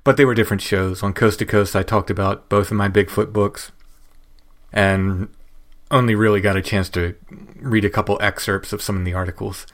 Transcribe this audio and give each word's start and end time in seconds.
but 0.04 0.18
they 0.18 0.25
were 0.25 0.33
different 0.33 0.63
shows. 0.63 1.04
On 1.04 1.13
Coast 1.13 1.39
to 1.39 1.45
Coast, 1.45 1.75
I 1.75 1.83
talked 1.83 2.10
about 2.10 2.50
both 2.50 2.72
of 2.72 2.77
my 2.77 2.89
Bigfoot 2.89 3.31
books 3.31 3.72
and 4.74 5.30
only 5.92 6.16
really 6.16 6.42
got 6.42 6.57
a 6.57 6.62
chance 6.62 6.89
to 6.89 7.16
read 7.57 7.86
a 7.86 7.89
couple 7.89 8.18
excerpts 8.19 8.74
of 8.74 8.81
some 8.81 8.98
of 8.98 9.06
the 9.06 9.13
articles. 9.13 9.68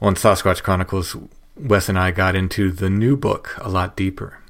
On 0.00 0.14
Sasquatch 0.14 0.62
Chronicles, 0.62 1.16
Wes 1.56 1.88
and 1.88 1.98
I 1.98 2.10
got 2.10 2.36
into 2.36 2.70
the 2.70 2.90
new 2.90 3.16
book 3.16 3.56
a 3.62 3.70
lot 3.70 3.96
deeper. 3.96 4.40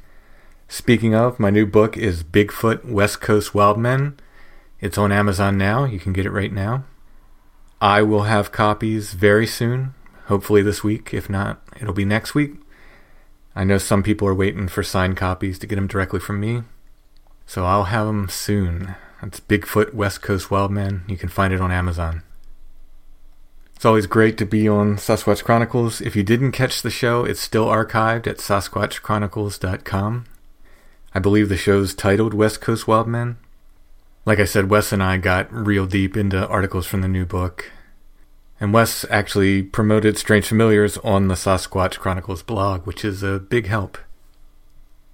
Speaking 0.68 1.14
of, 1.14 1.38
my 1.38 1.50
new 1.50 1.64
book 1.64 1.96
is 1.96 2.24
Bigfoot 2.24 2.84
West 2.84 3.20
Coast 3.20 3.54
Wild 3.54 3.78
Men. 3.78 4.18
It's 4.80 4.98
on 4.98 5.12
Amazon 5.12 5.56
now. 5.56 5.84
You 5.84 6.00
can 6.00 6.12
get 6.12 6.26
it 6.26 6.32
right 6.32 6.52
now. 6.52 6.84
I 7.80 8.02
will 8.02 8.24
have 8.24 8.50
copies 8.52 9.12
very 9.12 9.46
soon, 9.46 9.94
hopefully 10.24 10.62
this 10.62 10.82
week. 10.82 11.14
If 11.14 11.30
not, 11.30 11.62
it'll 11.80 11.94
be 11.94 12.04
next 12.04 12.34
week. 12.34 12.54
I 13.54 13.62
know 13.64 13.78
some 13.78 14.02
people 14.02 14.26
are 14.26 14.34
waiting 14.34 14.66
for 14.66 14.82
signed 14.82 15.16
copies 15.16 15.58
to 15.60 15.66
get 15.66 15.76
them 15.76 15.86
directly 15.86 16.20
from 16.20 16.40
me, 16.40 16.62
so 17.46 17.64
I'll 17.64 17.84
have 17.84 18.06
them 18.06 18.28
soon. 18.28 18.96
It's 19.22 19.40
Bigfoot 19.40 19.94
West 19.94 20.20
Coast 20.20 20.50
Wildman. 20.50 21.04
You 21.06 21.16
can 21.16 21.28
find 21.28 21.54
it 21.54 21.60
on 21.60 21.70
Amazon. 21.70 22.22
It's 23.74 23.84
always 23.84 24.06
great 24.06 24.36
to 24.38 24.46
be 24.46 24.68
on 24.68 24.96
Sasquatch 24.96 25.44
Chronicles. 25.44 26.00
If 26.00 26.16
you 26.16 26.22
didn't 26.22 26.52
catch 26.52 26.82
the 26.82 26.90
show, 26.90 27.24
it's 27.24 27.40
still 27.40 27.66
archived 27.66 28.26
at 28.26 28.38
sasquatchchronicles.com. 28.38 30.24
I 31.16 31.18
believe 31.18 31.48
the 31.48 31.56
show's 31.56 31.94
titled 31.94 32.34
West 32.34 32.60
Coast 32.60 32.86
Wildman. 32.86 33.38
Like 34.26 34.38
I 34.38 34.44
said, 34.44 34.68
Wes 34.68 34.92
and 34.92 35.02
I 35.02 35.16
got 35.16 35.50
real 35.50 35.86
deep 35.86 36.14
into 36.14 36.46
articles 36.46 36.86
from 36.86 37.00
the 37.00 37.08
new 37.08 37.24
book. 37.24 37.72
And 38.60 38.70
Wes 38.70 39.06
actually 39.08 39.62
promoted 39.62 40.18
Strange 40.18 40.44
Familiars 40.44 40.98
on 40.98 41.28
the 41.28 41.34
Sasquatch 41.34 41.98
Chronicles 41.98 42.42
blog, 42.42 42.86
which 42.86 43.02
is 43.02 43.22
a 43.22 43.38
big 43.38 43.66
help. 43.66 43.96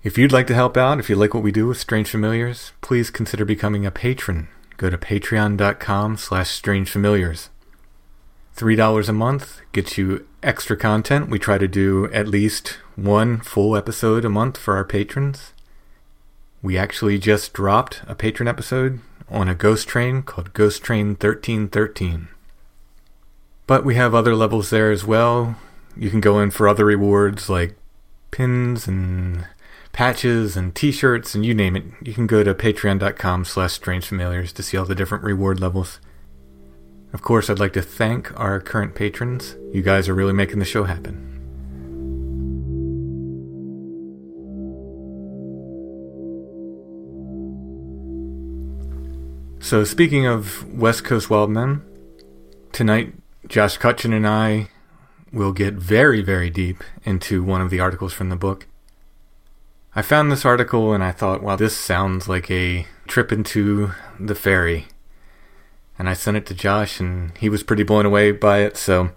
If 0.03 0.19
you'd 0.19 0.33
like 0.33 0.49
to 0.49 0.57
help 0.57 0.77
out, 0.77 0.99
if 0.99 1.09
you 1.09 1.15
like 1.15 1.35
what 1.35 1.45
we 1.45 1.53
do 1.53 1.69
with 1.69 1.79
Strange 1.79 2.11
Familiars, 2.11 2.73
please 2.81 3.09
consider 3.09 3.45
becoming 3.45 3.87
a 3.87 3.93
patron. 3.93 4.49
Go 4.79 4.91
to 4.91 4.99
patreon.com 4.99 6.17
slash 6.17 6.61
strangefamiliars. 6.61 7.49
$3 8.57 9.09
a 9.09 9.13
month 9.13 9.61
gets 9.71 9.97
you 9.97 10.27
extra 10.43 10.77
content. 10.77 11.31
We 11.31 11.39
try 11.39 11.59
to 11.59 11.69
do 11.69 12.11
at 12.13 12.27
least 12.27 12.79
one 12.97 13.39
full 13.39 13.77
episode 13.77 14.25
a 14.25 14.29
month 14.29 14.59
for 14.59 14.75
our 14.75 14.85
patrons. 14.85 15.52
We 16.63 16.79
actually 16.79 17.19
just 17.19 17.53
dropped 17.53 18.03
a 18.07 18.15
patron 18.15 18.49
episode 18.49 19.01
on 19.29 19.49
a 19.49 19.55
ghost 19.55 19.89
train 19.89 20.23
called 20.23 20.53
Ghost 20.53 20.83
Train 20.85 21.09
1313. 21.09 22.29
But 23.67 23.85
we 23.85 23.97
have 23.97 24.15
other 24.15 24.37
levels 24.37 24.71
there 24.71 24.93
as 24.93 25.05
well. 25.05 25.57
You 25.97 26.09
can 26.09 26.21
go 26.21 26.39
in 26.39 26.53
for 26.53 26.69
other 26.69 26.85
rewards 26.85 27.49
like 27.49 27.75
pins 28.31 28.87
and 28.87 29.47
patches 29.93 30.57
and 30.57 30.75
t-shirts 30.75 31.35
and 31.35 31.45
you 31.45 31.53
name 31.53 31.75
it. 31.75 31.85
You 32.01 32.15
can 32.15 32.29
go 32.29 32.45
to 32.45 32.55
patreon.com 32.55 33.45
slash 33.45 33.79
strangefamiliars 33.79 34.53
to 34.55 34.63
see 34.63 34.77
all 34.77 34.85
the 34.85 34.95
different 34.95 35.25
reward 35.25 35.59
levels. 35.59 35.99
Of 37.13 37.23
course, 37.23 37.51
I'd 37.51 37.59
like 37.59 37.75
to 37.75 37.83
thank 37.83 38.39
our 38.39 38.61
current 38.61 38.95
patrons. 38.95 39.57
You 39.73 39.83
guys 39.83 40.09
are 40.09 40.15
really 40.15 40.33
making 40.33 40.61
the 40.61 40.65
show 40.65 40.85
happen. 40.85 41.32
So, 49.63 49.85
speaking 49.85 50.27
of 50.27 50.69
West 50.75 51.05
Coast 51.05 51.29
Wildmen, 51.29 51.83
tonight 52.73 53.15
Josh 53.47 53.77
Cutchin 53.77 54.13
and 54.13 54.27
I 54.27 54.69
will 55.33 55.53
get 55.53 55.75
very, 55.75 56.21
very 56.21 56.51
deep 56.51 56.83
into 57.05 57.45
one 57.45 57.61
of 57.61 57.71
the 57.71 57.79
articles 57.79 58.13
from 58.13 58.29
the 58.29 58.35
book. 58.35 58.67
I 59.95 60.03
found 60.03 60.33
this 60.33 60.45
article 60.45 60.93
and 60.93 61.03
I 61.05 61.13
thought, 61.13 61.45
wow, 61.45 61.55
this 61.55 61.77
sounds 61.77 62.29
like 62.29 62.51
a 62.51 62.87
trip 63.07 63.31
into 63.31 63.93
the 64.19 64.35
fairy. 64.35 64.89
And 65.97 66.09
I 66.09 66.15
sent 66.15 66.37
it 66.37 66.47
to 66.47 66.55
Josh 66.55 66.99
and 66.99 67.39
he 67.39 67.49
was 67.49 67.63
pretty 67.63 67.85
blown 67.85 68.05
away 68.05 68.33
by 68.33 68.59
it, 68.59 68.77
so 68.77 69.11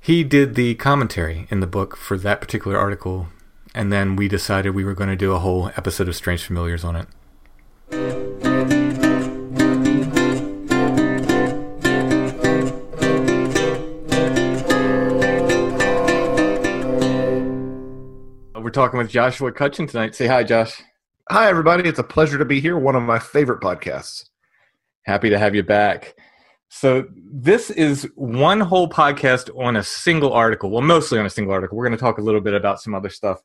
he 0.00 0.24
did 0.24 0.54
the 0.54 0.74
commentary 0.76 1.46
in 1.50 1.60
the 1.60 1.66
book 1.66 1.98
for 1.98 2.16
that 2.16 2.40
particular 2.40 2.78
article, 2.78 3.28
and 3.74 3.92
then 3.92 4.16
we 4.16 4.26
decided 4.26 4.70
we 4.70 4.84
were 4.84 4.94
going 4.94 5.10
to 5.10 5.16
do 5.16 5.32
a 5.32 5.38
whole 5.38 5.70
episode 5.76 6.08
of 6.08 6.16
Strange 6.16 6.44
Familiars 6.44 6.82
on 6.82 6.96
it. 6.96 7.08
Talking 18.72 18.98
with 18.98 19.10
Joshua 19.10 19.52
Cutchin 19.52 19.86
tonight. 19.86 20.14
Say 20.14 20.26
hi, 20.26 20.42
Josh. 20.42 20.82
Hi, 21.30 21.48
everybody. 21.48 21.88
It's 21.88 21.98
a 21.98 22.04
pleasure 22.04 22.38
to 22.38 22.44
be 22.44 22.58
here. 22.58 22.78
One 22.78 22.96
of 22.96 23.02
my 23.02 23.18
favorite 23.18 23.60
podcasts. 23.60 24.24
Happy 25.04 25.30
to 25.30 25.38
have 25.38 25.54
you 25.54 25.62
back. 25.62 26.14
So, 26.68 27.04
this 27.14 27.70
is 27.70 28.08
one 28.14 28.60
whole 28.60 28.88
podcast 28.88 29.50
on 29.58 29.76
a 29.76 29.82
single 29.82 30.32
article. 30.32 30.70
Well, 30.70 30.80
mostly 30.80 31.18
on 31.18 31.26
a 31.26 31.30
single 31.30 31.52
article. 31.52 31.76
We're 31.76 31.86
going 31.86 31.98
to 31.98 32.02
talk 32.02 32.16
a 32.16 32.22
little 32.22 32.40
bit 32.40 32.54
about 32.54 32.80
some 32.80 32.94
other 32.94 33.10
stuff. 33.10 33.40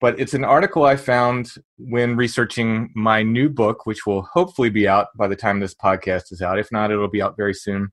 But 0.00 0.18
it's 0.20 0.34
an 0.34 0.44
article 0.44 0.84
I 0.84 0.96
found 0.96 1.50
when 1.76 2.16
researching 2.16 2.92
my 2.94 3.22
new 3.22 3.48
book, 3.48 3.84
which 3.84 4.06
will 4.06 4.22
hopefully 4.22 4.70
be 4.70 4.86
out 4.86 5.08
by 5.16 5.26
the 5.26 5.36
time 5.36 5.58
this 5.58 5.74
podcast 5.74 6.30
is 6.30 6.40
out. 6.40 6.58
If 6.58 6.70
not, 6.70 6.92
it'll 6.92 7.08
be 7.08 7.22
out 7.22 7.36
very 7.36 7.54
soon. 7.54 7.92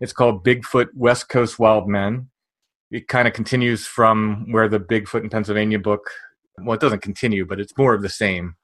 It's 0.00 0.12
called 0.12 0.44
Bigfoot 0.44 0.88
West 0.94 1.28
Coast 1.28 1.58
Wild 1.58 1.88
Men 1.88 2.28
it 2.90 3.08
kind 3.08 3.28
of 3.28 3.34
continues 3.34 3.86
from 3.86 4.50
where 4.50 4.68
the 4.68 4.80
Bigfoot 4.80 5.22
in 5.22 5.30
Pennsylvania 5.30 5.78
book, 5.78 6.10
well, 6.62 6.74
it 6.74 6.80
doesn't 6.80 7.02
continue, 7.02 7.44
but 7.44 7.60
it's 7.60 7.76
more 7.76 7.94
of 7.94 8.02
the 8.02 8.08
same, 8.08 8.54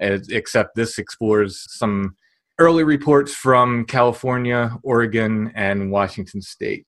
as, 0.00 0.28
except 0.28 0.74
this 0.74 0.98
explores 0.98 1.64
some 1.68 2.16
early 2.58 2.84
reports 2.84 3.34
from 3.34 3.84
California, 3.84 4.76
Oregon, 4.82 5.52
and 5.54 5.90
Washington 5.90 6.42
State. 6.42 6.86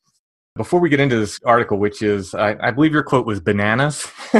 Before 0.56 0.80
we 0.80 0.88
get 0.88 1.00
into 1.00 1.16
this 1.16 1.38
article, 1.44 1.78
which 1.78 2.02
is, 2.02 2.34
I, 2.34 2.56
I 2.60 2.70
believe 2.72 2.92
your 2.92 3.04
quote 3.04 3.24
was 3.24 3.40
bananas. 3.40 4.06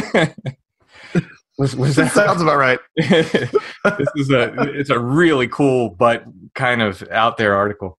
was, 1.60 1.76
was 1.76 1.96
that 1.96 2.10
sounds 2.14 2.42
about 2.42 2.56
right? 2.56 2.80
this 2.96 4.08
is 4.16 4.30
a 4.30 4.52
it's 4.72 4.90
a 4.90 4.98
really 4.98 5.46
cool 5.46 5.90
but 5.90 6.24
kind 6.54 6.82
of 6.82 7.02
out 7.12 7.36
there 7.36 7.54
article. 7.54 7.96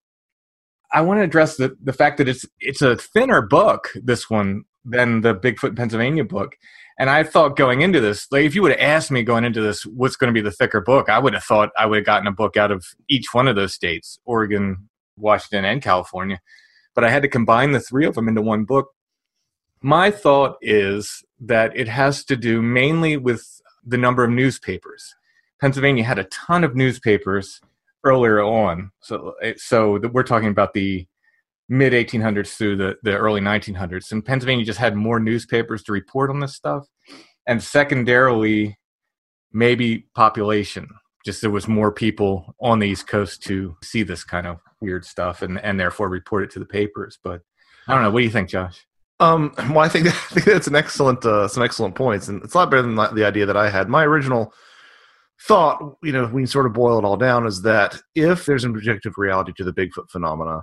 I 0.94 1.02
want 1.02 1.20
to 1.20 1.24
address 1.24 1.58
the, 1.58 1.76
the 1.82 1.94
fact 1.94 2.18
that 2.18 2.28
it's 2.28 2.46
it's 2.60 2.82
a 2.82 2.96
thinner 2.96 3.42
book, 3.42 3.90
this 3.96 4.30
one, 4.30 4.64
than 4.84 5.22
the 5.22 5.34
Bigfoot 5.34 5.76
Pennsylvania 5.76 6.24
book. 6.24 6.56
And 7.00 7.10
I 7.10 7.24
thought 7.24 7.56
going 7.56 7.82
into 7.82 8.00
this, 8.00 8.28
like 8.32 8.46
if 8.46 8.54
you 8.54 8.62
would 8.62 8.72
have 8.72 8.80
asked 8.80 9.10
me 9.10 9.24
going 9.24 9.44
into 9.46 9.62
this, 9.62 9.86
what's 9.86 10.16
going 10.16 10.34
to 10.34 10.40
be 10.40 10.44
the 10.44 10.52
thicker 10.52 10.82
book, 10.82 11.10
I 11.10 11.20
would 11.20 11.34
have 11.34 11.44
thought 11.44 11.70
I 11.78 11.86
would 11.86 11.98
have 11.98 12.06
gotten 12.06 12.28
a 12.28 12.32
book 12.32 12.58
out 12.58 12.72
of 12.72 12.86
each 13.10 13.34
one 13.34 13.48
of 13.48 13.56
those 13.56 13.74
states, 13.74 14.20
Oregon, 14.26 14.90
Washington, 15.18 15.66
and 15.66 15.82
California. 15.82 16.40
But 16.94 17.04
I 17.04 17.10
had 17.10 17.24
to 17.24 17.30
combine 17.30 17.72
the 17.72 17.80
three 17.80 18.06
of 18.06 18.16
them 18.16 18.28
into 18.28 18.42
one 18.42 18.66
book. 18.66 18.90
My 19.82 20.12
thought 20.12 20.58
is 20.62 21.24
that 21.40 21.76
it 21.76 21.88
has 21.88 22.24
to 22.26 22.36
do 22.36 22.62
mainly 22.62 23.18
with 23.18 23.44
the 23.84 23.98
number 23.98 24.24
of 24.24 24.30
newspapers. 24.30 25.16
Pennsylvania 25.60 26.04
had 26.04 26.20
a 26.20 26.26
ton 26.26 26.64
of 26.64 26.76
newspapers 26.76 27.62
earlier 28.04 28.42
on. 28.42 28.92
So, 29.02 29.36
so 29.58 30.00
we're 30.12 30.24
talking 30.24 30.50
about 30.50 30.74
the 30.74 31.08
mid 31.70 31.94
1800s 31.94 32.56
through 32.56 32.76
the, 32.76 32.98
the 33.04 33.18
early 33.18 33.42
1900s. 33.42 34.12
And 34.12 34.24
Pennsylvania 34.24 34.66
just 34.66 34.80
had 34.80 34.96
more 34.96 35.20
newspapers 35.20 35.84
to 35.84 35.94
report 35.94 36.30
on 36.30 36.40
this 36.40 36.56
stuff. 36.56 36.86
And 37.48 37.64
secondarily, 37.64 38.78
maybe 39.54 40.06
population. 40.16 40.88
Just 41.26 41.42
there 41.42 41.50
was 41.50 41.68
more 41.68 41.92
people 41.92 42.56
on 42.60 42.80
the 42.80 42.90
East 42.90 43.08
Coast 43.08 43.44
to 43.44 43.78
see 43.84 44.04
this 44.04 44.24
kind 44.24 44.48
of 44.48 44.58
weird 44.82 45.06
stuff 45.06 45.44
and, 45.44 45.60
and 45.62 45.80
therefore 45.80 46.10
report 46.10 46.44
it 46.44 46.52
to 46.52 46.60
the 46.60 46.66
papers. 46.66 47.20
But 47.24 47.42
I 47.88 47.94
don't 47.94 48.04
know. 48.04 48.12
What 48.12 48.20
do 48.20 48.26
you 48.26 48.32
think, 48.32 48.50
Josh? 48.50 48.86
Um, 49.20 49.54
well, 49.70 49.80
I 49.80 49.88
think, 49.88 50.08
I 50.08 50.12
think 50.12 50.46
that's 50.46 50.68
an 50.68 50.76
excellent, 50.76 51.24
uh, 51.26 51.48
some 51.48 51.64
excellent 51.64 51.96
points, 51.96 52.28
and 52.28 52.44
it's 52.44 52.56
a 52.56 52.58
lot 52.58 52.72
better 52.72 52.82
than 52.82 52.96
the 52.96 53.26
idea 53.26 53.46
that 53.46 53.56
I 53.56 53.70
had. 53.70 53.88
My 53.88 54.04
original 54.04 54.54
thought, 55.48 55.98
you 56.04 56.12
know, 56.12 56.26
we 56.28 56.46
sort 56.46 56.66
of 56.66 56.74
boil 56.74 57.00
it 57.00 57.06
all 57.06 57.18
down, 57.18 57.48
is 57.48 57.62
that 57.64 58.00
if 58.16 58.46
there's 58.46 58.64
an 58.64 58.76
objective 58.76 59.14
reality 59.18 59.52
to 59.58 59.64
the 59.64 59.74
Bigfoot 59.74 60.10
phenomena, 60.10 60.62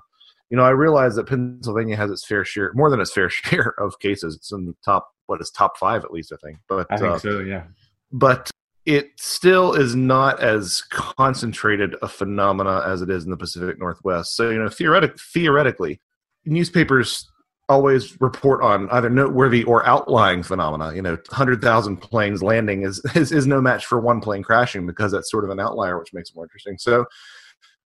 you 0.51 0.57
know, 0.57 0.65
I 0.65 0.71
realize 0.71 1.17
that 1.17 1.27
Pennsylvania 1.27 1.97
has 1.97 2.11
its 2.11 2.25
fair 2.25 2.45
share, 2.45 2.73
more 2.75 2.91
than 2.91 3.01
its 3.01 3.13
fair 3.13 3.29
share 3.31 3.75
of 3.79 3.99
cases. 3.99 4.37
It's 4.37 4.53
in 4.53 4.67
the 4.67 4.75
top, 4.85 5.09
what 5.27 5.41
is 5.41 5.51
top 5.51 5.77
five 5.77 6.05
at 6.05 6.13
least, 6.13 6.33
I 6.33 6.37
think. 6.45 6.59
But 6.69 6.87
I 6.91 6.97
think 6.97 7.15
uh, 7.15 7.19
so, 7.19 7.41
yeah. 7.41 7.65
But 8.13 8.51
it 8.87 9.11
still 9.19 9.75
is 9.75 9.95
not 9.95 10.41
as 10.41 10.83
concentrated 10.91 11.95
a 12.01 12.09
phenomena 12.09 12.83
as 12.87 13.03
it 13.03 13.11
is 13.11 13.25
in 13.25 13.31
the 13.31 13.37
Pacific 13.37 13.79
Northwest. 13.79 14.35
So, 14.35 14.49
you 14.49 14.59
know, 14.59 14.71
theoretic, 14.71 15.21
theoretically, 15.21 16.01
newspapers 16.47 17.31
always 17.69 18.21
report 18.21 18.63
on 18.63 18.89
either 18.91 19.11
noteworthy 19.11 19.63
or 19.65 19.87
outlying 19.87 20.43
phenomena. 20.43 20.95
You 20.95 21.03
know, 21.03 21.15
100,000 21.29 21.99
planes 21.99 22.43
landing 22.43 22.83
is, 22.83 23.01
is, 23.15 23.33
is 23.33 23.47
no 23.47 23.61
match 23.61 23.87
for 23.87 24.01
one 24.01 24.21
plane 24.21 24.43
crashing 24.43 24.87
because 24.87 25.13
that's 25.13 25.31
sort 25.31 25.45
of 25.45 25.51
an 25.51 25.61
outlier, 25.61 25.99
which 25.99 26.13
makes 26.13 26.31
it 26.31 26.37
more 26.37 26.45
interesting. 26.45 26.79
So, 26.79 27.05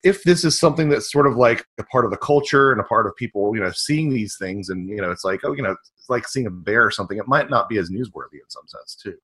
if 0.05 0.25
this 0.25 0.45
is 0.45 0.59
something 0.59 0.89
that's 0.89 1.13
sort 1.13 1.29
of 1.29 1.37
like 1.37 1.65
a 1.79 1.85
part 1.85 2.05
of 2.05 2.11
the 2.11 2.17
culture 2.17 2.73
and 2.73 2.81
a 2.81 2.85
part 2.85 3.07
of 3.07 3.15
people, 3.15 3.55
you 3.55 3.63
know, 3.63 3.71
seeing 3.71 4.11
these 4.11 4.37
things, 4.37 4.69
and 4.69 4.89
you 4.89 4.97
know, 4.97 5.13
it's 5.13 5.23
like, 5.23 5.41
oh, 5.45 5.53
you 5.53 5.63
know, 5.63 5.71
it's 5.71 6.09
like 6.09 6.27
seeing 6.27 6.47
a 6.47 6.51
bear 6.51 6.85
or 6.85 6.91
something. 6.91 7.19
It 7.19 7.29
might 7.29 7.51
not 7.51 7.69
be 7.69 7.79
as 7.79 7.89
newsworthy 7.89 8.35
in 8.35 8.49
some 8.49 8.67
sense 8.67 8.97
too. 9.01 9.15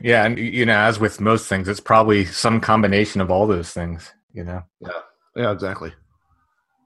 Yeah, 0.00 0.24
and 0.24 0.36
you 0.36 0.66
know, 0.66 0.76
as 0.76 0.98
with 0.98 1.20
most 1.20 1.46
things, 1.46 1.68
it's 1.68 1.78
probably 1.78 2.24
some 2.24 2.60
combination 2.60 3.20
of 3.20 3.30
all 3.30 3.46
those 3.46 3.70
things. 3.70 4.12
You 4.32 4.42
know. 4.42 4.64
Yeah. 4.80 4.88
Yeah. 5.36 5.52
Exactly. 5.52 5.92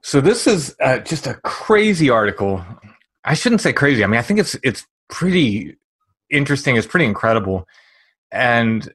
So 0.01 0.21
this 0.21 0.45
is 0.45 0.75
uh, 0.79 0.99
just 0.99 1.25
a 1.25 1.33
crazy 1.43 2.09
article 2.09 2.63
I 3.23 3.33
shouldn't 3.33 3.61
say 3.61 3.73
crazy. 3.73 4.03
I 4.03 4.07
mean, 4.07 4.19
I 4.19 4.23
think 4.23 4.39
it's 4.39 4.55
it's 4.63 4.85
pretty 5.09 5.75
interesting. 6.29 6.75
It's 6.75 6.87
pretty 6.87 7.05
incredible, 7.05 7.67
and 8.31 8.91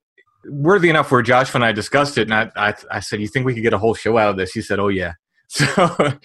worthy 0.47 0.91
enough 0.91 1.11
where 1.11 1.23
Josh 1.23 1.55
and 1.55 1.65
I 1.65 1.73
discussed 1.73 2.19
it, 2.19 2.31
and 2.31 2.35
I, 2.35 2.51
I, 2.57 2.75
I 2.91 3.01
said, 3.01 3.21
"You 3.21 3.29
think 3.29 3.47
we 3.47 3.55
could 3.55 3.63
get 3.63 3.73
a 3.75 3.79
whole 3.79 3.95
show 3.95 4.19
out 4.19 4.31
of 4.31 4.37
this?" 4.37 4.53
He 4.53 4.63
said, 4.63 4.79
"Oh 4.79 4.89
yeah." 4.89 5.15
So 5.49 6.19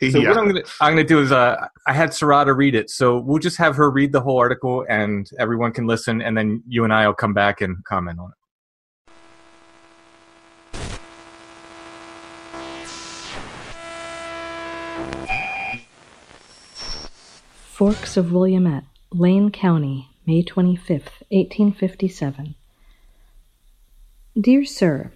So 0.00 0.18
yeah. 0.18 0.28
what 0.28 0.38
I'm 0.38 0.46
gonna 0.46 0.62
I'm 0.80 0.92
gonna 0.92 1.04
do 1.04 1.20
is 1.20 1.32
uh 1.32 1.56
I 1.86 1.92
had 1.92 2.10
Sarada 2.10 2.56
read 2.56 2.74
it, 2.74 2.88
so 2.90 3.18
we'll 3.18 3.40
just 3.40 3.56
have 3.56 3.74
her 3.76 3.90
read 3.90 4.12
the 4.12 4.20
whole 4.20 4.38
article 4.38 4.84
and 4.88 5.28
everyone 5.38 5.72
can 5.72 5.86
listen, 5.86 6.22
and 6.22 6.36
then 6.36 6.62
you 6.68 6.84
and 6.84 6.92
I 6.92 7.06
will 7.06 7.14
come 7.14 7.34
back 7.34 7.60
and 7.60 7.84
comment 7.84 8.20
on 8.20 8.30
it. 8.30 8.37
Forks 17.78 18.16
of 18.16 18.32
Willamette, 18.32 18.86
Lane 19.12 19.52
County, 19.52 20.08
May 20.26 20.42
25th, 20.42 21.22
1857. 21.30 22.56
Dear 24.36 24.64
Sir, 24.64 25.12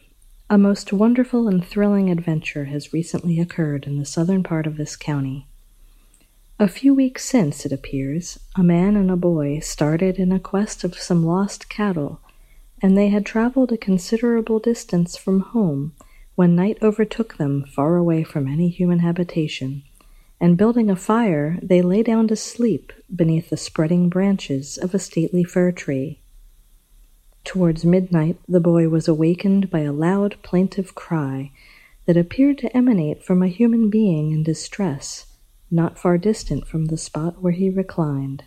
A 0.49 0.57
most 0.57 0.93
wonderful 0.93 1.49
and 1.49 1.67
thrilling 1.67 2.09
adventure 2.09 2.67
has 2.67 2.93
recently 2.93 3.41
occurred 3.41 3.89
in 3.89 3.99
the 3.99 4.05
southern 4.05 4.45
part 4.45 4.69
of 4.69 4.77
this 4.77 4.95
county. 4.95 5.49
A 6.61 6.69
few 6.69 6.95
weeks 6.95 7.25
since, 7.25 7.67
it 7.67 7.73
appears, 7.73 8.39
a 8.55 8.63
man 8.63 8.95
and 8.95 9.11
a 9.11 9.17
boy 9.17 9.59
started 9.59 10.21
in 10.21 10.31
a 10.31 10.39
quest 10.39 10.85
of 10.85 10.95
some 10.95 11.27
lost 11.27 11.69
cattle, 11.69 12.21
and 12.81 12.97
they 12.97 13.09
had 13.09 13.27
traveled 13.27 13.73
a 13.73 13.77
considerable 13.77 14.61
distance 14.61 15.17
from 15.17 15.41
home 15.41 15.95
when 16.37 16.55
night 16.55 16.79
overtook 16.81 17.39
them 17.39 17.65
far 17.65 17.97
away 17.97 18.23
from 18.23 18.47
any 18.47 18.69
human 18.69 19.01
habitation, 19.01 19.83
and 20.43 20.57
building 20.57 20.91
a 20.91 20.97
fire, 20.97 21.57
they 21.63 21.81
lay 21.81 22.03
down 22.03 22.27
to 22.27 22.35
sleep 22.35 22.93
beneath 23.15 23.49
the 23.49 23.57
spreading 23.57 24.09
branches 24.09 24.77
of 24.77 24.93
a 24.93 24.99
stately 24.99 25.45
fir 25.45 25.71
tree. 25.71 26.19
Towards 27.45 27.85
midnight, 27.85 28.39
the 28.49 28.59
boy 28.59 28.89
was 28.89 29.07
awakened 29.07 29.71
by 29.71 29.83
a 29.83 29.93
loud, 29.93 30.35
plaintive 30.43 30.97
cry 30.97 31.53
that 32.07 32.17
appeared 32.17 32.59
to 32.59 32.77
emanate 32.77 33.23
from 33.23 33.41
a 33.41 33.47
human 33.47 33.89
being 33.89 34.33
in 34.33 34.43
distress, 34.43 35.27
not 35.71 35.97
far 35.97 36.19
distant 36.19 36.67
from 36.67 36.87
the 36.87 36.99
spot 36.99 37.41
where 37.41 37.53
he 37.53 37.71
reclined. 37.71 38.43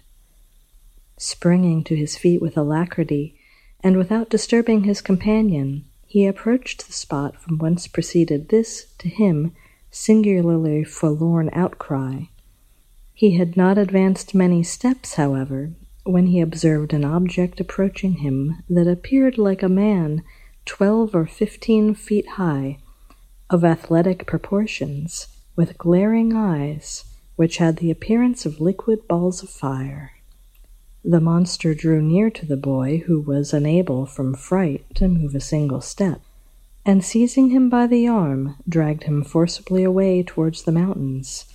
Springing 1.17 1.81
to 1.85 1.95
his 1.95 2.17
feet 2.17 2.41
with 2.41 2.57
alacrity, 2.57 3.39
and 3.79 3.95
without 3.95 4.29
disturbing 4.29 4.83
his 4.83 4.99
companion, 4.99 5.85
he 6.05 6.25
approached 6.25 6.87
the 6.87 6.93
spot 6.93 7.41
from 7.41 7.57
whence 7.57 7.87
proceeded 7.87 8.49
this, 8.49 8.87
to 8.97 9.07
him, 9.07 9.53
singularly 9.97 10.83
forlorn 10.83 11.49
outcry. 11.53 12.23
He 13.13 13.37
had 13.37 13.55
not 13.55 13.77
advanced 13.77 14.35
many 14.35 14.61
steps, 14.61 15.13
however, 15.13 15.71
when 16.03 16.27
he 16.27 16.41
observed 16.41 16.91
an 16.91 17.05
object 17.05 17.61
approaching 17.61 18.15
him 18.15 18.61
that 18.69 18.89
appeared 18.89 19.37
like 19.37 19.63
a 19.63 19.69
man 19.69 20.21
twelve 20.65 21.15
or 21.15 21.25
fifteen 21.25 21.95
feet 21.95 22.27
high, 22.31 22.77
of 23.49 23.63
athletic 23.63 24.27
proportions, 24.27 25.27
with 25.55 25.77
glaring 25.77 26.33
eyes, 26.33 27.05
which 27.37 27.57
had 27.57 27.77
the 27.77 27.89
appearance 27.89 28.45
of 28.45 28.59
liquid 28.59 29.07
balls 29.07 29.41
of 29.41 29.49
fire. 29.49 30.11
The 31.05 31.21
monster 31.21 31.73
drew 31.73 32.01
near 32.01 32.29
to 32.31 32.45
the 32.45 32.57
boy, 32.57 33.03
who 33.05 33.21
was 33.21 33.53
unable 33.53 34.05
from 34.05 34.33
fright 34.33 34.85
to 34.95 35.07
move 35.07 35.35
a 35.35 35.39
single 35.39 35.79
step, 35.79 36.19
and 36.85 37.03
seizing 37.03 37.49
him 37.49 37.69
by 37.69 37.87
the 37.87 38.07
arm, 38.07 38.55
dragged 38.69 39.03
him 39.03 39.23
forcibly 39.23 39.83
away 39.83 40.21
towards 40.21 40.63
the 40.63 40.71
mountains 40.71 41.45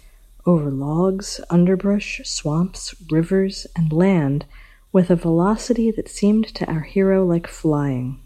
over 0.46 0.70
logs, 0.70 1.40
underbrush, 1.50 2.20
swamps, 2.24 2.94
rivers, 3.10 3.66
and 3.76 3.92
land 3.92 4.44
with 4.92 5.10
a 5.10 5.16
velocity 5.16 5.90
that 5.90 6.08
seemed 6.08 6.46
to 6.46 6.68
our 6.70 6.80
hero 6.80 7.24
like 7.24 7.46
flying. 7.46 8.18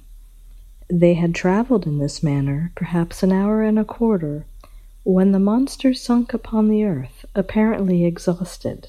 They 0.89 1.15
had 1.15 1.35
traveled 1.35 1.87
in 1.87 1.99
this 1.99 2.23
manner 2.23 2.73
perhaps 2.75 3.23
an 3.23 3.33
hour 3.33 3.63
and 3.63 3.79
a 3.79 3.85
quarter 3.85 4.47
when 5.03 5.33
the 5.33 5.39
monster 5.39 5.93
sunk 5.93 6.33
upon 6.33 6.69
the 6.69 6.85
earth, 6.85 7.27
apparently 7.35 8.05
exhausted. 8.05 8.89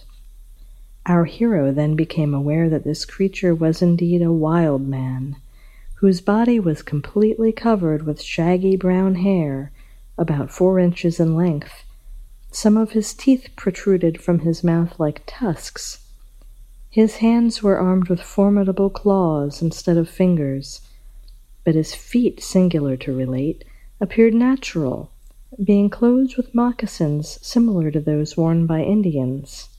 Our 1.05 1.25
hero 1.25 1.72
then 1.72 1.95
became 1.95 2.34
aware 2.34 2.69
that 2.69 2.84
this 2.84 3.05
creature 3.05 3.53
was 3.53 3.81
indeed 3.81 4.22
a 4.22 4.31
wild 4.31 4.88
man, 4.88 5.36
whose 5.96 6.22
body 6.22 6.60
was 6.60 6.82
completely 6.82 7.52
covered 7.52 8.04
with 8.04 8.22
shaggy 8.22 8.75
brown 8.75 9.16
hair, 9.16 9.72
about 10.18 10.52
four 10.52 10.80
inches 10.80 11.20
in 11.20 11.36
length, 11.36 11.84
some 12.52 12.78
of 12.78 12.92
his 12.92 13.14
teeth 13.14 13.50
protruded 13.56 14.22
from 14.22 14.40
his 14.40 14.64
mouth 14.64 15.00
like 15.00 15.24
tusks. 15.25 16.06
His 16.90 17.18
hands 17.18 17.62
were 17.62 17.78
armed 17.78 18.10
with 18.10 18.22
formidable 18.22 18.90
claws 18.90 19.62
instead 19.62 19.98
of 19.98 20.10
fingers, 20.10 20.82
but 21.64 21.75
his 21.75 21.96
feet, 21.96 22.42
singular 22.42 22.96
to 22.98 23.16
relate, 23.16 23.64
appeared 24.00 24.34
natural, 24.34 25.12
being 25.64 25.90
clothed 25.90 26.38
with 26.38 26.56
moccasins 26.56 27.40
similar 27.42 27.92
to 27.92 28.00
those 28.00 28.38
worn 28.38 28.66
by 28.66 28.82
Indians. 28.82 29.70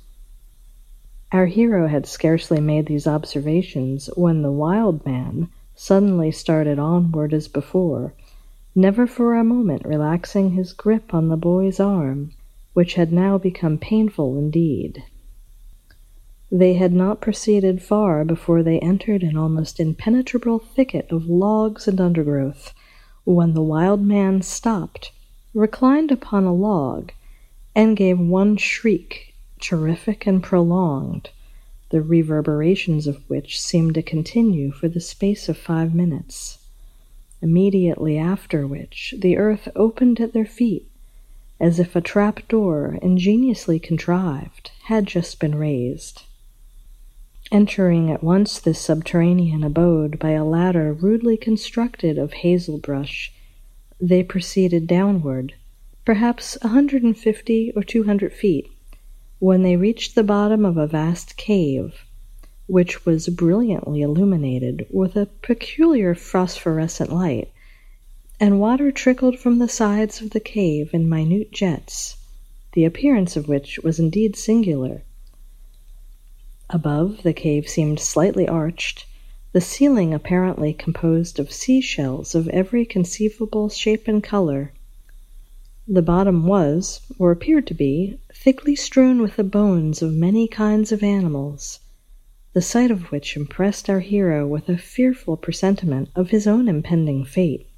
Our 1.33 1.47
hero 1.47 1.89
had 1.89 2.07
scarcely 2.07 2.61
made 2.61 2.87
these 2.87 3.07
observations 3.07 4.09
when 4.17 4.43
the 4.43 4.53
wild 4.53 5.05
man 5.05 5.49
suddenly 5.77 6.33
started 6.33 6.79
onward 6.79 7.33
as 7.33 7.47
before, 7.47 8.15
never 8.75 9.07
for 9.07 9.35
a 9.35 9.45
moment 9.45 9.85
relaxing 9.85 10.51
his 10.51 10.73
grip 10.73 11.15
on 11.15 11.29
the 11.29 11.37
boy's 11.37 11.79
arm 11.79 12.33
which 12.77 12.93
had 12.93 13.11
now 13.11 13.39
become 13.39 13.79
painful 13.79 14.37
indeed. 14.37 15.03
They 16.53 16.75
had 16.75 16.93
not 16.93 17.23
proceeded 17.23 17.83
far 17.83 18.23
before 18.23 18.63
they 18.63 18.79
entered 18.81 19.23
an 19.23 19.37
almost 19.37 19.81
impenetrable 19.81 20.59
thicket 20.59 21.11
of 21.11 21.27
logs 21.27 21.89
and 21.89 21.99
undergrowth, 22.01 22.75
when 23.25 23.55
the 23.55 23.63
wild 23.63 24.03
man 24.03 24.43
stopped, 24.43 25.11
reclined 25.55 26.13
upon 26.13 26.45
a 26.45 26.53
log, 26.55 27.13
and 27.75 27.97
gave 27.97 28.21
one 28.21 28.59
shriek, 28.59 29.35
terrific 29.59 30.27
and 30.27 30.43
prolonged, 30.43 31.31
the 31.97 32.03
reverberations 32.03 33.07
of 33.07 33.25
which 33.27 33.59
seemed 33.59 33.95
to 33.95 34.03
continue 34.03 34.71
for 34.71 34.87
the 34.87 35.01
space 35.01 35.49
of 35.49 35.57
five 35.57 35.95
minutes. 35.95 36.59
Immediately 37.41 38.19
after 38.19 38.67
which 38.67 39.15
the 39.17 39.39
earth 39.39 39.67
opened 39.75 40.21
at 40.21 40.35
their 40.35 40.45
feet, 40.45 40.87
as 41.59 41.81
if 41.81 41.97
a 41.97 42.03
trap 42.03 42.47
door, 42.49 42.99
ingeniously 43.01 43.79
contrived, 43.79 44.73
had 44.89 45.07
just 45.07 45.41
been 45.41 45.55
raised. 45.55 46.25
Entering 47.51 48.11
at 48.11 48.23
once 48.23 48.59
this 48.59 48.79
subterranean 48.79 49.65
abode 49.65 50.19
by 50.19 50.33
a 50.33 50.45
ladder 50.45 50.93
rudely 50.93 51.39
constructed 51.39 52.19
of 52.19 52.35
hazel 52.35 52.77
brush, 52.77 53.33
they 53.99 54.23
proceeded 54.23 54.87
downward, 54.87 55.55
perhaps 56.05 56.59
a 56.61 56.69
hundred 56.69 57.03
and 57.03 57.17
fifty 57.17 57.73
or 57.75 57.83
two 57.83 58.05
hundred 58.05 58.35
feet, 58.35 58.69
when 59.39 59.63
they 59.63 59.77
reached 59.77 60.15
the 60.15 60.23
bottom 60.23 60.65
of 60.65 60.77
a 60.77 60.87
vast 60.87 61.37
cave, 61.37 62.05
which 62.67 63.05
was 63.05 63.29
brilliantly 63.29 64.03
illuminated 64.03 64.87
with 64.91 65.15
a 65.17 65.29
peculiar 65.43 66.15
phosphorescent 66.15 67.13
light 67.13 67.51
and 68.41 68.61
water 68.61 68.91
trickled 68.91 69.39
from 69.39 69.59
the 69.59 69.69
sides 69.69 70.21
of 70.21 70.31
the 70.31 70.41
cave 70.41 70.91
in 70.93 71.09
minute 71.09 71.51
jets, 71.53 72.17
the 72.73 72.85
appearance 72.85 73.37
of 73.37 73.49
which 73.49 73.79
was 73.81 73.99
indeed 73.99 74.37
singular. 74.37 75.03
Above, 76.69 77.23
the 77.23 77.33
cave 77.33 77.69
seemed 77.69 78.01
slightly 78.01 78.47
arched, 78.47 79.07
the 79.53 79.61
ceiling 79.61 80.13
apparently 80.13 80.75
composed 80.75 81.39
of 81.39 81.53
sea 81.53 81.81
shells 81.81 82.35
of 82.35 82.49
every 82.49 82.85
conceivable 82.85 83.69
shape 83.69 84.09
and 84.09 84.23
color. 84.23 84.73
The 85.89 86.03
bottom 86.03 86.47
was, 86.47 87.01
or 87.17 87.31
appeared 87.31 87.69
to 87.69 87.75
be, 87.75 88.19
thickly 88.35 88.75
strewn 88.75 89.23
with 89.23 89.37
the 89.37 89.45
bones 89.45 90.03
of 90.03 90.13
many 90.13 90.49
kinds 90.49 90.91
of 90.91 91.05
animals, 91.05 91.79
the 92.55 92.61
sight 92.61 92.91
of 92.91 93.13
which 93.13 93.37
impressed 93.37 93.89
our 93.89 94.01
hero 94.01 94.49
with 94.49 94.69
a 94.69 94.79
fearful 94.79 95.37
presentiment 95.37 96.09
of 96.17 96.31
his 96.31 96.45
own 96.49 96.67
impending 96.67 97.25
fate. 97.25 97.69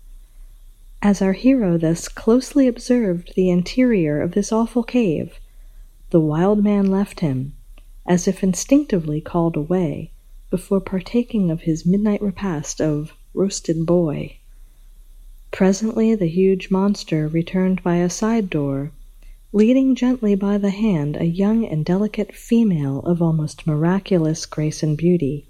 As 1.02 1.20
our 1.20 1.34
hero 1.34 1.76
thus 1.76 2.08
closely 2.08 2.66
observed 2.66 3.34
the 3.36 3.50
interior 3.50 4.22
of 4.22 4.32
this 4.32 4.52
awful 4.52 4.84
cave, 4.84 5.38
the 6.08 6.18
wild 6.18 6.64
man 6.64 6.86
left 6.86 7.20
him, 7.20 7.52
as 8.06 8.26
if 8.26 8.42
instinctively 8.42 9.20
called 9.20 9.54
away, 9.54 10.12
before 10.48 10.80
partaking 10.80 11.50
of 11.50 11.60
his 11.60 11.84
midnight 11.84 12.22
repast 12.22 12.80
of 12.80 13.12
roasted 13.34 13.84
boy. 13.84 14.37
Presently 15.50 16.14
the 16.14 16.28
huge 16.28 16.70
monster 16.70 17.26
returned 17.26 17.82
by 17.82 17.96
a 17.96 18.10
side 18.10 18.50
door, 18.50 18.92
leading 19.52 19.94
gently 19.94 20.34
by 20.34 20.58
the 20.58 20.70
hand 20.70 21.16
a 21.16 21.24
young 21.24 21.64
and 21.64 21.84
delicate 21.84 22.34
female 22.34 23.00
of 23.00 23.22
almost 23.22 23.66
miraculous 23.66 24.44
grace 24.44 24.82
and 24.82 24.96
beauty, 24.96 25.46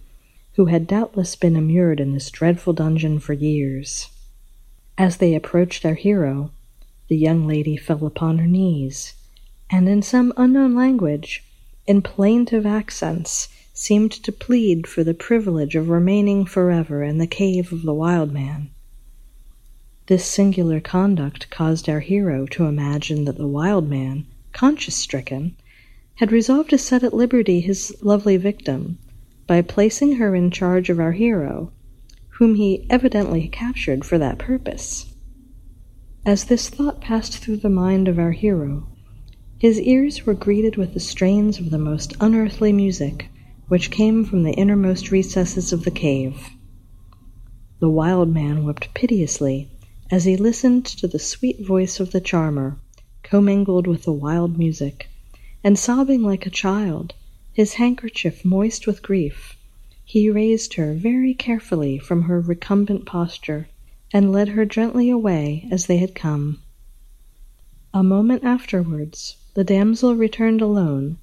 who 0.55 0.67
had 0.67 0.87
doubtless 0.87 1.35
been 1.35 1.57
immured 1.57 1.99
in 1.99 2.13
this 2.13 2.31
dreadful 2.31 2.73
dungeon 2.73 3.19
for 3.19 3.33
years. 3.33 4.09
As 4.97 5.17
they 5.17 5.35
approached 5.35 5.85
our 5.85 5.95
hero, 5.95 6.53
the 7.09 7.17
young 7.17 7.47
lady 7.47 7.77
fell 7.77 8.07
upon 8.07 8.39
her 8.39 8.47
knees, 8.47 9.15
and 9.69 9.89
in 9.89 10.03
some 10.03 10.33
unknown 10.37 10.75
language, 10.75 11.43
in 11.87 12.03
plaintive 12.03 12.67
accents, 12.67 13.49
seemed 13.75 14.13
to 14.13 14.31
plead 14.31 14.87
for 14.87 15.03
the 15.03 15.15
privilege 15.15 15.75
of 15.75 15.89
remaining 15.89 16.45
forever 16.45 17.03
in 17.03 17.19
the 17.19 17.27
cave 17.27 17.73
of 17.73 17.83
the 17.83 17.95
wild 17.95 18.33
man. 18.33 18.71
This 20.09 20.25
singular 20.25 20.81
conduct 20.81 21.51
caused 21.51 21.87
our 21.87 22.01
hero 22.01 22.47
to 22.53 22.65
imagine 22.65 23.27
that 23.27 23.37
the 23.37 23.47
wild 23.47 23.91
man, 23.91 24.25
conscience 24.55 24.97
stricken, 24.97 25.55
had 26.15 26.33
resolved 26.33 26.71
to 26.71 26.79
set 26.79 27.05
at 27.05 27.13
liberty 27.13 27.61
his 27.61 27.95
lovely 28.01 28.39
victim 28.39 28.97
by 29.47 29.61
placing 29.61 30.13
her 30.13 30.35
in 30.35 30.51
charge 30.51 30.89
of 30.89 30.99
our 30.99 31.13
hero, 31.13 31.73
whom 32.39 32.55
he 32.55 32.87
evidently 32.89 33.49
captured 33.49 34.03
for 34.03 34.17
that 34.17 34.39
purpose. 34.39 35.13
As 36.25 36.45
this 36.45 36.71
thought 36.71 37.03
passed 37.03 37.37
through 37.37 37.59
the 37.59 37.69
mind 37.69 38.09
of 38.09 38.19
our 38.19 38.33
hero, 38.33 38.89
his 39.59 39.79
ears 39.79 40.25
were 40.25 40.33
greeted 40.33 40.77
with 40.77 40.95
the 40.95 41.01
strains 41.01 41.59
of 41.59 41.69
the 41.69 41.77
most 41.77 42.17
unearthly 42.19 42.73
music, 42.73 43.29
which 43.67 43.91
came 43.91 44.25
from 44.25 44.43
the 44.43 44.55
innermost 44.55 45.11
recesses 45.11 45.71
of 45.71 45.85
the 45.85 45.91
cave. 45.91 46.49
The 47.81 47.91
wild 47.91 48.33
man 48.33 48.65
wept 48.65 48.95
piteously 48.95 49.69
as 50.11 50.25
he 50.25 50.37
listened 50.39 50.87
to 50.87 51.07
the 51.07 51.19
sweet 51.19 51.61
voice 51.61 52.01
of 52.01 52.13
the 52.13 52.21
charmer, 52.21 52.79
commingled 53.23 53.87
with 53.87 54.05
the 54.05 54.13
wild 54.13 54.57
music, 54.57 55.07
and 55.63 55.79
sobbing 55.79 56.23
like 56.23 56.47
a 56.47 56.51
child, 56.51 57.15
his 57.53 57.75
handkerchief 57.75 58.43
moist 58.43 58.87
with 58.87 59.03
grief, 59.03 59.55
he 60.07 60.31
raised 60.31 60.75
her 60.75 60.95
very 60.95 61.35
carefully 61.35 61.99
from 61.99 62.23
her 62.23 62.41
recumbent 62.41 63.05
posture, 63.05 63.69
and 64.11 64.33
led 64.33 64.49
her 64.49 64.65
gently 64.65 65.11
away 65.11 65.69
as 65.71 65.85
they 65.85 65.99
had 65.99 66.15
come. 66.15 66.59
A 67.93 68.03
moment 68.03 68.45
afterwards 68.45 69.37
the 69.53 69.65
damsel 69.65 70.15
returned 70.15 70.63
alone, 70.63 71.19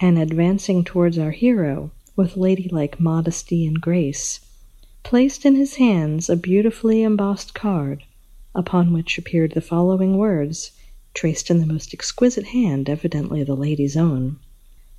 and 0.00 0.18
advancing 0.18 0.84
towards 0.84 1.18
our 1.18 1.32
hero 1.32 1.90
with 2.16 2.38
ladylike 2.38 2.98
modesty 2.98 3.66
and 3.66 3.78
grace, 3.78 4.40
placed 5.02 5.44
in 5.44 5.54
his 5.56 5.74
hands 5.74 6.30
a 6.30 6.36
beautifully 6.36 7.02
embossed 7.02 7.52
card, 7.54 8.04
upon 8.54 8.92
which 8.92 9.16
appeared 9.16 9.52
the 9.52 9.60
following 9.60 10.18
words, 10.18 10.72
traced 11.14 11.50
in 11.50 11.58
the 11.58 11.66
most 11.66 11.94
exquisite 11.94 12.48
hand, 12.48 12.88
evidently 12.88 13.42
the 13.42 13.56
lady's 13.56 13.96
own: 13.96 14.38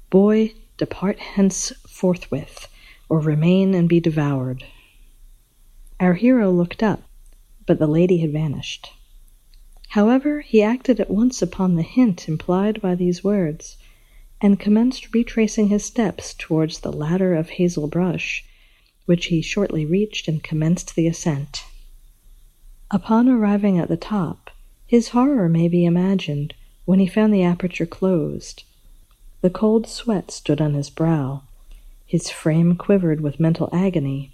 "Boy, 0.10 0.54
depart 0.78 1.20
hence 1.20 1.72
forthwith, 1.88 2.68
or 3.10 3.20
remain 3.20 3.76
and 3.76 3.88
be 3.88 4.00
devoured." 4.00 4.64
Our 6.00 6.16
hero 6.16 6.52
looked 6.52 6.82
up, 6.82 7.04
but 7.68 7.78
the 7.78 7.86
lady 7.88 8.18
had 8.18 8.32
vanished. 8.32 8.90
However, 9.90 10.42
he 10.42 10.64
acted 10.64 11.00
at 11.00 11.12
once 11.12 11.42
upon 11.42 11.76
the 11.76 11.84
hint 11.84 12.28
implied 12.28 12.82
by 12.82 12.96
these 12.96 13.24
words, 13.24 13.78
and 14.42 14.60
commenced 14.60 15.14
retracing 15.14 15.68
his 15.68 15.86
steps 15.86 16.34
towards 16.34 16.80
the 16.80 16.92
ladder 16.92 17.36
of 17.36 17.52
hazel 17.52 17.88
brush, 17.88 18.44
which 19.06 19.28
he 19.28 19.42
shortly 19.42 19.86
reached 19.86 20.28
and 20.28 20.44
commenced 20.44 20.96
the 20.96 21.06
ascent. 21.06 21.64
Upon 22.92 23.30
arriving 23.30 23.80
at 23.80 23.88
the 23.88 23.98
top, 23.98 24.52
his 24.86 25.10
horror 25.10 25.50
may 25.50 25.68
be 25.68 25.86
imagined 25.86 26.54
when 26.86 27.00
he 27.00 27.08
found 27.08 27.34
the 27.34 27.44
aperture 27.44 27.86
closed. 27.86 28.64
The 29.42 29.50
cold 29.50 29.88
sweat 29.88 30.32
stood 30.32 30.62
on 30.62 30.74
his 30.74 30.90
brow, 30.90 31.44
his 32.06 32.30
frame 32.30 32.76
quivered 32.76 33.22
with 33.22 33.40
mental 33.40 33.70
agony, 33.72 34.32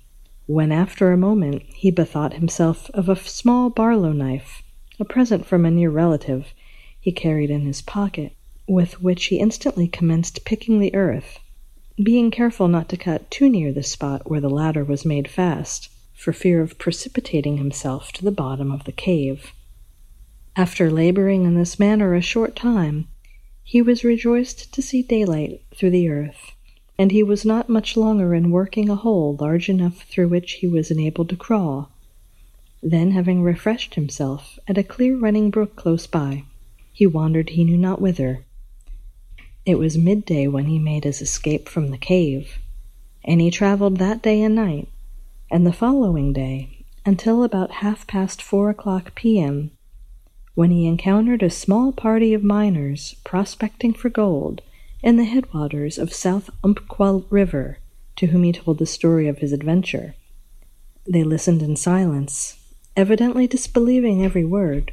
when 0.47 0.71
after 0.71 1.11
a 1.11 1.17
moment 1.17 1.61
he 1.75 1.91
bethought 1.91 2.33
himself 2.33 2.89
of 2.89 3.07
a 3.07 3.15
small 3.15 3.69
barlow 3.69 4.11
knife, 4.11 4.63
a 4.99 5.05
present 5.05 5.45
from 5.45 5.65
a 5.65 5.71
near 5.71 5.89
relative, 5.89 6.53
he 6.99 7.11
carried 7.11 7.49
in 7.49 7.61
his 7.61 7.81
pocket, 7.81 8.33
with 8.67 9.01
which 9.01 9.25
he 9.25 9.39
instantly 9.39 9.87
commenced 9.87 10.43
picking 10.43 10.79
the 10.79 10.93
earth, 10.95 11.39
being 12.03 12.31
careful 12.31 12.67
not 12.67 12.89
to 12.89 12.97
cut 12.97 13.29
too 13.31 13.49
near 13.49 13.71
the 13.71 13.83
spot 13.83 14.29
where 14.29 14.41
the 14.41 14.49
ladder 14.49 14.83
was 14.83 15.05
made 15.05 15.27
fast, 15.27 15.89
for 16.19 16.33
fear 16.33 16.61
of 16.61 16.77
precipitating 16.77 17.55
himself 17.55 18.11
to 18.11 18.25
the 18.25 18.31
bottom 18.31 18.73
of 18.73 18.83
the 18.83 18.91
cave. 18.91 19.53
After 20.53 20.91
laboring 20.91 21.45
in 21.45 21.55
this 21.55 21.79
manner 21.79 22.13
a 22.13 22.21
short 22.21 22.57
time, 22.57 23.07
he 23.63 23.81
was 23.81 24.03
rejoiced 24.03 24.73
to 24.73 24.81
see 24.81 25.01
daylight 25.01 25.61
through 25.73 25.91
the 25.91 26.09
earth, 26.09 26.51
and 26.97 27.13
he 27.13 27.23
was 27.23 27.45
not 27.45 27.69
much 27.69 27.95
longer 27.95 28.35
in 28.35 28.51
working 28.51 28.89
a 28.89 28.95
hole 28.95 29.37
large 29.39 29.69
enough 29.69 30.03
through 30.03 30.27
which 30.27 30.53
he 30.55 30.67
was 30.67 30.91
enabled 30.91 31.29
to 31.29 31.37
crawl. 31.37 31.89
Then, 32.83 33.11
having 33.11 33.41
refreshed 33.41 33.95
himself 33.95 34.59
at 34.67 34.77
a 34.77 34.83
clear 34.83 35.15
running 35.15 35.49
brook 35.49 35.77
close 35.77 36.05
by, 36.05 36.43
he 36.91 37.07
wandered 37.07 37.51
he 37.51 37.63
knew 37.63 37.77
not 37.77 38.01
whither. 38.01 38.43
It 39.65 39.79
was 39.79 39.97
midday 39.97 40.47
when 40.47 40.65
he 40.65 40.79
made 40.79 41.05
his 41.05 41.21
escape 41.21 41.69
from 41.69 41.91
the 41.91 41.97
cave, 41.97 42.59
and 43.23 43.39
he 43.39 43.51
travelled 43.51 43.97
that 43.97 44.21
day 44.21 44.41
and 44.41 44.55
night, 44.55 44.89
and 45.51 45.65
the 45.65 45.73
following 45.73 46.33
day, 46.33 46.85
until 47.05 47.43
about 47.43 47.71
half 47.71 48.05
past 48.07 48.41
four 48.41 48.69
o'clock 48.69 49.15
p.m., 49.15 49.71
when 50.55 50.71
he 50.71 50.85
encountered 50.85 51.41
a 51.41 51.49
small 51.49 51.91
party 51.91 52.33
of 52.33 52.43
miners 52.43 53.15
prospecting 53.23 53.93
for 53.93 54.09
gold 54.09 54.61
in 55.01 55.15
the 55.15 55.23
headwaters 55.23 55.97
of 55.97 56.13
South 56.13 56.49
Umpqua 56.63 57.23
River, 57.29 57.79
to 58.17 58.27
whom 58.27 58.43
he 58.43 58.51
told 58.51 58.77
the 58.77 58.85
story 58.85 59.27
of 59.27 59.37
his 59.37 59.53
adventure. 59.53 60.15
They 61.07 61.23
listened 61.23 61.61
in 61.61 61.77
silence, 61.77 62.57
evidently 62.95 63.47
disbelieving 63.47 64.23
every 64.23 64.43
word. 64.43 64.91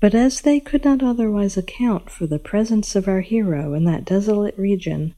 But 0.00 0.14
as 0.14 0.42
they 0.42 0.60
could 0.60 0.84
not 0.84 1.02
otherwise 1.02 1.56
account 1.56 2.10
for 2.10 2.26
the 2.26 2.38
presence 2.38 2.94
of 2.94 3.08
our 3.08 3.22
hero 3.22 3.72
in 3.72 3.84
that 3.84 4.04
desolate 4.04 4.58
region, 4.58 5.14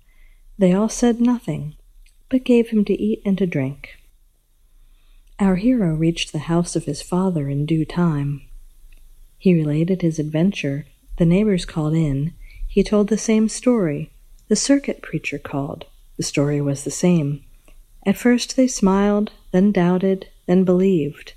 they 0.58 0.72
all 0.72 0.88
said 0.88 1.20
nothing, 1.20 1.74
but 2.30 2.44
gave 2.44 2.68
him 2.68 2.84
to 2.84 2.94
eat 2.94 3.20
and 3.24 3.36
to 3.38 3.46
drink. 3.46 3.95
Our 5.38 5.56
hero 5.56 5.94
reached 5.94 6.32
the 6.32 6.38
house 6.38 6.76
of 6.76 6.84
his 6.86 7.02
father 7.02 7.50
in 7.50 7.66
due 7.66 7.84
time. 7.84 8.42
He 9.38 9.52
related 9.52 10.00
his 10.00 10.18
adventure, 10.18 10.86
the 11.18 11.26
neighbors 11.26 11.66
called 11.66 11.94
in, 11.94 12.32
he 12.66 12.82
told 12.82 13.08
the 13.08 13.18
same 13.18 13.48
story. 13.48 14.10
The 14.48 14.56
circuit 14.56 15.02
preacher 15.02 15.38
called. 15.38 15.84
The 16.16 16.22
story 16.22 16.60
was 16.62 16.84
the 16.84 16.90
same. 16.90 17.44
At 18.06 18.16
first 18.16 18.56
they 18.56 18.66
smiled, 18.66 19.32
then 19.52 19.72
doubted, 19.72 20.28
then 20.46 20.64
believed, 20.64 21.34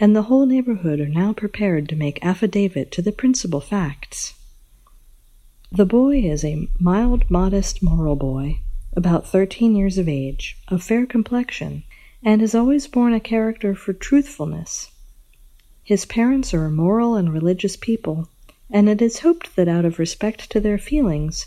and 0.00 0.16
the 0.16 0.22
whole 0.22 0.46
neighborhood 0.46 0.98
are 0.98 1.08
now 1.08 1.32
prepared 1.32 1.88
to 1.88 1.96
make 1.96 2.24
affidavit 2.24 2.90
to 2.92 3.02
the 3.02 3.12
principal 3.12 3.60
facts. 3.60 4.34
The 5.70 5.86
boy 5.86 6.22
is 6.22 6.44
a 6.44 6.68
mild, 6.80 7.30
modest, 7.30 7.82
moral 7.82 8.16
boy, 8.16 8.60
about 8.96 9.28
thirteen 9.28 9.76
years 9.76 9.98
of 9.98 10.08
age, 10.08 10.56
of 10.68 10.82
fair 10.82 11.06
complexion, 11.06 11.84
and 12.24 12.40
has 12.40 12.54
always 12.54 12.86
borne 12.86 13.12
a 13.12 13.20
character 13.20 13.74
for 13.74 13.92
truthfulness. 13.92 14.90
His 15.82 16.04
parents 16.04 16.52
are 16.52 16.66
a 16.66 16.70
moral 16.70 17.14
and 17.16 17.32
religious 17.32 17.76
people, 17.76 18.28
and 18.70 18.88
it 18.88 19.00
is 19.00 19.20
hoped 19.20 19.56
that 19.56 19.68
out 19.68 19.84
of 19.84 19.98
respect 19.98 20.50
to 20.50 20.60
their 20.60 20.78
feelings, 20.78 21.46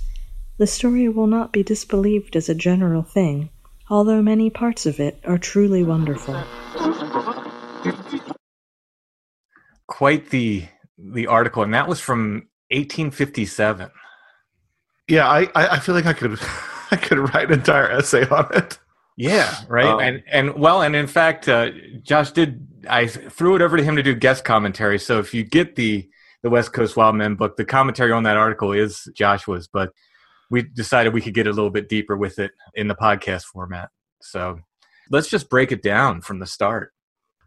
the 0.58 0.68
story 0.68 1.08
will 1.10 1.28
not 1.28 1.52
be 1.52 1.64
disbelieved 1.64 2.36
as 2.36 2.50
a 2.50 2.56
general 2.56 3.04
thing, 3.04 3.50
although 3.90 4.22
many 4.22 4.50
parts 4.50 4.86
of 4.86 5.00
it 5.00 5.20
are 5.26 5.38
truly 5.38 5.84
wonderful. 5.84 6.42
Quite 9.88 10.30
the 10.30 10.66
the 10.98 11.28
article, 11.28 11.64
and 11.64 11.74
that 11.74 11.88
was 11.88 12.00
from 12.00 12.48
1857. 12.70 13.90
Yeah, 15.08 15.28
I, 15.28 15.50
I 15.56 15.80
feel 15.80 15.96
like 15.96 16.06
I 16.06 16.14
could 16.14 16.40
I 16.92 16.96
could 16.96 17.18
write 17.18 17.48
an 17.48 17.60
entire 17.60 17.90
essay 17.92 18.28
on 18.28 18.48
it. 18.54 18.78
Yeah, 19.18 19.54
right. 19.68 19.86
Um, 19.86 20.00
and 20.00 20.24
and 20.32 20.54
well, 20.56 20.82
and 20.82 20.96
in 20.96 21.08
fact, 21.08 21.48
uh, 21.48 21.72
Josh 22.02 22.32
did. 22.32 22.68
I 22.90 23.06
threw 23.06 23.56
it 23.56 23.62
over 23.62 23.78
to 23.78 23.84
him 23.84 23.96
to 23.96 24.04
do 24.04 24.16
guest 24.16 24.44
commentary. 24.44 24.98
So 24.98 25.20
if 25.20 25.34
you 25.34 25.44
get 25.44 25.76
the 25.76 26.10
the 26.44 26.50
West 26.50 26.74
Coast 26.74 26.98
Wild 26.98 27.16
Men 27.16 27.36
book. 27.36 27.56
The 27.58 27.66
commentary 27.66 28.12
on 28.12 28.24
that 28.24 28.38
article 28.38 28.72
is 28.74 29.08
Joshua's, 29.14 29.68
but 29.68 29.92
we 30.50 30.64
decided 30.64 31.14
we 31.14 31.22
could 31.22 31.34
get 31.34 31.48
a 31.48 31.52
little 31.52 31.70
bit 31.70 31.90
deeper 31.90 32.18
with 32.18 32.40
it 32.40 32.52
in 32.74 32.88
the 32.88 32.96
podcast 32.96 33.44
format. 33.44 33.90
So 34.22 34.60
let's 35.10 35.30
just 35.30 35.50
break 35.50 35.72
it 35.72 35.82
down 35.82 36.22
from 36.22 36.40
the 36.40 36.46
start. 36.46 36.94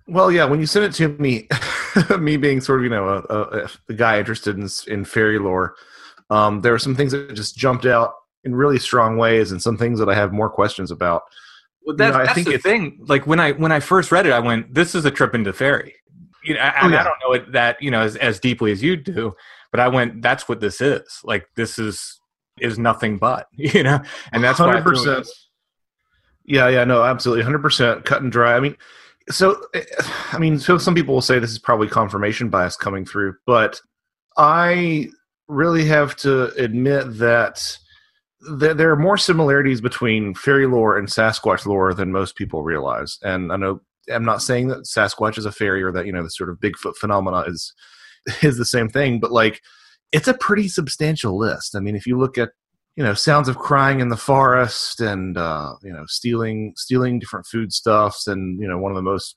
Well, 0.07 0.31
yeah, 0.31 0.45
when 0.45 0.61
you 0.61 0.67
sent 0.67 0.85
it 0.85 0.93
to 0.99 1.09
me, 1.21 1.49
me 2.19 2.37
being 2.37 2.61
sort 2.61 2.81
of 2.81 2.85
you 2.85 2.91
know 2.91 3.09
a, 3.09 3.37
a, 3.37 3.69
a 3.89 3.95
guy 3.95 4.19
interested 4.19 4.57
in 4.57 4.69
in 4.87 5.05
fairy 5.05 5.39
lore, 5.39 5.75
um, 6.31 6.61
there 6.61 6.73
were 6.73 6.79
some 6.79 6.95
things 6.95 7.13
that 7.13 7.35
just 7.35 7.57
jumped 7.57 7.87
out 7.87 8.13
in 8.45 8.55
really 8.55 8.79
strong 8.79 9.17
ways, 9.17 9.51
and 9.51 9.63
some 9.63 9.79
things 9.79 9.99
that 9.99 10.09
I 10.09 10.15
have 10.15 10.33
more 10.33 10.51
questions 10.51 10.91
about. 10.91 11.23
Well, 11.87 11.97
that's, 11.97 12.17
you 12.17 12.25
know, 12.25 12.31
I 12.31 12.33
think 12.33 12.49
the 12.49 12.59
thing. 12.59 13.01
Like 13.07 13.27
when 13.27 13.41
I 13.41 13.53
when 13.53 13.73
I 13.73 13.81
first 13.81 14.11
read 14.11 14.27
it, 14.27 14.33
I 14.33 14.41
went, 14.41 14.73
"This 14.73 14.95
is 14.95 15.05
a 15.05 15.11
trip 15.11 15.35
into 15.35 15.53
fairy." 15.53 15.95
you 16.45 16.55
know, 16.55 16.61
oh, 16.61 16.63
I, 16.63 16.73
oh, 16.83 16.89
yeah. 16.89 17.01
I 17.01 17.05
don't 17.05 17.19
know 17.27 17.33
it 17.33 17.53
that 17.53 17.83
you 17.83 17.91
know 17.91 18.03
as, 18.03 18.17
as 18.17 18.39
deeply 18.39 18.71
as 18.71 18.83
you 18.83 18.97
do, 18.97 19.35
but 19.71 19.81
I 19.81 19.89
went, 19.89 20.23
that's 20.23 20.49
what 20.49 20.61
this 20.61 20.81
is. 20.81 21.21
Like 21.25 21.49
this 21.57 21.79
is 21.79 22.21
is 22.61 22.79
nothing 22.79 23.19
but 23.19 23.49
you 23.57 23.83
know, 23.83 24.01
and 24.33 24.45
that's 24.45 24.59
hundred 24.59 24.85
percent. 24.85 25.27
Yeah, 26.45 26.69
yeah, 26.69 26.85
no, 26.85 27.03
absolutely, 27.03 27.43
hundred 27.43 27.63
percent 27.63 28.05
cut 28.05 28.23
and 28.23 28.31
dry. 28.31 28.55
I 28.55 28.61
mean, 28.61 28.77
so 29.31 29.61
eh, 29.75 29.83
I 30.33 30.39
mean, 30.39 30.59
so 30.59 30.79
some 30.79 30.95
people 30.95 31.15
will 31.15 31.23
say 31.23 31.39
this 31.39 31.51
is 31.51 31.59
probably 31.59 31.89
confirmation 31.89 32.51
bias 32.51 32.77
coming 32.77 33.05
through, 33.05 33.37
but 33.47 33.81
I 34.37 35.09
really 35.49 35.85
have 35.87 36.17
to 36.17 36.55
admit 36.55 37.19
that 37.19 37.79
there 38.47 38.91
are 38.91 38.97
more 38.97 39.17
similarities 39.17 39.81
between 39.81 40.35
fairy 40.35 40.67
lore 40.67 40.99
and 40.99 41.09
Sasquatch 41.09 41.67
lore 41.67 41.95
than 41.95 42.13
most 42.13 42.37
people 42.37 42.63
realize. 42.63 43.19
And 43.23 43.53
I 43.53 43.57
know 43.57 43.81
I'm 44.13 44.25
not 44.25 44.43
saying 44.43 44.69
that 44.69 44.85
Sasquatch 44.85 45.39
is 45.39 45.47
a 45.47 45.53
fairy 45.53 45.83
or 45.83 45.93
that 45.93 46.07
you 46.07 46.13
know 46.13 46.23
the 46.23 46.31
sort 46.31 46.51
of 46.51 46.59
Bigfoot 46.59 46.97
phenomena 46.97 47.45
is 47.47 47.73
is 48.43 48.57
the 48.57 48.65
same 48.65 48.89
thing, 48.89 49.21
but 49.21 49.33
like 49.33 49.61
it's 50.13 50.29
a 50.29 50.35
pretty 50.35 50.69
substantial 50.69 51.37
list. 51.37 51.75
I 51.75 51.81
mean, 51.81 51.97
if 51.97 52.07
you 52.07 52.19
look 52.19 52.39
at 52.39 52.51
you 52.97 53.05
know 53.05 53.15
sounds 53.15 53.49
of 53.49 53.59
crying 53.59 54.01
in 54.01 54.09
the 54.09 54.17
forest 54.17 55.01
and 55.01 55.37
uh, 55.37 55.75
you 55.83 55.93
know 55.93 56.05
stealing 56.07 56.75
stealing 56.77 57.19
different 57.19 57.47
foodstuffs 57.47 58.27
and 58.27 58.61
you 58.61 58.69
know 58.69 58.79
one 58.79 58.93
of 58.93 58.97
the 58.97 59.03
most 59.03 59.37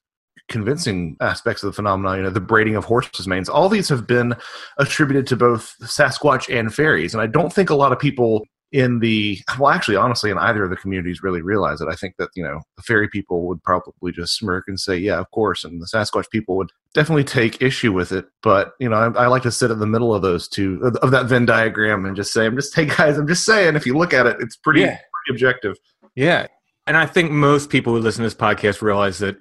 convincing 0.49 1.17
aspects 1.19 1.61
of 1.61 1.67
the 1.67 1.73
phenomenon, 1.73 2.17
you 2.17 2.23
know, 2.23 2.29
the 2.29 2.39
braiding 2.39 2.77
of 2.77 2.85
horses' 2.85 3.27
manes. 3.27 3.49
All 3.49 3.67
these 3.67 3.89
have 3.89 4.07
been 4.07 4.33
attributed 4.77 5.27
to 5.27 5.35
both 5.35 5.75
Sasquatch 5.81 6.53
and 6.53 6.73
fairies, 6.73 7.13
and 7.13 7.21
I 7.21 7.27
don't 7.27 7.51
think 7.51 7.69
a 7.69 7.75
lot 7.75 7.91
of 7.91 7.99
people 7.99 8.45
in 8.71 8.99
the 8.99 9.39
well 9.57 9.71
actually 9.71 9.95
honestly 9.95 10.29
in 10.29 10.37
either 10.37 10.63
of 10.63 10.69
the 10.69 10.75
communities 10.75 11.23
really 11.23 11.41
realize 11.41 11.79
it. 11.79 11.87
I 11.89 11.95
think 11.95 12.15
that 12.17 12.29
you 12.35 12.43
know 12.43 12.59
the 12.75 12.83
fairy 12.83 13.07
people 13.07 13.47
would 13.47 13.63
probably 13.63 14.11
just 14.11 14.35
smirk 14.35 14.65
and 14.67 14.79
say 14.79 14.97
yeah 14.97 15.19
of 15.19 15.31
course 15.31 15.63
and 15.63 15.81
the 15.81 15.85
sasquatch 15.85 16.29
people 16.31 16.57
would 16.57 16.71
definitely 16.93 17.23
take 17.23 17.61
issue 17.61 17.93
with 17.93 18.11
it. 18.11 18.25
But 18.43 18.73
you 18.79 18.89
know 18.89 18.95
i, 18.97 19.23
I 19.23 19.27
like 19.27 19.43
to 19.43 19.51
sit 19.51 19.71
in 19.71 19.79
the 19.79 19.87
middle 19.87 20.13
of 20.13 20.21
those 20.21 20.49
two 20.49 20.81
of, 21.01 21.11
that 21.11 21.27
venn 21.27 21.45
diagram 21.45 22.05
and 22.05 22.15
just 22.15 22.33
say 22.33 22.45
i'm 22.45 22.55
just 22.55 22.75
hey 22.75 22.85
guys 22.85 23.17
i'm 23.17 23.27
just 23.27 23.45
saying 23.45 23.75
if 23.75 23.85
you 23.85 23.97
look 23.97 24.13
at 24.13 24.25
it 24.25 24.37
it's 24.39 24.57
pretty, 24.57 24.81
yeah. 24.81 24.97
pretty 24.97 25.31
objective. 25.31 25.77
Yeah. 26.15 26.47
And 26.85 26.97
i 26.97 27.05
think 27.05 27.31
most 27.31 27.69
people 27.69 27.93
who 27.93 27.99
listen 27.99 28.23
to 28.23 28.25
this 28.25 28.35
podcast 28.35 28.81
realize 28.81 29.19
that 29.19 29.37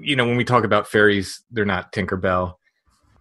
you 0.00 0.14
know 0.14 0.26
when 0.26 0.36
we 0.36 0.44
talk 0.44 0.64
about 0.64 0.86
fairies 0.86 1.42
they're 1.50 1.64
not 1.64 1.92
tinkerbell. 1.92 2.54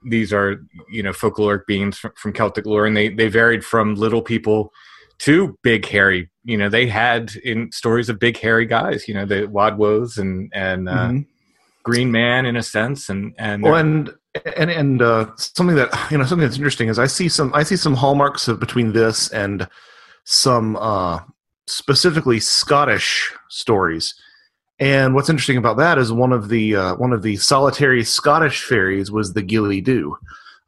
These 0.03 0.33
are 0.33 0.63
you 0.89 1.01
know 1.01 1.11
folkloric 1.11 1.65
beings 1.67 1.97
from, 1.97 2.11
from 2.15 2.33
celtic 2.33 2.65
lore 2.67 2.85
and 2.85 2.95
they 2.95 3.09
they 3.09 3.27
varied 3.27 3.65
from 3.65 3.95
little 3.95 4.21
people 4.21 4.71
to 5.21 5.57
big 5.61 5.85
hairy. 5.85 6.29
You 6.43 6.57
know, 6.57 6.69
they 6.69 6.87
had 6.87 7.35
in 7.43 7.71
stories 7.71 8.09
of 8.09 8.19
big 8.19 8.37
hairy 8.37 8.65
guys. 8.65 9.07
You 9.07 9.13
know, 9.13 9.25
the 9.25 9.47
Wodwos 9.47 10.17
and 10.17 10.51
and 10.53 10.89
uh, 10.89 10.93
mm-hmm. 10.93 11.19
Green 11.83 12.11
Man 12.11 12.45
in 12.45 12.55
a 12.55 12.63
sense, 12.63 13.09
and 13.09 13.33
and 13.37 13.63
well, 13.63 13.75
and 13.75 14.11
and 14.57 14.71
and 14.71 15.01
uh, 15.01 15.27
something 15.35 15.75
that 15.75 15.89
you 16.11 16.17
know 16.17 16.25
something 16.25 16.45
that's 16.45 16.57
interesting 16.57 16.89
is 16.89 16.97
I 16.97 17.07
see 17.07 17.29
some 17.29 17.53
I 17.53 17.63
see 17.63 17.75
some 17.75 17.95
hallmarks 17.95 18.47
of 18.47 18.59
between 18.59 18.93
this 18.93 19.29
and 19.29 19.67
some 20.23 20.75
uh, 20.77 21.19
specifically 21.67 22.39
Scottish 22.39 23.31
stories. 23.49 24.15
And 24.79 25.13
what's 25.13 25.29
interesting 25.29 25.57
about 25.57 25.77
that 25.77 25.99
is 25.99 26.11
one 26.11 26.33
of 26.33 26.49
the 26.49 26.75
uh, 26.75 26.95
one 26.95 27.13
of 27.13 27.21
the 27.21 27.35
solitary 27.35 28.03
Scottish 28.03 28.63
fairies 28.63 29.11
was 29.11 29.33
the 29.33 29.43
Ghillie 29.43 29.83
Dhu, 29.83 30.15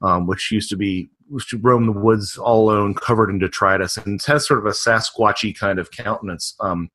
um, 0.04 0.28
which 0.28 0.52
used 0.52 0.70
to 0.70 0.78
be 0.78 1.10
to 1.50 1.58
roam 1.58 1.86
the 1.86 1.92
woods 1.92 2.38
all 2.38 2.70
alone, 2.70 2.94
covered 2.94 3.30
in 3.30 3.40
detritus, 3.40 3.98
and 3.98 4.22
has 4.24 4.48
sort 4.48 4.60
of 4.60 4.66
a 4.66 4.72
Sasquatchy 4.72 5.58
kind 5.58 5.80
of 5.80 5.92
countenance. 5.92 6.56
Um, 6.60 6.90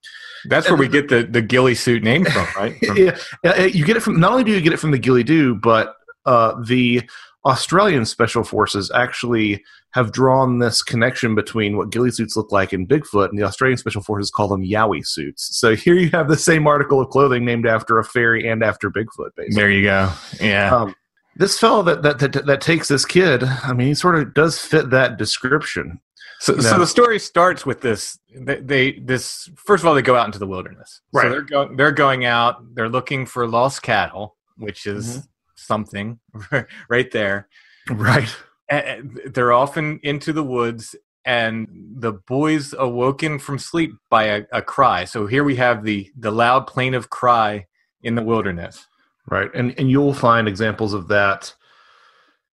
That's 0.46 0.68
where 0.68 0.78
we 0.78 0.88
get 0.88 1.08
the 1.08 1.24
the 1.24 1.42
ghillie 1.42 1.74
suit 1.74 2.02
name 2.02 2.24
from, 2.24 2.46
right? 2.56 2.76
From- 2.84 2.96
yeah, 2.96 3.64
you 3.64 3.84
get 3.84 3.96
it 3.96 4.00
from. 4.00 4.20
Not 4.20 4.32
only 4.32 4.44
do 4.44 4.52
you 4.52 4.60
get 4.60 4.72
it 4.72 4.78
from 4.78 4.90
the 4.90 4.98
ghillie 4.98 5.24
dhu, 5.24 5.60
but 5.60 5.94
uh, 6.26 6.54
the 6.64 7.08
Australian 7.46 8.04
Special 8.04 8.44
Forces 8.44 8.90
actually 8.94 9.64
have 9.92 10.12
drawn 10.12 10.58
this 10.58 10.82
connection 10.82 11.34
between 11.34 11.76
what 11.76 11.90
ghillie 11.90 12.10
suits 12.10 12.36
look 12.36 12.52
like 12.52 12.72
in 12.72 12.86
Bigfoot, 12.86 13.30
and 13.30 13.38
the 13.38 13.42
Australian 13.42 13.78
Special 13.78 14.02
Forces 14.02 14.30
call 14.30 14.48
them 14.48 14.62
Yowie 14.62 15.06
suits. 15.06 15.56
So 15.58 15.74
here 15.84 15.94
you 15.94 16.10
have 16.10 16.28
the 16.28 16.36
same 16.36 16.66
article 16.66 17.00
of 17.00 17.08
clothing 17.08 17.44
named 17.44 17.66
after 17.66 17.98
a 17.98 18.04
fairy 18.04 18.48
and 18.48 18.62
after 18.62 18.90
Bigfoot. 18.90 19.30
Basically, 19.36 19.54
there 19.54 19.70
you 19.70 19.84
go. 19.84 20.12
Yeah. 20.40 20.74
Um, 20.74 20.94
this 21.38 21.58
fellow 21.58 21.82
that, 21.84 22.02
that 22.02 22.18
that 22.18 22.46
that 22.46 22.60
takes 22.60 22.88
this 22.88 23.04
kid, 23.04 23.44
I 23.44 23.72
mean, 23.72 23.88
he 23.88 23.94
sort 23.94 24.16
of 24.16 24.34
does 24.34 24.58
fit 24.58 24.90
that 24.90 25.16
description. 25.16 26.00
So, 26.40 26.52
you 26.52 26.62
know? 26.62 26.70
so 26.70 26.78
the 26.78 26.86
story 26.86 27.18
starts 27.18 27.66
with 27.66 27.80
this. 27.80 28.18
They, 28.34 28.60
they, 28.60 28.92
this 28.92 29.50
first 29.56 29.82
of 29.82 29.88
all 29.88 29.94
they 29.94 30.02
go 30.02 30.16
out 30.16 30.26
into 30.26 30.38
the 30.38 30.46
wilderness. 30.46 31.00
Right. 31.12 31.24
So 31.24 31.30
they're 31.30 31.42
going 31.42 31.76
they're 31.76 31.92
going 31.92 32.24
out. 32.24 32.74
They're 32.74 32.88
looking 32.88 33.24
for 33.24 33.46
lost 33.46 33.82
cattle, 33.82 34.36
which 34.56 34.86
is 34.86 35.08
mm-hmm. 35.08 35.20
something 35.54 36.18
right 36.88 37.10
there. 37.10 37.48
Right. 37.88 38.34
And 38.68 39.18
they're 39.26 39.52
often 39.52 39.98
into 40.02 40.32
the 40.32 40.44
woods, 40.44 40.94
and 41.24 41.68
the 41.96 42.12
boys 42.12 42.74
awoken 42.76 43.38
from 43.38 43.58
sleep 43.58 43.92
by 44.10 44.24
a, 44.24 44.44
a 44.52 44.60
cry. 44.60 45.04
So 45.04 45.26
here 45.26 45.44
we 45.44 45.56
have 45.56 45.84
the 45.84 46.10
the 46.18 46.32
loud 46.32 46.66
plaintive 46.66 47.10
cry 47.10 47.66
in 48.02 48.16
the 48.16 48.22
wilderness. 48.22 48.87
Right. 49.30 49.50
And 49.54 49.78
and 49.78 49.90
you'll 49.90 50.14
find 50.14 50.48
examples 50.48 50.94
of 50.94 51.08
that 51.08 51.54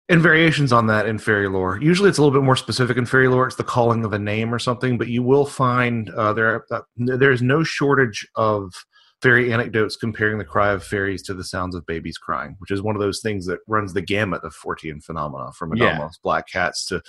and 0.07 0.21
variations 0.21 0.71
on 0.71 0.87
that 0.87 1.07
in 1.07 1.17
fairy 1.17 1.47
lore. 1.47 1.79
Usually 1.81 2.09
it's 2.09 2.17
a 2.17 2.21
little 2.21 2.37
bit 2.37 2.45
more 2.45 2.55
specific 2.55 2.97
in 2.97 3.05
fairy 3.05 3.27
lore. 3.27 3.47
It's 3.47 3.55
the 3.55 3.63
calling 3.63 4.05
of 4.05 4.13
a 4.13 4.19
name 4.19 4.53
or 4.53 4.59
something, 4.59 4.97
but 4.97 5.07
you 5.07 5.23
will 5.23 5.45
find 5.45 6.09
uh, 6.11 6.33
there 6.33 6.65
uh, 6.71 6.81
there's 6.97 7.41
no 7.41 7.63
shortage 7.63 8.27
of 8.35 8.73
fairy 9.21 9.51
anecdotes 9.51 9.95
comparing 9.95 10.37
the 10.37 10.45
cry 10.45 10.71
of 10.71 10.83
fairies 10.83 11.23
to 11.23 11.33
the 11.33 11.43
sounds 11.43 11.73
of 11.73 11.85
babies 11.85 12.17
crying, 12.17 12.55
which 12.59 12.71
is 12.71 12.81
one 12.81 12.95
of 12.95 13.01
those 13.01 13.21
things 13.21 13.45
that 13.47 13.59
runs 13.67 13.93
the 13.93 14.01
gamut 14.01 14.43
of 14.43 14.53
Fortean 14.53 15.03
phenomena 15.03 15.51
from 15.53 15.71
anomalous 15.71 16.17
yeah. 16.17 16.23
black 16.23 16.47
cats 16.47 16.85
to 16.85 17.01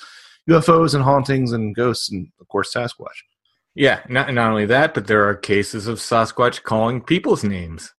UFOs 0.48 0.94
and 0.94 1.02
hauntings 1.02 1.52
and 1.52 1.74
ghosts 1.74 2.10
and 2.10 2.28
of 2.40 2.48
course 2.48 2.72
Sasquatch. 2.72 3.18
Yeah, 3.74 4.00
not 4.08 4.32
not 4.32 4.50
only 4.50 4.64
that, 4.66 4.94
but 4.94 5.06
there 5.06 5.28
are 5.28 5.34
cases 5.34 5.86
of 5.86 5.98
Sasquatch 5.98 6.62
calling 6.62 7.02
people's 7.02 7.44
names. 7.44 7.92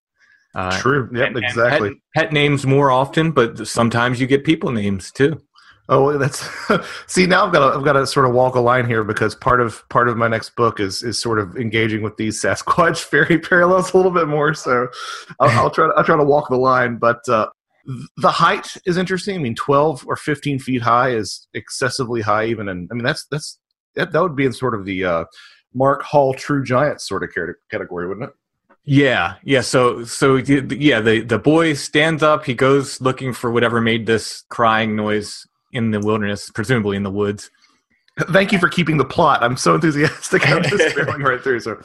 Uh, 0.58 0.76
True. 0.80 1.08
Yep. 1.14 1.28
And, 1.28 1.36
exactly. 1.44 1.88
And 1.88 1.96
pet, 2.16 2.24
pet, 2.24 2.32
names 2.32 2.66
more 2.66 2.90
often, 2.90 3.30
but 3.30 3.68
sometimes 3.68 4.20
you 4.20 4.26
get 4.26 4.42
people 4.42 4.72
names 4.72 5.12
too. 5.12 5.40
Oh, 5.88 6.18
that's 6.18 6.44
see 7.06 7.26
now 7.26 7.46
I've 7.46 7.52
got 7.52 7.70
to, 7.70 7.78
I've 7.78 7.84
got 7.84 7.92
to 7.92 8.06
sort 8.08 8.26
of 8.26 8.34
walk 8.34 8.56
a 8.56 8.60
line 8.60 8.84
here 8.84 9.04
because 9.04 9.36
part 9.36 9.60
of 9.60 9.88
part 9.88 10.08
of 10.08 10.16
my 10.16 10.26
next 10.26 10.56
book 10.56 10.80
is 10.80 11.04
is 11.04 11.22
sort 11.22 11.38
of 11.38 11.56
engaging 11.56 12.02
with 12.02 12.16
these 12.16 12.42
Sasquatch 12.42 13.04
fairy 13.04 13.38
parallels 13.38 13.94
a 13.94 13.96
little 13.96 14.10
bit 14.10 14.26
more. 14.26 14.52
So 14.52 14.88
I'll, 15.38 15.48
I'll 15.50 15.70
try 15.70 15.86
to, 15.86 15.92
I'll 15.96 16.04
try 16.04 16.16
to 16.16 16.24
walk 16.24 16.48
the 16.48 16.56
line, 16.56 16.96
but 16.96 17.26
uh, 17.28 17.48
the 18.16 18.30
height 18.30 18.76
is 18.84 18.98
interesting. 18.98 19.36
I 19.36 19.38
mean, 19.38 19.54
twelve 19.54 20.04
or 20.08 20.16
fifteen 20.16 20.58
feet 20.58 20.82
high 20.82 21.10
is 21.10 21.46
excessively 21.54 22.20
high, 22.20 22.46
even 22.46 22.68
and 22.68 22.88
I 22.90 22.94
mean 22.94 23.04
that's 23.04 23.26
that's 23.30 23.60
that, 23.94 24.10
that 24.10 24.20
would 24.20 24.34
be 24.34 24.44
in 24.44 24.52
sort 24.52 24.74
of 24.74 24.84
the 24.84 25.04
uh, 25.04 25.24
Mark 25.72 26.02
Hall 26.02 26.34
True 26.34 26.64
Giant 26.64 27.00
sort 27.00 27.22
of 27.22 27.30
category, 27.70 28.08
wouldn't 28.08 28.28
it? 28.28 28.34
Yeah, 28.90 29.34
yeah. 29.44 29.60
So, 29.60 30.04
so 30.04 30.36
yeah, 30.36 31.00
the 31.00 31.20
the 31.20 31.38
boy 31.38 31.74
stands 31.74 32.22
up. 32.22 32.46
He 32.46 32.54
goes 32.54 33.02
looking 33.02 33.34
for 33.34 33.50
whatever 33.50 33.82
made 33.82 34.06
this 34.06 34.44
crying 34.48 34.96
noise 34.96 35.46
in 35.74 35.90
the 35.90 36.00
wilderness, 36.00 36.50
presumably 36.50 36.96
in 36.96 37.02
the 37.02 37.10
woods. 37.10 37.50
Thank 38.32 38.50
you 38.50 38.58
for 38.58 38.70
keeping 38.70 38.96
the 38.96 39.04
plot. 39.04 39.42
I'm 39.42 39.58
so 39.58 39.74
enthusiastic. 39.74 40.48
I'm 40.48 40.62
just 40.62 40.72
barreling 40.96 41.22
right 41.22 41.38
through. 41.38 41.60
So, 41.60 41.82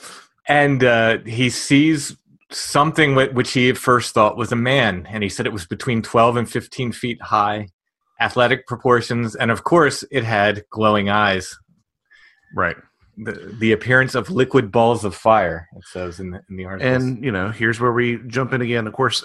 and 0.47 0.81
uh, 0.81 1.17
he 1.25 1.49
sees 1.49 2.15
something 2.51 3.15
which 3.15 3.51
he 3.51 3.69
at 3.69 3.77
first 3.77 4.13
thought 4.13 4.37
was 4.37 4.53
a 4.53 4.55
man, 4.55 5.05
and 5.09 5.23
he 5.23 5.29
said 5.29 5.45
it 5.45 5.51
was 5.51 5.65
between 5.65 6.03
12 6.03 6.37
and 6.37 6.49
15 6.49 6.93
feet 6.93 7.21
high, 7.21 7.67
athletic 8.21 8.65
proportions, 8.65 9.35
and 9.35 9.51
of 9.51 9.65
course, 9.65 10.05
it 10.09 10.23
had 10.23 10.63
glowing 10.69 11.09
eyes. 11.09 11.53
Right 12.55 12.77
the, 13.17 13.55
the 13.59 13.71
appearance 13.71 14.15
of 14.15 14.29
liquid 14.29 14.71
balls 14.71 15.05
of 15.05 15.13
fire 15.15 15.67
it 15.75 15.83
says 15.85 16.19
in 16.19 16.31
the, 16.31 16.41
in 16.49 16.57
the 16.57 16.65
article 16.65 16.91
and 16.91 17.23
you 17.23 17.31
know 17.31 17.49
here's 17.49 17.79
where 17.79 17.93
we 17.93 18.17
jump 18.27 18.53
in 18.53 18.61
again 18.61 18.87
of 18.87 18.93
course 18.93 19.23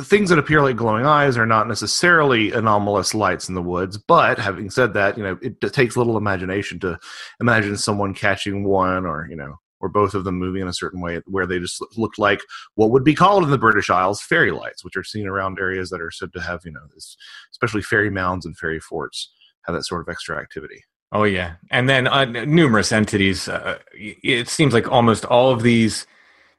things 0.00 0.30
that 0.30 0.38
appear 0.38 0.62
like 0.62 0.76
glowing 0.76 1.04
eyes 1.04 1.36
are 1.36 1.46
not 1.46 1.68
necessarily 1.68 2.52
anomalous 2.52 3.14
lights 3.14 3.48
in 3.48 3.54
the 3.54 3.62
woods 3.62 3.98
but 3.98 4.38
having 4.38 4.70
said 4.70 4.94
that 4.94 5.16
you 5.18 5.22
know 5.22 5.38
it, 5.42 5.56
it 5.62 5.72
takes 5.72 5.96
little 5.96 6.16
imagination 6.16 6.78
to 6.78 6.98
imagine 7.40 7.76
someone 7.76 8.14
catching 8.14 8.64
one 8.64 9.04
or 9.04 9.26
you 9.28 9.36
know 9.36 9.58
or 9.80 9.88
both 9.88 10.14
of 10.14 10.24
them 10.24 10.38
moving 10.38 10.62
in 10.62 10.68
a 10.68 10.72
certain 10.72 11.00
way 11.00 11.20
where 11.26 11.46
they 11.46 11.58
just 11.58 11.82
looked 11.96 12.18
like 12.18 12.40
what 12.74 12.90
would 12.90 13.04
be 13.04 13.14
called 13.14 13.44
in 13.44 13.50
the 13.50 13.58
British 13.58 13.90
Isles 13.90 14.20
fairy 14.20 14.50
lights, 14.50 14.84
which 14.84 14.96
are 14.96 15.04
seen 15.04 15.26
around 15.26 15.58
areas 15.58 15.90
that 15.90 16.00
are 16.00 16.10
said 16.10 16.32
to 16.32 16.40
have, 16.40 16.62
you 16.64 16.72
know, 16.72 16.86
this, 16.94 17.16
especially 17.52 17.82
fairy 17.82 18.10
mounds 18.10 18.44
and 18.44 18.56
fairy 18.56 18.80
forts 18.80 19.30
have 19.66 19.74
that 19.76 19.84
sort 19.84 20.00
of 20.00 20.08
extra 20.08 20.38
activity. 20.38 20.82
Oh 21.10 21.24
yeah, 21.24 21.54
and 21.70 21.88
then 21.88 22.06
uh, 22.06 22.24
numerous 22.26 22.92
entities. 22.92 23.48
Uh, 23.48 23.78
it 23.94 24.48
seems 24.48 24.74
like 24.74 24.90
almost 24.90 25.24
all 25.24 25.50
of 25.50 25.62
these 25.62 26.06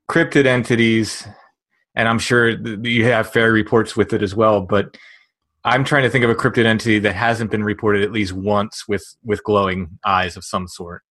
cryptid 0.10 0.46
entities, 0.48 1.28
and 1.96 2.08
I'm 2.08 2.18
sure 2.18 2.50
you 2.50 3.06
have 3.06 3.32
fair 3.32 3.52
reports 3.52 3.96
with 3.96 4.12
it 4.12 4.24
as 4.24 4.34
well. 4.34 4.62
But 4.62 4.98
I'm 5.66 5.84
trying 5.84 6.04
to 6.04 6.10
think 6.10 6.24
of 6.24 6.32
a 6.32 6.36
cryptid 6.36 6.66
entity 6.66 6.98
that 7.00 7.14
hasn't 7.14 7.52
been 7.52 7.64
reported 7.64 8.02
at 8.02 8.12
least 8.12 8.34
once 8.34 8.86
with 8.88 9.04
with 9.24 9.44
glowing 9.44 10.00
eyes 10.04 10.36
of 10.36 10.44
some 10.44 10.68
sort. 10.68 11.04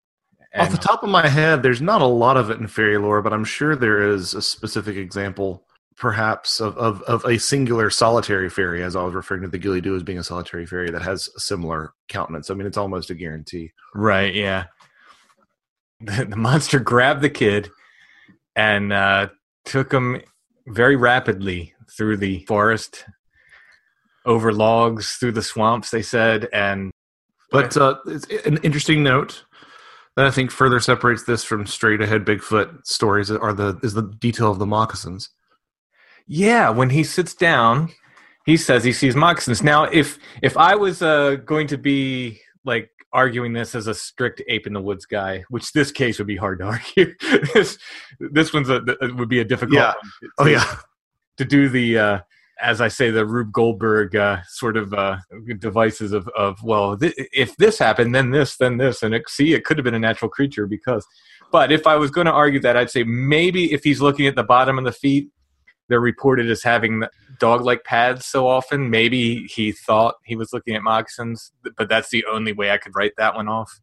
And 0.53 0.63
Off 0.63 0.73
the 0.73 0.79
top 0.79 1.05
of 1.05 1.11
my 1.11 1.29
head, 1.29 1.63
there's 1.63 1.83
not 1.83 2.03
a 2.03 2.07
lot 2.07 2.37
of 2.37 2.51
it 2.51 2.59
in 2.59 2.67
fairy 2.67 2.99
lore, 2.99 3.23
but 3.23 3.33
I'm 3.33 3.45
sure 3.45 3.77
there 3.77 4.11
is 4.11 4.35
a 4.35 4.43
specific 4.43 4.97
example 4.97 5.68
perhaps 5.99 6.61
of, 6.61 6.77
of, 6.79 7.03
of 7.03 7.25
a 7.25 7.39
singular 7.39 7.91
solitary 7.91 8.49
fairy, 8.49 8.83
as 8.83 8.95
I 8.95 9.03
was 9.03 9.15
referring 9.15 9.43
to 9.43 9.49
the 9.49 9.59
Ghillie 9.59 9.83
Dhu 9.83 9.97
as 9.97 10.03
being 10.03 10.19
a 10.19 10.25
solitary 10.25 10.65
fairy 10.65 10.91
that 10.91 11.03
has 11.03 11.29
a 11.37 11.41
similar 11.41 11.93
countenance. 12.09 12.51
I 12.51 12.55
mean, 12.55 12.67
it's 12.67 12.77
almost 12.77 13.11
a 13.11 13.15
guarantee. 13.15 13.73
Right. 13.95 14.35
Yeah. 14.35 14.65
The, 16.01 16.27
the 16.27 16.37
monster 16.37 16.79
grabbed 16.79 17.23
the 17.23 17.29
kid 17.29 17.73
and 18.55 18.93
uh, 18.93 19.31
took 19.65 19.91
him 19.91 20.23
very 20.69 20.95
rapidly 20.95 21.75
through 21.91 22.19
the 22.19 22.45
forest, 22.45 23.05
over 24.25 24.53
logs, 24.53 25.17
through 25.17 25.33
the 25.33 25.43
swamps. 25.43 25.91
They 25.91 26.03
said, 26.03 26.49
and 26.53 26.93
but 27.51 27.77
uh, 27.77 27.97
it's 28.07 28.27
an 28.47 28.59
interesting 28.59 29.03
note 29.03 29.45
that 30.15 30.25
I 30.25 30.31
think 30.31 30.53
further 30.53 30.79
separates 30.79 31.25
this 31.25 31.43
from 31.43 31.67
straight 31.67 32.01
ahead 32.01 32.25
Bigfoot 32.25 32.87
stories 32.87 33.33
are 33.33 33.53
the 33.53 33.81
is 33.83 33.95
the 33.95 34.03
detail 34.21 34.53
of 34.53 34.61
the 34.61 34.67
moccasins. 34.67 35.31
Yeah, 36.29 36.71
when 36.71 36.91
he 36.91 37.03
sits 37.05 37.35
down, 37.35 37.91
he 38.47 38.57
says 38.57 38.85
he 38.85 38.93
sees 38.93 39.17
moccasins. 39.17 39.63
Now, 39.63 39.85
if 39.85 40.19
if 40.43 40.57
I 40.57 40.77
was 40.77 41.03
uh, 41.03 41.37
going 41.37 41.67
to 41.69 41.79
be 41.79 42.41
like 42.65 42.91
arguing 43.13 43.55
this 43.55 43.75
as 43.75 43.87
a 43.87 43.95
strict 43.95 44.43
ape 44.49 44.67
in 44.67 44.75
the 44.75 44.81
woods 44.81 45.07
guy, 45.07 45.45
which 45.49 45.73
this 45.73 45.91
case 45.91 46.19
would 46.19 46.27
be 46.27 46.37
hard 46.37 46.59
to 46.59 46.67
argue. 46.67 47.15
this 47.55 47.79
this 48.21 48.53
one's 48.53 48.69
a 48.69 48.83
would 49.17 49.29
be 49.29 49.41
a 49.41 49.45
difficult. 49.45 49.79
Yeah. 49.79 49.93
To, 49.93 50.29
Oh 50.39 50.47
yeah, 50.47 50.77
to 51.39 51.45
do 51.45 51.69
the 51.69 51.99
uh, 51.99 52.19
as 52.61 52.81
I 52.81 52.89
say 52.89 53.11
the 53.11 53.27
Rube 53.27 53.53
Goldberg 53.53 54.15
uh, 54.17 54.39
sort 54.49 54.77
of 54.77 54.93
uh, 54.93 55.19
devices 55.59 56.13
of 56.13 56.29
of 56.29 56.63
well 56.63 56.97
th- 56.97 57.15
if 57.33 57.57
this 57.57 57.79
happened 57.79 58.15
then 58.15 58.31
this 58.31 58.57
then 58.57 58.77
this 58.77 59.03
and 59.03 59.15
it, 59.15 59.29
see 59.29 59.55
it 59.55 59.65
could 59.65 59.79
have 59.79 59.85
been 59.85 59.95
a 59.95 59.99
natural 59.99 60.31
creature 60.31 60.67
because 60.67 61.07
but 61.51 61.73
if 61.73 61.87
I 61.87 61.97
was 61.97 62.11
going 62.11 62.27
to 62.27 62.33
argue 62.33 62.61
that 62.61 62.77
I'd 62.77 62.91
say 62.91 63.05
maybe 63.05 63.73
if 63.73 63.85
he's 63.85 64.01
looking 64.03 64.27
at 64.27 64.35
the 64.35 64.43
bottom 64.43 64.79
of 64.79 64.85
the 64.85 64.93
feet 64.93 65.31
they're 65.89 66.01
reported 66.01 66.51
as 66.51 66.63
having 66.63 67.03
dog 67.39 67.63
like 67.63 67.85
pads 67.85 68.27
so 68.27 68.47
often 68.47 68.91
maybe 68.91 69.47
he 69.47 69.73
thought 69.73 70.17
he 70.25 70.37
was 70.37 70.53
looking 70.53 70.75
at 70.75 70.83
moccasins 70.83 71.53
but 71.77 71.89
that's 71.89 72.11
the 72.11 72.25
only 72.31 72.53
way 72.53 72.71
I 72.71 72.79
could 72.79 72.95
write 72.95 73.13
that 73.17 73.35
one 73.35 73.49
off 73.49 73.81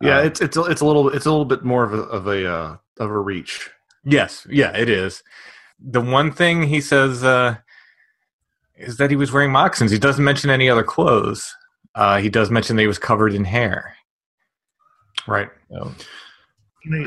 yeah. 0.00 0.18
Uh, 0.18 0.22
It's 0.22 0.40
it's 0.40 0.56
a, 0.56 0.62
it's 0.64 0.80
a 0.80 0.86
little 0.86 1.08
it's 1.08 1.26
a 1.26 1.30
little 1.30 1.44
bit 1.44 1.64
more 1.64 1.84
of 1.84 1.94
a 1.94 2.02
of 2.02 2.26
a 2.26 2.50
uh, 2.50 2.76
of 2.98 3.10
a 3.10 3.18
reach. 3.18 3.70
Yes, 4.04 4.46
yeah, 4.50 4.76
it 4.76 4.88
is. 4.88 5.22
The 5.80 6.00
one 6.00 6.32
thing 6.32 6.62
he 6.62 6.80
says 6.80 7.24
uh, 7.24 7.56
is 8.76 8.98
that 8.98 9.10
he 9.10 9.16
was 9.16 9.32
wearing 9.32 9.50
moccasins. 9.50 9.90
He 9.90 9.98
doesn't 9.98 10.24
mention 10.24 10.50
any 10.50 10.70
other 10.70 10.84
clothes. 10.84 11.54
Uh, 11.94 12.18
he 12.18 12.28
does 12.28 12.50
mention 12.50 12.76
that 12.76 12.82
he 12.82 12.88
was 12.88 12.98
covered 12.98 13.34
in 13.34 13.44
hair. 13.44 13.96
Right. 15.26 15.48
So, 15.70 15.92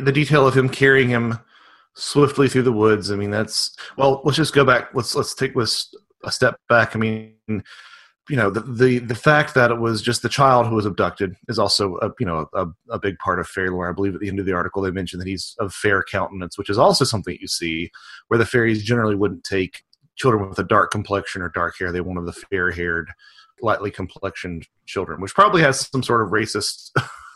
the 0.04 0.12
detail 0.12 0.48
of 0.48 0.58
him 0.58 0.68
carrying 0.68 1.10
him 1.10 1.40
swiftly 2.00 2.48
through 2.48 2.64
the 2.64 2.72
woods. 2.72 3.12
I 3.12 3.16
mean, 3.16 3.32
that's 3.32 3.76
well. 3.98 4.22
Let's 4.24 4.38
just 4.38 4.54
go 4.54 4.66
back. 4.66 4.90
Let's 4.94 5.16
let's 5.16 5.36
take 5.36 5.56
this 5.56 5.94
a 6.24 6.32
step 6.32 6.60
back. 6.68 6.96
I 6.96 7.00
mean, 7.00 7.34
you 8.30 8.36
know, 8.36 8.50
the 8.50 8.62
the 8.62 9.00
the 9.00 9.16
fact 9.16 9.54
that 9.56 9.72
it 9.72 9.80
was 9.80 10.02
just 10.02 10.22
the 10.22 10.30
child 10.30 10.68
who 10.68 10.76
was 10.76 10.86
abducted 10.86 11.36
is 11.48 11.60
also 11.60 11.98
a 11.98 12.12
you 12.20 12.26
know 12.26 12.48
a, 12.54 12.68
a 12.90 13.00
big 13.00 13.18
part 13.20 13.40
of 13.40 13.48
fairy 13.48 13.70
lore. 13.70 13.90
I 13.90 13.94
believe 13.94 14.16
at 14.16 14.22
the 14.22 14.30
end 14.30 14.40
of 14.40 14.46
the 14.46 14.54
article 14.54 14.82
they 14.82 14.92
mentioned 14.92 15.22
that 15.22 15.28
he's 15.28 15.56
of 15.60 15.74
fair 15.74 16.04
countenance, 16.04 16.58
which 16.58 16.70
is 16.70 16.78
also 16.78 17.06
something 17.06 17.38
you 17.40 17.48
see 17.48 17.92
where 18.28 18.38
the 18.38 18.46
fairies 18.46 18.84
generally 18.84 19.16
wouldn't 19.16 19.44
take 19.44 19.84
children 20.16 20.50
with 20.50 20.60
a 20.60 20.64
dark 20.64 20.92
complexion 20.92 21.42
or 21.42 21.50
dark 21.50 21.78
hair. 21.80 21.92
They 21.92 22.02
wanted 22.02 22.26
the 22.26 22.34
fair 22.34 22.72
haired, 22.72 23.10
lightly 23.62 23.92
complexioned 23.92 24.68
children, 24.86 25.22
which 25.22 25.34
probably 25.36 25.62
has 25.62 25.88
some 25.90 26.04
sort 26.04 26.22
of 26.22 26.30
racist. 26.32 26.92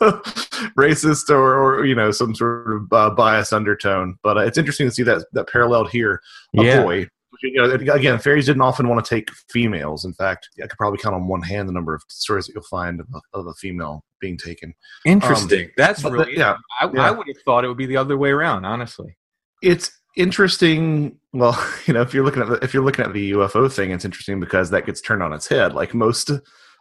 racist 0.76 1.30
or, 1.30 1.54
or 1.80 1.84
you 1.86 1.94
know 1.94 2.10
some 2.10 2.34
sort 2.34 2.72
of 2.76 2.92
uh, 2.92 3.10
bias 3.10 3.52
undertone 3.52 4.18
but 4.22 4.36
uh, 4.36 4.40
it's 4.40 4.58
interesting 4.58 4.86
to 4.88 4.92
see 4.92 5.04
that 5.04 5.24
that 5.32 5.48
paralleled 5.48 5.88
here 5.90 6.20
a 6.58 6.62
Yeah. 6.62 6.82
boy 6.82 7.08
you 7.42 7.52
know 7.62 7.70
again 7.70 8.18
fairies 8.18 8.46
didn't 8.46 8.60
often 8.62 8.88
want 8.88 9.02
to 9.04 9.08
take 9.08 9.30
females 9.50 10.04
in 10.04 10.12
fact 10.12 10.48
i 10.62 10.66
could 10.66 10.76
probably 10.78 10.98
count 10.98 11.14
on 11.14 11.28
one 11.28 11.42
hand 11.42 11.68
the 11.68 11.72
number 11.72 11.94
of 11.94 12.02
stories 12.08 12.46
that 12.46 12.54
you'll 12.54 12.64
find 12.64 13.00
of 13.00 13.06
a, 13.14 13.38
of 13.38 13.46
a 13.46 13.54
female 13.54 14.04
being 14.20 14.36
taken 14.36 14.74
interesting. 15.06 15.70
That's 15.76 16.02
really 16.04 16.34
the- 16.34 16.38
yeah 16.38 16.56
I, 16.80 16.90
yeah. 16.92 17.06
I 17.08 17.10
would 17.12 17.28
have 17.28 17.36
thought 17.44 17.64
it 17.64 17.68
would 17.68 17.76
be 17.78 17.86
the 17.86 17.96
other 17.96 18.18
way 18.18 18.30
around. 18.30 18.64
Honestly, 18.64 19.16
it's 19.62 19.90
interesting 20.16 21.18
well 21.32 21.56
you 21.86 21.94
know 21.94 22.00
if 22.02 22.14
you're 22.14 22.24
looking 22.24 22.42
at 22.42 22.48
the, 22.48 22.54
if 22.62 22.72
you're 22.72 22.84
looking 22.84 23.04
at 23.04 23.12
the 23.12 23.32
ufo 23.32 23.70
thing 23.72 23.90
it's 23.90 24.04
interesting 24.04 24.40
because 24.40 24.70
that 24.70 24.86
gets 24.86 25.00
turned 25.00 25.22
on 25.22 25.32
its 25.32 25.48
head 25.48 25.74
like 25.74 25.94
most 25.94 26.30
uh, 26.30 26.38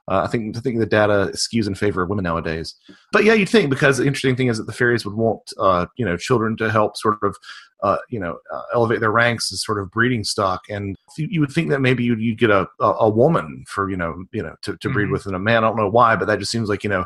i 0.08 0.28
think 0.28 0.56
i 0.56 0.60
think 0.60 0.80
the 0.80 0.86
data 0.86 1.32
skews 1.34 1.68
in 1.68 1.76
favor 1.76 2.04
of 2.04 2.10
women 2.10 2.24
nowadays. 2.24 2.76
But 3.12 3.24
yeah 3.24 3.34
you'd 3.34 3.50
think 3.50 3.70
because 3.70 3.98
the 3.98 4.06
interesting 4.06 4.36
thing 4.36 4.48
is 4.48 4.58
that 4.58 4.66
the 4.66 4.74
fairies 4.74 5.06
would 5.06 5.16
want 5.16 5.42
uh, 5.60 5.86
you 5.98 6.06
know 6.06 6.18
children 6.18 6.58
to 6.58 6.70
help 6.70 6.98
sort 6.98 7.18
of 7.24 7.38
uh, 7.84 7.98
you 8.10 8.20
know 8.20 8.38
uh, 8.54 8.62
elevate 8.74 9.00
their 9.00 9.12
ranks 9.12 9.52
as 9.52 9.64
sort 9.64 9.78
of 9.80 9.92
breeding 9.92 10.24
stock. 10.24 10.62
And 10.70 10.96
you, 11.18 11.28
you 11.30 11.40
would 11.42 11.52
think 11.52 11.70
that 11.70 11.82
maybe 11.82 12.02
you'd, 12.04 12.22
you'd 12.22 12.38
get 12.38 12.50
a, 12.50 12.66
a, 12.80 12.92
a 13.02 13.10
woman 13.10 13.66
for 13.68 13.90
you 13.90 13.98
know 13.98 14.24
you 14.32 14.42
know 14.44 14.56
to, 14.64 14.78
to 14.78 14.90
breed 14.90 15.08
Mhm. 15.08 15.12
with 15.12 15.26
and 15.26 15.36
a 15.36 15.40
man. 15.40 15.64
I 15.64 15.68
don't 15.68 15.78
know 15.78 15.90
why 15.90 16.16
but 16.16 16.26
that 16.26 16.40
just 16.40 16.52
seems 16.52 16.70
like 16.70 16.84
you 16.84 16.90
know 16.90 17.06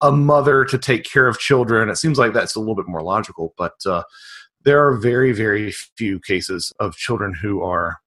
a 0.00 0.12
mother 0.12 0.64
to 0.66 0.78
take 0.78 1.04
care 1.04 1.28
of 1.28 1.38
children. 1.38 1.88
It 1.88 1.96
seems 1.96 2.18
like 2.18 2.32
that's 2.32 2.54
a 2.56 2.60
little 2.60 2.74
bit 2.76 2.88
more 2.88 3.02
logical 3.02 3.52
but 3.58 3.74
uh, 3.86 4.02
there 4.64 4.84
are 4.84 4.96
very 4.96 5.32
very 5.32 5.70
few 5.96 6.18
cases 6.20 6.72
of 6.80 6.94
children 6.96 7.34
who 7.34 7.62
are 7.62 7.98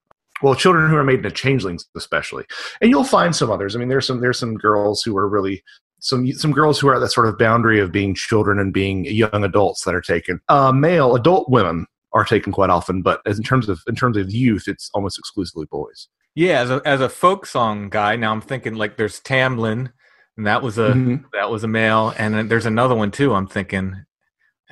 well 0.42 0.54
children 0.54 0.88
who 0.90 0.96
are 0.96 1.04
made 1.04 1.18
into 1.18 1.30
changelings 1.30 1.86
especially 1.96 2.44
and 2.80 2.90
you'll 2.90 3.04
find 3.04 3.34
some 3.34 3.50
others 3.50 3.74
i 3.74 3.78
mean 3.78 3.88
there's 3.88 4.06
some 4.06 4.20
there's 4.20 4.38
some 4.38 4.54
girls 4.54 5.02
who 5.02 5.16
are 5.16 5.28
really 5.28 5.62
some 6.00 6.30
some 6.32 6.52
girls 6.52 6.78
who 6.80 6.88
are 6.88 6.94
at 6.96 6.98
that 6.98 7.10
sort 7.12 7.28
of 7.28 7.38
boundary 7.38 7.78
of 7.80 7.92
being 7.92 8.14
children 8.14 8.58
and 8.58 8.72
being 8.72 9.04
young 9.04 9.44
adults 9.44 9.84
that 9.84 9.94
are 9.94 10.00
taken 10.00 10.40
uh, 10.48 10.72
male 10.72 11.14
adult 11.14 11.48
women 11.48 11.86
are 12.12 12.24
taken 12.24 12.52
quite 12.52 12.70
often 12.70 13.02
but 13.02 13.20
as 13.24 13.38
in 13.38 13.44
terms 13.44 13.68
of 13.68 13.80
in 13.86 13.94
terms 13.94 14.16
of 14.16 14.30
youth 14.30 14.64
it's 14.66 14.90
almost 14.94 15.18
exclusively 15.18 15.66
boys 15.70 16.08
yeah. 16.34 16.60
As 16.62 16.70
a 16.70 16.80
as 16.86 17.02
a 17.02 17.10
folk 17.10 17.44
song 17.44 17.90
guy, 17.90 18.16
now 18.16 18.32
I'm 18.32 18.40
thinking 18.40 18.74
like 18.74 18.96
there's 18.96 19.20
Tam 19.20 19.58
Lin, 19.58 19.92
and 20.38 20.46
that 20.46 20.62
was 20.62 20.78
a 20.78 20.92
Mhm. 20.92 21.24
that 21.34 21.50
was 21.50 21.62
a 21.62 21.68
male, 21.68 22.14
and 22.16 22.32
then 22.32 22.48
there's 22.48 22.64
another 22.64 22.94
one 22.94 23.10
too. 23.10 23.34
I'm 23.34 23.46
thinking, 23.46 24.06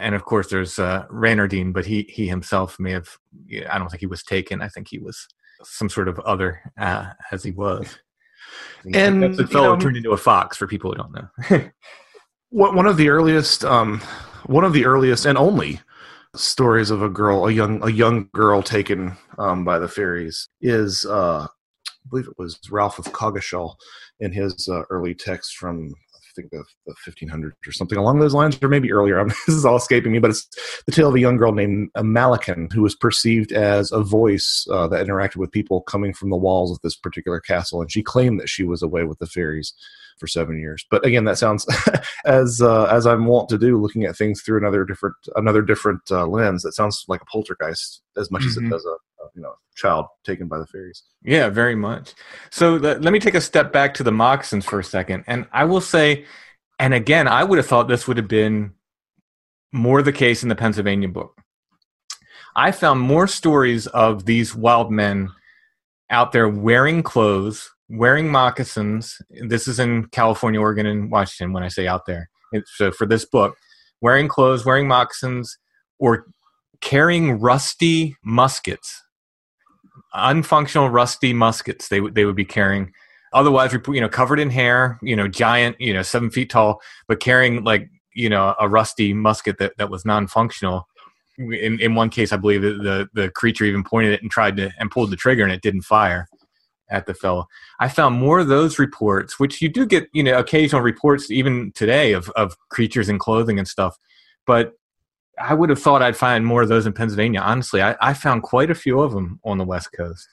and 0.01 0.15
of 0.15 0.25
course 0.25 0.49
there's 0.49 0.79
uh, 0.79 1.07
Reynardine, 1.11 1.73
but 1.73 1.87
he 1.87 2.03
he 2.09 2.27
himself 2.27 2.79
may 2.79 2.93
have. 2.93 3.09
I 3.71 3.79
don't 3.79 3.89
think 3.89 4.01
he 4.01 4.07
was 4.07 4.23
taken. 4.23 4.63
I 4.63 4.69
think 4.69 4.89
he 4.89 4.99
was 4.99 5.27
some 5.63 5.89
sort 5.89 6.09
of 6.09 6.19
other 6.21 6.61
uh, 6.79 7.11
as 7.33 7.45
he 7.45 7.51
was. 7.51 7.99
And, 8.95 9.23
you 9.39 9.47
fellow 9.47 9.75
know- 9.75 9.81
turned 9.81 9.97
into 9.97 10.13
a 10.13 10.17
fox. 10.17 10.57
For 10.57 10.67
people 10.67 10.91
who 10.93 10.97
don't 10.97 11.13
know, 11.13 11.71
One 12.51 12.75
one 12.75 12.87
of 12.87 12.97
the 12.97 13.09
earliest, 13.09 13.65
um, 13.65 14.01
one 14.47 14.65
of 14.65 14.73
the 14.73 14.85
earliest 14.85 15.25
and 15.25 15.39
only 15.39 15.81
stories 16.35 16.91
of 16.91 17.01
a 17.03 17.09
girl, 17.09 17.47
a 17.47 17.53
young, 17.53 17.83
a 17.85 17.91
young 17.91 18.29
girl 18.35 18.61
taken 18.61 19.17
um, 19.39 19.65
by 19.65 19.79
the 19.79 19.87
fairies 19.89 20.49
is, 20.61 21.05
uh, 21.07 21.47
I 21.47 22.09
believe 22.09 22.27
it 22.27 22.39
was 22.39 22.59
Ralph 22.71 22.99
of 22.99 23.07
Coggeshall 23.07 23.77
in 24.19 24.33
his 24.33 24.69
uh, 24.69 24.83
early 24.91 25.15
text 25.15 25.57
from 25.57 25.95
think 26.35 26.51
the, 26.51 26.65
the 26.87 26.95
1500s 27.07 27.53
or 27.67 27.73
something 27.73 27.99
along 27.99 28.19
those 28.21 28.35
lines, 28.35 28.59
or 28.63 28.69
maybe 28.69 28.93
earlier. 28.93 29.19
I'm, 29.21 29.29
this 29.29 29.49
is 29.49 29.65
all 29.65 29.77
escaping 29.77 30.13
me, 30.13 30.19
but 30.19 30.31
it's 30.31 30.49
the 30.87 30.93
tale 30.93 31.09
of 31.09 31.15
a 31.15 31.21
young 31.21 31.37
girl 31.37 31.53
named 31.53 31.91
uh, 31.95 32.03
Malekin 32.03 32.73
who 32.73 32.83
was 32.83 32.95
perceived 32.95 33.53
as 33.53 33.93
a 33.93 34.03
voice 34.03 34.67
uh, 34.71 34.87
that 34.89 35.07
interacted 35.07 35.37
with 35.37 35.53
people 35.53 35.83
coming 35.83 36.13
from 36.15 36.31
the 36.31 36.37
walls 36.37 36.71
of 36.73 36.79
this 36.83 36.97
particular 36.97 37.41
castle, 37.41 37.81
and 37.81 37.91
she 37.91 38.03
claimed 38.03 38.41
that 38.41 38.49
she 38.49 38.65
was 38.65 38.83
away 38.83 39.05
with 39.05 39.19
the 39.19 39.27
fairies 39.27 39.73
for 40.19 40.27
seven 40.27 40.59
years. 40.61 40.85
But 40.91 41.05
again, 41.05 41.25
that 41.25 41.39
sounds 41.39 41.67
as 42.27 42.61
uh, 42.61 42.85
as 42.85 43.07
I'm 43.07 43.27
wont 43.27 43.49
to 43.49 43.59
do, 43.59 43.81
looking 43.81 44.05
at 44.05 44.17
things 44.17 44.43
through 44.43 44.59
another 44.59 44.85
different 44.85 45.17
another 45.37 45.63
different 45.63 46.03
uh, 46.11 46.27
lens. 46.27 46.63
That 46.63 46.75
sounds 46.75 47.05
like 47.09 47.23
a 47.23 47.27
poltergeist 47.27 48.03
as 48.17 48.31
much 48.31 48.45
as 48.45 48.57
it 48.57 48.65
Mhm. 48.65 48.71
does 48.71 48.85
a 48.85 48.97
you 49.35 49.43
know 49.43 49.55
child 49.75 50.07
taken 50.25 50.49
by 50.49 50.59
the 50.59 50.67
fairies. 50.67 51.03
Yeah, 51.23 51.49
very 51.49 51.75
much. 51.75 52.15
So 52.51 52.77
let 52.77 53.03
let 53.03 53.13
me 53.13 53.19
take 53.19 53.35
a 53.35 53.41
step 53.41 53.73
back 53.73 53.95
to 53.95 54.03
the 54.03 54.13
moccasins 54.13 54.65
for 54.65 54.79
a 54.79 54.85
second. 54.85 55.25
And 55.27 55.47
I 55.53 55.65
will 55.65 55.81
say, 55.81 56.27
and 56.79 56.95
again, 56.95 57.29
I 57.29 57.45
would 57.45 57.59
have 57.59 57.67
thought 57.67 57.89
this 57.89 58.07
would 58.07 58.17
have 58.17 58.29
been 58.29 58.75
more 59.73 60.03
the 60.03 60.13
case 60.13 60.43
in 60.43 60.49
the 60.49 60.57
Pennsylvania 60.57 61.09
book. 61.09 61.41
I 62.57 62.73
found 62.73 63.01
more 63.01 63.27
stories 63.27 63.87
of 63.89 64.27
these 64.27 64.55
wild 64.55 64.91
men 64.91 65.31
out 66.11 66.33
there 66.33 66.49
wearing 66.49 67.03
clothes, 67.03 67.71
wearing 67.89 68.29
moccasins. 68.29 69.17
This 69.31 69.69
is 69.69 69.79
in 69.79 70.07
California, 70.07 70.61
Oregon, 70.61 70.87
and 70.87 71.11
Washington 71.11 71.53
when 71.53 71.63
I 71.63 71.69
say 71.69 71.87
out 71.87 72.07
there. 72.07 72.29
So 72.75 72.91
for 72.91 73.07
this 73.07 73.25
book, 73.25 73.57
wearing 74.01 74.27
clothes, 74.27 74.65
wearing 74.65 74.89
moccasins, 74.89 75.57
or 76.01 76.27
carrying 76.81 77.39
rusty 77.39 78.17
muskets 78.25 79.01
unfunctional 80.15 80.91
rusty 80.91 81.33
muskets 81.33 81.89
they 81.89 82.01
would 82.01 82.15
they 82.15 82.25
would 82.25 82.37
be 82.37 82.45
carrying. 82.45 82.93
Otherwise 83.33 83.73
you 83.73 84.01
know 84.01 84.09
covered 84.09 84.41
in 84.41 84.51
hair 84.51 84.99
you 85.03 85.15
know 85.15 85.29
giant 85.29 85.81
you 85.81 85.93
know 85.93 86.03
seven 86.03 86.31
feet 86.31 86.51
tall 86.51 86.81
but 87.07 87.21
carrying 87.21 87.63
like 87.65 87.89
you 88.15 88.29
know 88.29 88.55
a 88.59 88.69
rusty 88.69 89.13
musket 89.13 89.59
that, 89.59 89.77
that 89.79 89.91
was 89.91 90.05
non-functional. 90.05 90.87
In, 91.39 91.81
in 91.81 91.95
one 91.95 92.11
case 92.11 92.35
i 92.35 92.37
believe 92.37 92.61
the, 92.61 92.73
the 92.73 93.09
the 93.15 93.31
creature 93.31 93.65
even 93.65 93.83
pointed 93.83 94.13
it 94.13 94.21
and 94.21 94.31
tried 94.31 94.59
to 94.59 94.71
and 94.79 94.91
pulled 94.91 95.11
the 95.11 95.17
trigger 95.17 95.43
and 95.43 95.51
it 95.51 95.63
didn't 95.63 95.83
fire 95.83 96.29
at 96.91 97.07
the 97.07 97.15
fellow. 97.15 97.47
I 97.79 97.89
found 97.89 98.17
more 98.17 98.41
of 98.41 98.49
those 98.49 98.79
reports 98.79 99.39
which 99.39 99.63
you 99.63 99.69
do 99.69 99.87
get 99.87 100.09
you 100.13 100.23
know 100.23 100.39
occasional 100.39 100.83
reports 100.83 101.31
even 101.31 101.73
today 101.73 102.13
of 102.13 102.29
of 102.31 102.57
creatures 102.69 103.09
in 103.09 103.19
clothing 103.19 103.59
and 103.59 103.67
stuff 103.67 103.97
but 104.47 104.73
I 105.41 105.55
would 105.55 105.71
have 105.71 105.81
thought 105.81 106.03
I'd 106.03 106.17
find 106.17 106.45
more 106.47 106.63
of 106.63 106.69
those 106.69 106.87
in 106.87 106.93
Pennsylvania. 106.93 107.41
Honestly, 107.41 107.83
I, 107.83 107.97
I 108.01 108.15
found 108.15 108.43
quite 108.43 108.71
a 108.71 108.75
few 108.75 109.01
of 109.01 109.13
them 109.13 109.41
on 109.45 109.59
the 109.59 109.65
West 109.65 109.91
Coast. 109.97 110.29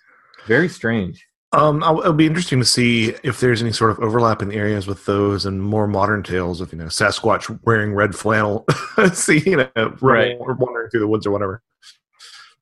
Very 0.48 0.70
strange. 0.70 1.26
Um, 1.54 1.82
I'll- 1.84 2.00
it'll 2.02 2.14
be 2.14 2.26
interesting 2.28 2.60
to 2.60 2.66
see 2.66 3.16
if 3.24 3.40
there's 3.40 3.62
any 3.62 3.72
sort 3.72 3.92
of 3.92 4.00
overlap 4.00 4.42
in 4.42 4.50
the 4.50 4.56
areas 4.56 4.86
with 4.86 5.06
those 5.06 5.46
and 5.46 5.62
more 5.62 5.88
modern 5.88 6.22
tales 6.22 6.60
of 6.60 6.74
you 6.74 6.78
know 6.78 6.86
Sasquatch 6.88 7.58
wearing 7.64 7.94
red 7.94 8.16
flannel, 8.16 8.66
see 9.14 9.40
you 9.50 9.56
know 9.58 9.96
Right. 10.02 10.36
or 10.40 10.54
wandering 10.56 10.90
through 10.90 11.00
the 11.00 11.08
woods 11.08 11.26
or 11.26 11.32
whatever. 11.32 11.62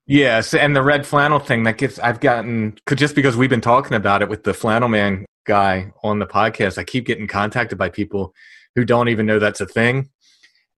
Yes, 0.08 0.54
and 0.54 0.76
the 0.76 0.84
red 0.84 1.06
flannel 1.08 1.40
thing 1.40 1.64
that 1.64 1.78
gets 1.80 1.98
I've 1.98 2.20
gotten 2.20 2.78
just 2.96 3.16
because 3.16 3.36
we've 3.36 3.50
been 3.50 3.62
talking 3.62 3.96
about 3.98 4.22
it 4.22 4.30
with 4.30 4.44
the 4.44 4.54
flannel 4.54 4.88
man 4.88 5.26
guy 5.46 5.92
on 6.04 6.20
the 6.20 6.28
podcast, 6.28 6.78
I 6.78 6.84
keep 6.84 7.06
getting 7.06 7.26
contacted 7.28 7.78
by 7.80 7.90
people 7.90 8.34
who 8.76 8.86
don't 8.86 9.10
even 9.10 9.26
know 9.26 9.40
that's 9.40 9.62
a 9.62 9.66
thing. 9.66 10.10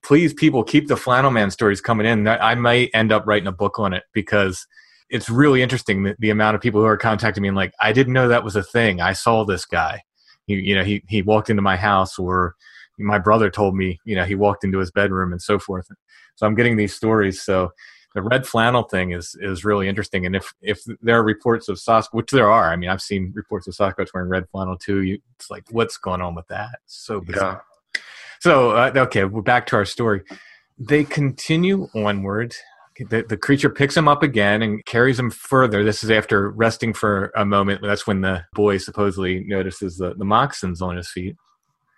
Please, 0.08 0.34
people, 0.34 0.64
keep 0.64 0.88
the 0.88 0.96
flannel 0.96 1.32
man 1.32 1.52
stories 1.52 1.82
coming 1.82 2.08
in. 2.08 2.26
I 2.30 2.52
I 2.52 2.56
might 2.56 2.92
end 2.94 3.12
up 3.12 3.28
writing 3.28 3.48
a 3.48 3.52
book 3.52 3.78
on 3.78 3.92
it 3.92 4.04
because 4.14 4.66
it's 5.10 5.30
really 5.30 5.62
interesting 5.62 6.04
the, 6.04 6.16
the 6.18 6.30
amount 6.30 6.56
of 6.56 6.62
people 6.62 6.80
who 6.80 6.88
are 6.88 6.96
contacting 6.96 7.42
me 7.42 7.50
and 7.50 7.58
like, 7.58 7.74
I 7.82 7.92
didn't 7.92 8.14
know 8.14 8.30
that 8.30 8.46
was 8.46 8.56
a 8.56 8.64
thing. 8.64 9.02
I 9.02 9.12
saw 9.12 9.44
this 9.44 9.66
guy, 9.66 10.04
he 10.46 10.56
you 10.56 10.76
know 10.76 10.86
he 10.86 11.04
he 11.10 11.22
walked 11.22 11.50
into 11.50 11.62
my 11.62 11.76
house 11.76 12.18
or 12.18 12.56
my 12.98 13.20
brother 13.20 13.50
told 13.50 13.76
me 13.76 14.00
you 14.06 14.16
know 14.16 14.24
he 14.24 14.34
walked 14.34 14.64
into 14.64 14.80
his 14.80 14.92
bedroom 14.92 15.34
and 15.34 15.42
so 15.42 15.60
forth. 15.60 15.90
So 16.36 16.48
i'm 16.48 16.56
getting 16.56 16.78
these 16.78 16.96
stories. 16.96 17.42
So 17.42 17.74
the 18.16 18.22
red 18.22 18.48
flannel 18.48 18.84
thing 18.84 19.12
is 19.12 19.36
is 19.42 19.66
really 19.66 19.90
interesting. 19.90 20.26
And 20.26 20.38
if 20.38 20.54
if 20.62 20.80
there 21.02 21.20
are 21.20 21.24
reports 21.24 21.68
of 21.68 21.76
sasquatch 21.76 22.14
which 22.14 22.32
there 22.32 22.50
are 22.50 22.72
i 22.72 22.78
mean 22.78 22.90
i've 22.90 23.02
seen 23.02 23.34
reports 23.36 23.68
of 23.68 23.76
sasquatch 23.76 24.08
wearing 24.14 24.30
red 24.30 24.48
flannel 24.52 24.78
too. 24.78 25.02
You, 25.02 25.20
it's 25.36 25.52
like 25.52 25.66
what's 25.70 25.98
going 25.98 26.22
on 26.22 26.34
with 26.34 26.48
that? 26.48 26.80
So 26.86 27.20
bizarre. 27.20 27.66
So 28.40 28.72
uh, 28.72 28.92
okay 28.96 29.26
we're 29.26 29.42
back 29.42 29.66
to 29.66 29.76
our 29.76 29.86
story 29.86 30.22
they 30.80 31.04
continue 31.04 31.88
onward 31.96 32.54
the, 33.06 33.26
the 33.28 33.38
creature 33.38 33.70
picks 33.70 33.96
him 33.96 34.08
up 34.08 34.24
again 34.24 34.62
and 34.62 34.84
carries 34.86 35.20
him 35.20 35.30
further. 35.30 35.84
This 35.84 36.04
is 36.04 36.12
after 36.12 36.50
resting 36.50 36.94
for 36.94 37.32
a 37.36 37.46
moment. 37.46 37.82
That's 37.82 38.08
when 38.08 38.22
the 38.22 38.44
boy 38.54 38.78
supposedly 38.78 39.44
notices 39.44 39.98
the, 39.98 40.16
the 40.16 40.26
moccasins 40.26 40.82
on 40.82 40.98
his 40.98 41.10
feet. 41.10 41.36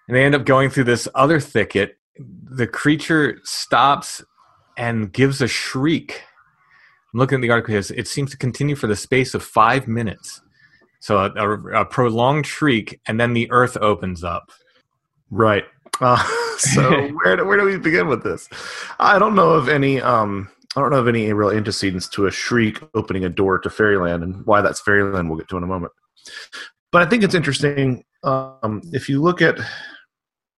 And 0.08 0.18
they 0.18 0.26
end 0.26 0.36
up 0.36 0.46
going 0.46 0.70
through 0.70 0.86
this 0.86 1.08
other 1.16 1.40
thicket. 1.40 1.98
The 2.18 2.68
creature 2.68 3.40
stops 3.44 4.24
and 4.78 5.12
gives 5.12 5.42
a 5.42 5.48
shriek. 5.48 6.24
I'm 7.14 7.20
looking 7.20 7.38
at 7.38 7.42
the 7.42 7.52
article 7.52 7.74
here. 7.74 7.84
It 7.96 8.08
seems 8.08 8.32
to 8.32 8.38
continue 8.38 8.76
for 8.76 8.88
the 8.88 8.96
space 8.96 9.34
of 9.34 9.44
five 9.44 9.88
minutes. 9.88 10.42
So 11.00 11.18
a, 11.18 11.32
a, 11.32 11.82
a 11.82 11.86
prolonged 11.86 12.46
shriek, 12.46 13.00
and 13.08 13.20
then 13.20 13.34
the 13.34 13.50
earth 13.52 13.78
opens 13.78 14.24
up. 14.24 14.52
Right. 15.32 15.64
Uh, 16.00 16.24
so 16.58 17.08
where 17.24 17.38
do, 17.38 17.46
where 17.46 17.58
do 17.58 17.66
we 17.66 17.78
begin 17.78 18.08
with 18.08 18.24
this? 18.24 18.50
I 19.00 19.20
don't 19.20 19.36
know 19.36 19.52
of 19.52 19.70
any 19.70 20.02
um, 20.02 20.50
I 20.76 20.82
don't 20.82 20.92
know 20.92 21.00
of 21.00 21.08
any 21.08 21.32
real 21.34 21.52
antecedents 21.52 22.08
to 22.10 22.28
a 22.28 22.32
shriek 22.32 22.82
opening 22.94 23.26
a 23.26 23.30
door 23.30 23.60
to 23.60 23.70
fairyland, 23.70 24.24
and 24.24 24.46
why 24.46 24.62
that's 24.62 24.82
fairyland 24.82 25.30
we'll 25.30 25.40
get 25.40 25.50
to 25.50 25.58
in 25.58 25.64
a 25.64 25.68
moment. 25.68 25.94
But 26.92 27.02
I 27.02 27.06
think 27.06 27.24
it's 27.24 27.36
interesting 27.36 28.04
um, 28.24 28.82
if 28.94 29.10
you 29.10 29.22
look 29.22 29.42
at. 29.42 29.60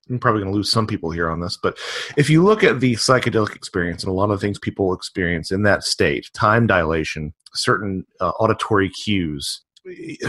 I'm 0.09 0.19
probably 0.19 0.41
going 0.41 0.51
to 0.51 0.57
lose 0.57 0.69
some 0.69 0.87
people 0.87 1.11
here 1.11 1.29
on 1.29 1.39
this, 1.39 1.57
but 1.61 1.77
if 2.17 2.29
you 2.29 2.43
look 2.43 2.65
at 2.65 2.81
the 2.81 2.95
psychedelic 2.95 3.55
experience 3.55 4.03
and 4.03 4.09
a 4.09 4.13
lot 4.13 4.25
of 4.25 4.31
the 4.31 4.45
things 4.45 4.59
people 4.59 4.93
experience 4.93 5.51
in 5.51 5.63
that 5.63 5.85
state, 5.85 6.29
time 6.33 6.67
dilation, 6.67 7.33
certain 7.53 8.05
uh, 8.19 8.31
auditory 8.31 8.89
cues, 8.89 9.61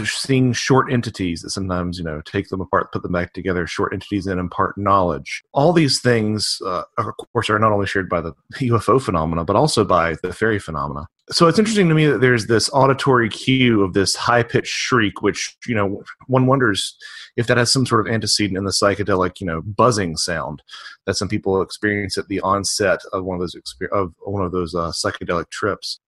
seeing 0.05 0.53
short 0.53 0.91
entities 0.91 1.41
that 1.41 1.51
sometimes 1.51 1.97
you 1.97 2.03
know 2.03 2.21
take 2.21 2.49
them 2.49 2.61
apart 2.61 2.91
put 2.91 3.03
them 3.03 3.11
back 3.11 3.33
together 3.33 3.67
short 3.67 3.93
entities 3.93 4.27
and 4.27 4.39
impart 4.39 4.77
knowledge. 4.77 5.43
All 5.53 5.73
these 5.73 6.01
things 6.01 6.59
uh, 6.65 6.83
of 6.97 7.05
course 7.31 7.49
are 7.49 7.59
not 7.59 7.71
only 7.71 7.87
shared 7.87 8.09
by 8.09 8.21
the 8.21 8.33
ufo 8.55 9.01
phenomena 9.01 9.43
but 9.45 9.55
also 9.55 9.85
by 9.85 10.15
the 10.23 10.33
fairy 10.33 10.59
phenomena. 10.59 11.07
So 11.29 11.47
it's 11.47 11.59
interesting 11.59 11.87
to 11.87 11.95
me 11.95 12.05
that 12.07 12.19
there's 12.19 12.47
this 12.47 12.69
auditory 12.73 13.29
cue 13.29 13.81
of 13.83 13.93
this 13.93 14.15
high-pitched 14.15 14.67
shriek 14.67 15.21
which 15.21 15.55
you 15.67 15.75
know 15.75 16.03
one 16.27 16.47
wonders 16.47 16.95
if 17.37 17.47
that 17.47 17.57
has 17.57 17.71
some 17.71 17.85
sort 17.85 18.05
of 18.05 18.13
antecedent 18.13 18.57
in 18.57 18.65
the 18.65 18.71
psychedelic 18.71 19.39
you 19.39 19.47
know 19.47 19.61
buzzing 19.61 20.17
sound 20.17 20.61
that 21.05 21.15
some 21.15 21.27
people 21.27 21.61
experience 21.61 22.17
at 22.17 22.27
the 22.27 22.39
onset 22.41 23.01
of 23.11 23.23
one 23.23 23.35
of 23.35 23.41
those 23.41 23.55
of 23.91 24.13
one 24.21 24.43
of 24.43 24.51
those 24.51 24.73
uh, 24.73 24.91
psychedelic 24.91 25.49
trips. 25.49 25.99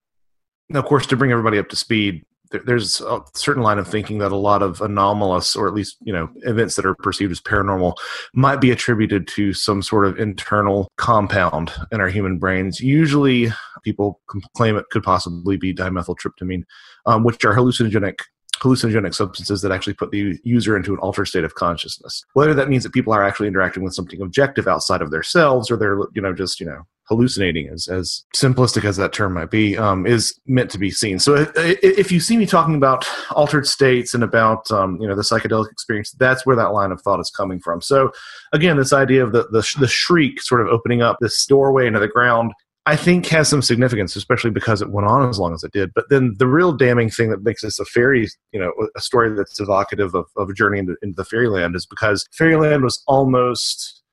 Now, 0.70 0.80
of 0.80 0.86
course, 0.86 1.06
to 1.08 1.16
bring 1.16 1.32
everybody 1.32 1.60
up 1.60 1.70
to 1.70 1.76
speed, 1.76 2.26
there's 2.52 3.02
a 3.02 3.22
certain 3.34 3.64
line 3.64 3.78
of 3.78 3.88
thinking 3.88 4.18
that 4.20 4.32
a 4.32 4.38
lot 4.38 4.62
of 4.62 4.82
anomalous 4.82 5.56
or 5.56 5.68
at 5.68 5.74
least 5.74 5.98
you 6.02 6.14
know 6.14 6.30
events 6.44 6.76
that 6.76 6.86
are 6.86 6.96
perceived 6.96 7.32
as 7.32 7.42
paranormal 7.42 7.94
might 8.34 8.62
be 8.62 8.72
attributed 8.72 9.28
to 9.28 9.54
some 9.54 9.82
sort 9.82 10.06
of 10.06 10.20
internal 10.20 10.88
compound 10.98 11.72
in 11.92 12.02
our 12.02 12.10
human 12.10 12.38
brains 12.38 12.80
usually 12.80 13.52
people 13.84 14.22
claim 14.56 14.76
it 14.76 14.86
could 14.92 15.04
possibly 15.04 15.58
be 15.58 15.74
dimethyltryptamine 15.74 16.64
um, 17.06 17.24
which 17.24 17.44
are 17.46 17.54
hallucinogenic 17.54 18.20
hallucinogenic 18.60 19.14
substances 19.14 19.62
that 19.62 19.72
actually 19.72 19.94
put 19.94 20.12
the 20.12 20.40
user 20.44 20.78
into 20.78 20.94
an 20.94 21.00
altered 21.00 21.26
state 21.26 21.44
of 21.44 21.56
consciousness. 21.56 22.24
Whether 22.34 22.54
that 22.54 22.70
means 22.70 22.84
that 22.84 22.94
people 22.94 23.14
are 23.14 23.24
actually 23.24 23.48
interacting 23.48 23.84
with 23.84 23.94
something 23.94 24.22
objective 24.22 24.68
outside 24.68 25.02
of 25.02 25.12
themselves, 25.12 25.70
or 25.70 25.78
they're 25.78 26.00
you 26.14 26.22
know 26.22 26.34
just 26.34 26.60
you 26.60 26.66
know 26.66 26.84
hallucinating, 27.08 27.70
as 27.70 27.88
as 27.88 28.24
simplistic 28.36 28.84
as 28.84 28.98
that 28.98 29.14
term 29.14 29.34
might 29.34 29.52
be, 29.52 29.78
um, 29.78 30.06
is 30.06 30.40
meant 30.46 30.70
to 30.72 30.78
be 30.78 30.92
seen. 30.92 31.20
So 31.20 31.36
if, 31.36 31.52
if, 31.56 32.12
you 32.12 32.20
see 32.20 32.38
me 32.38 32.46
talking 32.46 32.76
about 32.76 33.08
altered 33.32 33.68
states 33.68 34.14
and 34.14 34.24
about 34.24 34.70
um, 34.72 34.98
you 35.02 35.08
know 35.08 35.16
the 35.16 35.22
psychedelic 35.22 35.72
experience, 35.72 36.12
that's 36.12 36.46
where 36.46 36.56
that 36.56 36.74
line 36.74 36.92
of 36.92 37.02
thought 37.02 37.20
is 37.20 37.32
coming 37.32 37.60
from. 37.60 37.82
So 37.82 38.12
again, 38.54 38.78
this 38.78 38.94
idea 38.94 39.24
of 39.24 39.32
the 39.32 39.44
the, 39.52 39.68
the 39.80 39.88
shriek 39.88 40.42
sort 40.42 40.62
of 40.62 40.68
opening 40.68 41.02
up 41.02 41.18
this 41.20 41.46
doorway 41.46 41.88
into 41.88 42.00
the 42.00 42.08
ground 42.08 42.54
I 42.88 42.96
think 42.96 43.26
has 43.28 43.50
some 43.50 43.64
significance, 43.64 44.16
especially 44.16 44.52
because 44.52 44.82
it 44.82 44.92
went 44.92 45.08
on 45.08 45.28
as 45.28 45.40
long 45.40 45.56
as 45.56 45.64
it 45.64 45.72
did. 45.72 45.92
But 45.96 46.06
then 46.10 46.36
the 46.38 46.48
real 46.48 46.72
damning 46.72 47.10
thing 47.10 47.32
that 47.32 47.42
makes 47.42 47.64
this 47.64 47.80
a 47.80 47.86
fairy, 47.86 48.28
you 48.52 48.60
know, 48.60 48.72
a 48.96 49.02
story 49.02 49.34
that's 49.36 49.60
evocative 49.60 50.14
of, 50.14 50.28
of 50.38 50.50
a 50.50 50.54
journey 50.54 50.80
into, 50.80 50.96
into 51.02 51.16
the 51.16 51.26
fairyland 51.26 51.76
is 51.76 51.88
because 51.88 52.28
fairyland 52.32 52.84
was 52.84 53.02
almost 53.08 54.04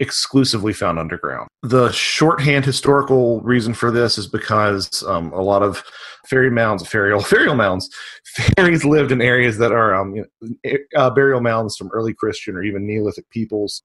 exclusively 0.00 0.72
found 0.72 0.98
underground. 0.98 1.48
The 1.62 1.92
shorthand 1.92 2.64
historical 2.64 3.40
reason 3.42 3.74
for 3.74 3.90
this 3.90 4.18
is 4.18 4.26
because 4.26 5.02
um, 5.06 5.32
a 5.32 5.42
lot 5.42 5.62
of 5.62 5.84
fairy 6.26 6.50
mounds, 6.50 6.86
fairy 6.86 7.16
burial 7.30 7.54
mounds, 7.54 7.88
fairies 8.56 8.84
lived 8.84 9.12
in 9.12 9.20
areas 9.20 9.58
that 9.58 9.72
are 9.72 9.94
um, 9.94 10.16
you 10.16 10.26
know, 10.40 10.76
uh, 10.96 11.10
burial 11.10 11.40
mounds 11.40 11.76
from 11.76 11.90
early 11.92 12.14
Christian 12.14 12.56
or 12.56 12.62
even 12.62 12.86
Neolithic 12.86 13.28
peoples 13.30 13.82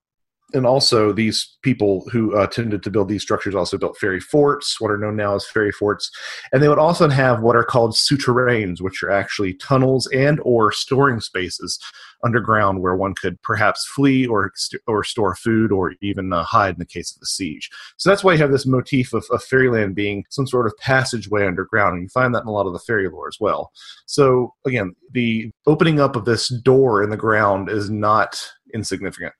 and 0.53 0.65
also 0.65 1.11
these 1.11 1.57
people 1.63 2.07
who 2.11 2.35
uh, 2.35 2.45
tended 2.47 2.83
to 2.83 2.91
build 2.91 3.09
these 3.09 3.23
structures 3.23 3.55
also 3.55 3.77
built 3.77 3.97
fairy 3.97 4.19
forts 4.19 4.79
what 4.79 4.91
are 4.91 4.97
known 4.97 5.15
now 5.15 5.35
as 5.35 5.47
fairy 5.47 5.71
forts. 5.71 6.11
And 6.53 6.61
they 6.61 6.69
would 6.69 6.79
often 6.79 7.09
have 7.09 7.41
what 7.41 7.55
are 7.55 7.63
called 7.63 7.93
souterrains 7.93 8.79
which 8.79 9.01
are 9.01 9.11
actually 9.11 9.55
tunnels 9.55 10.07
and 10.07 10.39
or 10.43 10.71
storing 10.71 11.19
spaces 11.19 11.79
underground 12.23 12.81
where 12.81 12.95
one 12.95 13.13
could 13.15 13.41
perhaps 13.41 13.85
flee 13.87 14.27
or 14.27 14.51
or 14.87 15.03
store 15.03 15.35
food 15.35 15.71
or 15.71 15.93
even 16.01 16.31
uh, 16.31 16.43
hide 16.43 16.75
in 16.75 16.79
the 16.79 16.85
case 16.85 17.15
of 17.15 17.21
a 17.21 17.25
siege. 17.25 17.69
So 17.97 18.09
that's 18.09 18.23
why 18.23 18.33
you 18.33 18.39
have 18.39 18.51
this 18.51 18.67
motif 18.67 19.13
of, 19.13 19.25
of 19.31 19.43
fairyland 19.43 19.95
being 19.95 20.25
some 20.29 20.47
sort 20.47 20.67
of 20.67 20.77
passageway 20.77 21.45
underground 21.45 21.95
and 21.95 22.03
you 22.03 22.09
find 22.09 22.35
that 22.35 22.43
in 22.43 22.47
a 22.47 22.51
lot 22.51 22.67
of 22.67 22.73
the 22.73 22.79
fairy 22.79 23.09
lore 23.09 23.27
as 23.27 23.37
well. 23.39 23.71
So 24.05 24.53
again 24.65 24.95
the 25.11 25.51
opening 25.65 25.99
up 25.99 26.15
of 26.15 26.25
this 26.25 26.49
door 26.49 27.01
in 27.01 27.09
the 27.09 27.17
ground 27.17 27.69
is 27.69 27.89
not 27.89 28.39
insignificant 28.73 29.33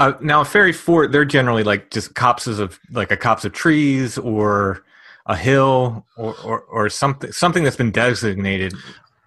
uh, 0.00 0.16
now, 0.22 0.40
a 0.40 0.44
fairy 0.46 0.72
fort, 0.72 1.12
they're 1.12 1.26
generally 1.26 1.62
like 1.62 1.90
just 1.90 2.14
copses 2.14 2.58
of 2.58 2.80
like 2.90 3.10
a 3.10 3.18
copse 3.18 3.44
of 3.44 3.52
trees 3.52 4.16
or 4.16 4.82
a 5.26 5.36
hill 5.36 6.06
or, 6.16 6.34
or, 6.42 6.60
or 6.62 6.88
something 6.88 7.30
something 7.32 7.64
that's 7.64 7.76
been 7.76 7.90
designated. 7.90 8.72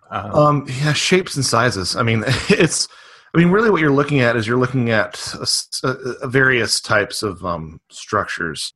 Um, 0.09 0.31
um, 0.31 0.65
yeah, 0.67 0.93
shapes 0.93 1.35
and 1.35 1.45
sizes. 1.45 1.95
I 1.95 2.01
mean, 2.01 2.23
it's. 2.49 2.87
I 3.35 3.39
mean, 3.39 3.49
really, 3.49 3.69
what 3.69 3.81
you're 3.81 3.91
looking 3.91 4.21
at 4.21 4.35
is 4.35 4.47
you're 4.47 4.57
looking 4.57 4.89
at 4.89 5.35
a, 5.83 5.87
a, 6.21 6.27
various 6.27 6.81
types 6.81 7.21
of 7.21 7.45
um, 7.45 7.79
structures 7.89 8.73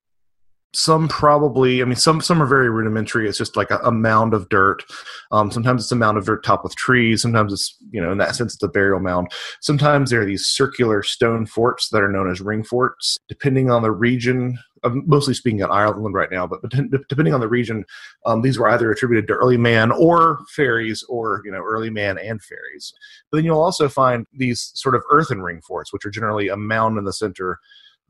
some 0.74 1.08
probably 1.08 1.82
i 1.82 1.86
mean 1.86 1.96
some 1.96 2.22
some 2.22 2.42
are 2.42 2.46
very 2.46 2.70
rudimentary. 2.70 3.28
It's 3.28 3.38
just 3.38 3.56
like 3.56 3.72
a, 3.72 3.78
a 3.78 3.92
mound 3.92 4.34
of 4.34 4.50
dirt. 4.50 4.84
Um, 5.32 5.52
sometimes 5.52 5.84
it's 5.84 5.92
a 5.92 5.96
mound 5.96 6.18
of 6.18 6.26
dirt 6.26 6.44
topped 6.44 6.64
with 6.64 6.76
trees. 6.76 7.22
Sometimes 7.22 7.54
it's 7.54 7.76
you 7.92 8.02
know 8.02 8.12
in 8.12 8.18
that 8.18 8.36
sense 8.36 8.54
it's 8.54 8.64
a 8.64 8.68
burial 8.68 9.00
mound. 9.00 9.30
Sometimes 9.62 10.10
there 10.10 10.22
are 10.22 10.26
these 10.26 10.46
circular 10.46 11.04
stone 11.04 11.46
forts 11.46 11.90
that 11.90 12.04
are 12.04 12.12
known 12.12 12.30
as 12.30 12.42
ring 12.42 12.64
forts. 12.64 13.18
Depending 13.28 13.72
on 13.72 13.82
the 13.82 13.92
region 13.92 14.58
I'm 14.84 15.04
mostly 15.06 15.34
speaking 15.34 15.62
at 15.62 15.72
Ireland 15.72 16.14
right 16.14 16.32
now, 16.32 16.48
but 16.48 16.62
depending 17.10 17.34
on 17.34 17.40
the 17.40 17.48
region, 17.48 17.86
um, 18.26 18.42
these 18.42 18.58
were 18.58 18.70
either 18.70 18.92
attributed 18.92 19.28
to 19.28 19.34
early 19.34 19.58
man 19.58 19.92
or 19.92 20.40
fairies, 20.50 21.04
or 21.10 21.42
you 21.46 21.52
know, 21.52 21.62
early 21.64 21.90
man 21.90 22.18
and 22.18 22.42
fairies. 22.42 22.94
But 23.32 23.38
then 23.38 23.46
you'll 23.46 23.62
also 23.62 23.90
find 23.90 24.26
these 24.34 24.72
sort 24.76 24.96
of 24.96 25.04
earthen 25.12 25.42
ring 25.42 25.62
forts, 25.62 25.92
which 25.92 26.06
are 26.06 26.12
generally 26.12 26.48
a 26.48 26.58
mound 26.58 26.98
in 26.98 27.06
the 27.06 27.14
center 27.14 27.60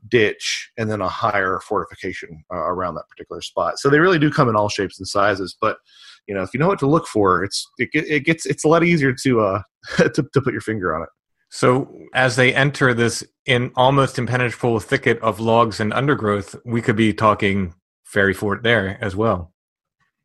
ditch 0.06 0.70
and 0.76 0.90
then 0.90 1.00
a 1.00 1.08
higher 1.08 1.60
fortification 1.60 2.44
uh, 2.52 2.56
around 2.56 2.94
that 2.94 3.08
particular 3.08 3.40
spot. 3.40 3.78
So 3.78 3.90
they 3.90 3.98
really 3.98 4.18
do 4.18 4.30
come 4.30 4.48
in 4.48 4.56
all 4.56 4.68
shapes 4.68 4.98
and 4.98 5.08
sizes. 5.08 5.56
But 5.60 5.78
you 6.26 6.34
know, 6.34 6.42
if 6.42 6.52
you 6.54 6.60
know 6.60 6.68
what 6.68 6.78
to 6.80 6.86
look 6.86 7.06
for, 7.06 7.42
it's 7.42 7.66
it, 7.78 7.90
it 7.92 8.24
gets 8.24 8.46
it's 8.46 8.64
a 8.64 8.68
lot 8.68 8.84
easier 8.84 9.12
to 9.12 9.40
uh 9.40 9.62
to, 9.96 10.24
to 10.32 10.40
put 10.40 10.52
your 10.52 10.60
finger 10.60 10.94
on 10.94 11.02
it. 11.02 11.08
So 11.50 11.90
as 12.14 12.36
they 12.36 12.54
enter 12.54 12.92
this 12.92 13.24
in 13.46 13.72
almost 13.74 14.18
impenetrable 14.18 14.80
thicket 14.80 15.18
of 15.20 15.40
logs 15.40 15.80
and 15.80 15.92
undergrowth, 15.92 16.54
we 16.64 16.82
could 16.82 16.96
be 16.96 17.14
talking 17.14 17.74
fairy 18.04 18.34
fort 18.34 18.62
there 18.62 18.98
as 19.02 19.16
well. 19.16 19.52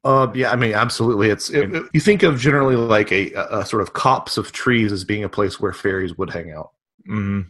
Uh, 0.04 0.30
yeah, 0.36 0.52
I 0.52 0.58
mean, 0.58 0.74
absolutely. 0.74 1.30
It's 1.30 1.50
it, 1.50 1.74
it, 1.74 1.84
you 1.94 2.02
think 2.02 2.24
of 2.24 2.38
generally 2.38 2.76
like 2.76 3.10
a, 3.14 3.32
a, 3.50 3.66
sort 3.66 3.82
of 3.82 3.94
copse 3.94 4.36
of 4.36 4.52
trees 4.52 4.92
as 4.92 5.06
being 5.06 5.24
a 5.24 5.30
place 5.30 5.62
where 5.62 5.72
fairies 5.72 6.18
would 6.18 6.30
hang 6.30 6.52
out. 6.52 6.72
Mm-hmm. 7.10 7.50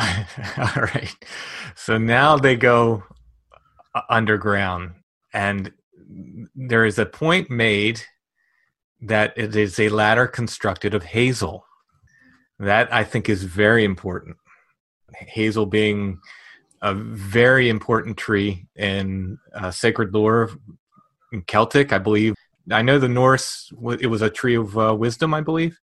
All 0.58 0.82
right. 0.94 1.14
So 1.74 1.98
now 1.98 2.36
they 2.36 2.56
go 2.56 3.04
underground, 4.08 4.92
and 5.32 5.72
there 6.54 6.84
is 6.84 6.98
a 6.98 7.06
point 7.06 7.50
made 7.50 8.02
that 9.02 9.32
it 9.36 9.56
is 9.56 9.78
a 9.78 9.88
ladder 9.88 10.26
constructed 10.26 10.94
of 10.94 11.02
hazel. 11.02 11.64
That 12.58 12.92
I 12.92 13.04
think 13.04 13.28
is 13.28 13.44
very 13.44 13.84
important. 13.84 14.36
Hazel 15.14 15.66
being 15.66 16.20
a 16.82 16.94
very 16.94 17.68
important 17.68 18.16
tree 18.16 18.66
in 18.76 19.38
uh, 19.54 19.70
sacred 19.70 20.14
lore, 20.14 20.50
in 21.32 21.42
Celtic, 21.42 21.92
I 21.92 21.98
believe. 21.98 22.34
I 22.70 22.82
know 22.82 22.98
the 22.98 23.08
Norse; 23.08 23.72
it 24.00 24.06
was 24.06 24.22
a 24.22 24.30
tree 24.30 24.56
of 24.56 24.78
uh, 24.78 24.94
wisdom, 24.94 25.34
I 25.34 25.40
believe. 25.40 25.78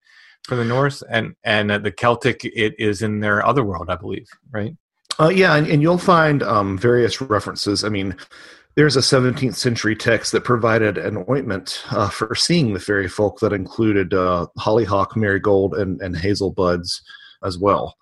For 0.46 0.56
the 0.56 0.66
Norse, 0.66 1.04
and 1.10 1.36
and 1.44 1.72
uh, 1.72 1.78
the 1.78 1.92
Celtic 1.92 2.46
it 2.46 2.76
is 2.80 3.02
in 3.02 3.20
their 3.20 3.46
other 3.46 3.64
world, 3.64 3.90
I 3.90 3.96
believe, 3.96 4.28
right? 4.52 4.76
Uh, 5.20 5.30
yeah, 5.30 5.56
and, 5.56 5.68
and 5.68 5.82
you'll 5.82 5.98
find 5.98 6.44
um, 6.44 6.78
various 6.78 7.22
references. 7.22 7.84
I 7.84 7.90
mean, 7.90 8.16
there's 8.76 8.98
a 8.98 9.02
17th 9.02 9.56
century 9.56 9.96
text 9.96 10.34
that 10.34 10.44
provided 10.44 10.98
an 10.98 11.24
ointment 11.30 11.84
uh, 11.92 12.10
for 12.10 12.36
seeing 12.36 12.74
the 12.74 12.80
fairy 12.80 13.08
folk 13.08 13.40
that 13.40 13.54
included 13.54 14.14
uh, 14.14 14.48
hollyhock, 14.58 15.16
marigold, 15.16 15.76
and, 15.76 16.02
and 16.02 16.18
hazel 16.18 16.52
buds 16.52 17.02
as 17.44 17.58
well. 17.58 17.96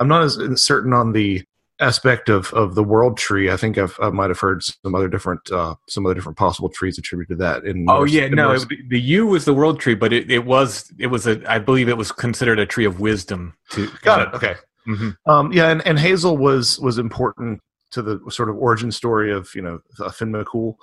I'm 0.00 0.08
not 0.08 0.24
as 0.24 0.62
certain 0.62 0.94
on 0.94 1.12
the 1.12 1.44
aspect 1.80 2.28
of, 2.28 2.52
of 2.54 2.74
the 2.74 2.82
world 2.82 3.16
tree. 3.16 3.50
I 3.50 3.56
think 3.56 3.78
I've, 3.78 3.98
i 4.00 4.08
might 4.10 4.30
have 4.30 4.40
heard 4.40 4.62
some 4.62 4.94
other 4.94 5.08
different 5.08 5.50
uh, 5.50 5.74
some 5.88 6.06
other 6.06 6.14
different 6.14 6.38
possible 6.38 6.68
trees 6.68 6.98
attributed 6.98 7.38
to 7.38 7.44
that. 7.44 7.64
In 7.64 7.88
oh 7.88 7.98
Norse, 7.98 8.12
yeah, 8.12 8.24
in 8.24 8.32
no, 8.32 8.52
it, 8.52 8.68
the 8.88 9.00
yew 9.00 9.26
was 9.26 9.44
the 9.44 9.54
world 9.54 9.80
tree, 9.80 9.94
but 9.94 10.12
it, 10.12 10.30
it 10.30 10.44
was 10.44 10.92
it 10.98 11.08
was 11.08 11.26
a 11.26 11.42
I 11.50 11.58
believe 11.58 11.88
it 11.88 11.96
was 11.96 12.12
considered 12.12 12.58
a 12.58 12.66
tree 12.66 12.84
of 12.84 13.00
wisdom. 13.00 13.54
To 13.70 13.88
got 14.02 14.28
it. 14.28 14.34
Okay. 14.34 14.54
Mhm. 14.88 15.16
Um, 15.26 15.52
yeah, 15.52 15.70
and, 15.70 15.84
and 15.86 15.98
Hazel 15.98 16.36
was 16.36 16.78
was 16.80 16.98
important 16.98 17.60
to 17.90 18.02
the 18.02 18.20
sort 18.30 18.48
of 18.48 18.56
origin 18.56 18.90
story 18.90 19.32
of 19.32 19.54
you 19.54 19.62
know 19.62 19.80
uh, 20.00 20.10
Finn 20.10 20.32
McCool 20.32 20.76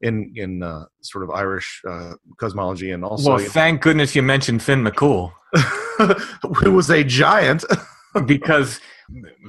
in 0.00 0.32
in 0.36 0.62
uh, 0.62 0.84
sort 1.00 1.24
of 1.24 1.30
Irish 1.30 1.82
uh, 1.88 2.14
cosmology, 2.38 2.90
and 2.90 3.04
also 3.04 3.36
Well, 3.36 3.44
thank 3.44 3.82
goodness 3.82 4.14
you 4.14 4.22
mentioned 4.22 4.62
Finn 4.62 4.84
McCool 4.84 5.32
who 6.56 6.72
was 6.72 6.90
a 6.90 7.02
giant. 7.02 7.64
because 8.24 8.80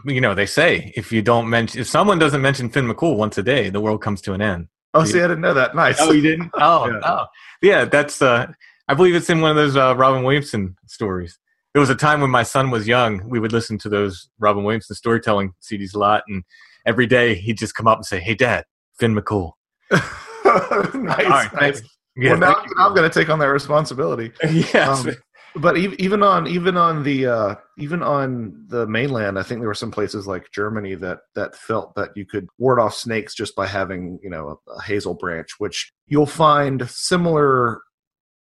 you 0.05 0.21
know 0.21 0.33
they 0.35 0.45
say 0.45 0.91
if 0.95 1.11
you 1.11 1.21
don't 1.21 1.49
mention 1.49 1.81
if 1.81 1.87
someone 1.87 2.19
doesn't 2.19 2.41
mention 2.41 2.69
Finn 2.69 2.87
McCool 2.87 3.15
once 3.17 3.37
a 3.37 3.43
day, 3.43 3.69
the 3.69 3.81
world 3.81 4.01
comes 4.01 4.21
to 4.21 4.33
an 4.33 4.41
end. 4.41 4.67
oh, 4.93 5.03
see, 5.05 5.19
I 5.19 5.23
didn't 5.27 5.41
know 5.41 5.53
that. 5.53 5.75
Nice. 5.75 5.97
Oh, 5.99 6.11
you 6.11 6.21
didn't? 6.21 6.51
Oh, 6.55 6.87
Yeah. 6.87 6.99
oh, 7.03 7.25
yeah. 7.61 7.85
That's 7.85 8.21
uh, 8.21 8.47
I 8.87 8.93
believe 8.93 9.15
it's 9.15 9.29
in 9.29 9.41
one 9.41 9.51
of 9.51 9.57
those 9.57 9.75
uh, 9.75 9.95
Robin 9.95 10.23
Williamson 10.23 10.75
stories. 10.87 11.37
There 11.73 11.79
was 11.81 11.89
a 11.89 11.95
time 11.95 12.21
when 12.21 12.31
my 12.31 12.43
son 12.43 12.71
was 12.71 12.87
young. 12.87 13.27
We 13.29 13.39
would 13.39 13.51
listen 13.51 13.77
to 13.79 13.89
those 13.89 14.29
Robin 14.39 14.63
Williamson 14.63 14.95
storytelling 14.95 15.53
CDs 15.61 15.93
a 15.93 15.99
lot, 15.99 16.23
and 16.27 16.43
every 16.85 17.05
day 17.05 17.35
he'd 17.35 17.57
just 17.57 17.75
come 17.75 17.87
up 17.87 17.97
and 17.99 18.05
say, 18.05 18.19
"Hey, 18.19 18.33
Dad, 18.35 18.63
Finn 18.99 19.13
McCool." 19.15 19.51
nice. 19.91 20.01
All 20.45 21.01
right, 21.29 21.49
nice. 21.53 21.81
Yeah, 22.15 22.31
well, 22.31 22.39
now 22.39 22.53
thank 22.55 22.79
I'm 22.79 22.95
going 22.95 23.07
to 23.09 23.13
take 23.19 23.29
on 23.29 23.37
that 23.39 23.45
responsibility. 23.47 24.31
yes. 24.43 25.05
Um, 25.05 25.13
but 25.59 25.77
even 25.77 26.23
on 26.23 26.47
even 26.47 26.77
on 26.77 27.03
the 27.03 27.25
uh, 27.27 27.55
even 27.77 28.03
on 28.03 28.65
the 28.67 28.87
mainland, 28.87 29.37
I 29.37 29.43
think 29.43 29.61
there 29.61 29.67
were 29.67 29.73
some 29.73 29.91
places 29.91 30.27
like 30.27 30.51
Germany 30.51 30.95
that 30.95 31.19
that 31.35 31.55
felt 31.55 31.95
that 31.95 32.11
you 32.15 32.25
could 32.25 32.47
ward 32.57 32.79
off 32.79 32.93
snakes 32.93 33.35
just 33.35 33.55
by 33.55 33.67
having 33.67 34.19
you 34.21 34.29
know 34.29 34.59
a, 34.67 34.71
a 34.71 34.81
hazel 34.83 35.13
branch, 35.13 35.51
which 35.57 35.91
you'll 36.07 36.25
find 36.25 36.89
similar 36.89 37.81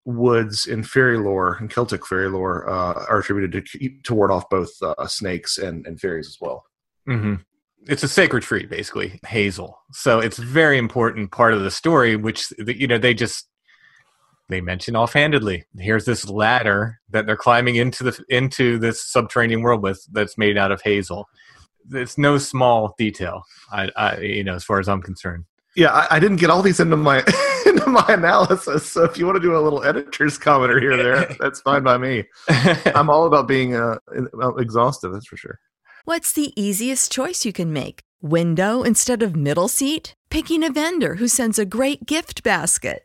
woods 0.05 0.67
in 0.67 0.83
fairy 0.83 1.19
lore 1.19 1.57
and 1.61 1.71
Celtic 1.71 2.07
fairy 2.07 2.29
lore 2.29 2.69
uh, 2.69 3.05
are 3.09 3.21
attributed 3.21 3.67
to 3.67 3.91
to 4.05 4.15
ward 4.15 4.31
off 4.31 4.49
both 4.49 4.71
uh, 4.83 5.07
snakes 5.07 5.59
and, 5.59 5.87
and 5.87 6.01
fairies 6.01 6.27
as 6.27 6.37
well. 6.41 6.65
hmm 7.07 7.35
It's 7.87 8.03
a 8.03 8.09
sacred 8.09 8.43
tree, 8.43 8.67
basically, 8.67 9.21
hazel. 9.27 9.79
So 9.93 10.21
it's 10.21 10.39
very 10.39 10.79
important 10.79 11.33
part 11.33 11.55
of 11.55 11.63
the 11.63 11.71
story, 11.71 12.17
which 12.17 12.53
you 12.67 12.87
know 12.87 12.99
they 12.99 13.15
just 13.15 13.47
they 14.51 14.61
mention 14.61 14.97
offhandedly. 14.97 15.65
Here's 15.79 16.05
this 16.05 16.29
ladder 16.29 17.01
that 17.11 17.27
they're 17.27 17.37
climbing 17.37 17.77
into 17.77 18.05
the 18.05 18.25
into 18.29 18.79
this 18.79 19.03
subterranean 19.03 19.63
world 19.63 19.83
with 19.83 20.05
that's 20.13 20.37
made 20.37 20.59
out 20.59 20.73
of 20.73 20.83
hazel. 20.83 21.29
It's 21.93 22.19
no 22.19 22.39
small 22.39 22.95
detail, 22.99 23.43
I, 23.73 23.91
I 23.97 24.19
you 24.19 24.45
know, 24.45 24.55
as 24.55 24.65
far 24.65 24.79
as 24.79 24.89
I'm 24.89 25.03
concerned. 25.03 25.45
Yeah, 25.77 25.93
I, 25.93 26.17
I 26.17 26.21
didn't 26.21 26.39
get 26.39 26.51
all 26.51 26.63
these 26.63 26.81
into 26.81 26.97
my 26.97 27.19
into 27.67 27.89
my 27.89 28.05
analysis. 28.09 28.87
So 28.87 29.05
if 29.05 29.17
you 29.17 29.27
want 29.27 29.37
to 29.37 29.43
do 29.43 29.57
a 29.57 29.61
little 29.61 29.83
editor's 29.85 30.37
comment 30.37 30.73
or 30.73 30.81
here 30.81 30.93
or 30.93 30.97
there, 30.97 31.37
that's 31.41 31.61
fine 31.61 31.83
by 31.83 31.99
me. 31.99 32.25
I'm 32.95 33.09
all 33.09 33.27
about 33.27 33.49
being 33.49 33.75
uh, 33.75 33.97
uh, 34.41 34.55
exhaustive. 34.57 35.13
That's 35.13 35.27
for 35.27 35.37
sure. 35.37 35.59
What's 36.05 36.33
the 36.33 36.53
easiest 36.61 37.13
choice 37.13 37.45
you 37.45 37.53
can 37.53 37.73
make? 37.73 38.01
Window 38.23 38.83
instead 38.83 39.23
of 39.23 39.37
middle 39.37 39.69
seat? 39.69 40.15
Picking 40.31 40.65
a 40.65 40.71
vendor 40.71 41.17
who 41.17 41.29
sends 41.29 41.59
a 41.59 41.65
great 41.65 42.07
gift 42.07 42.43
basket? 42.43 43.05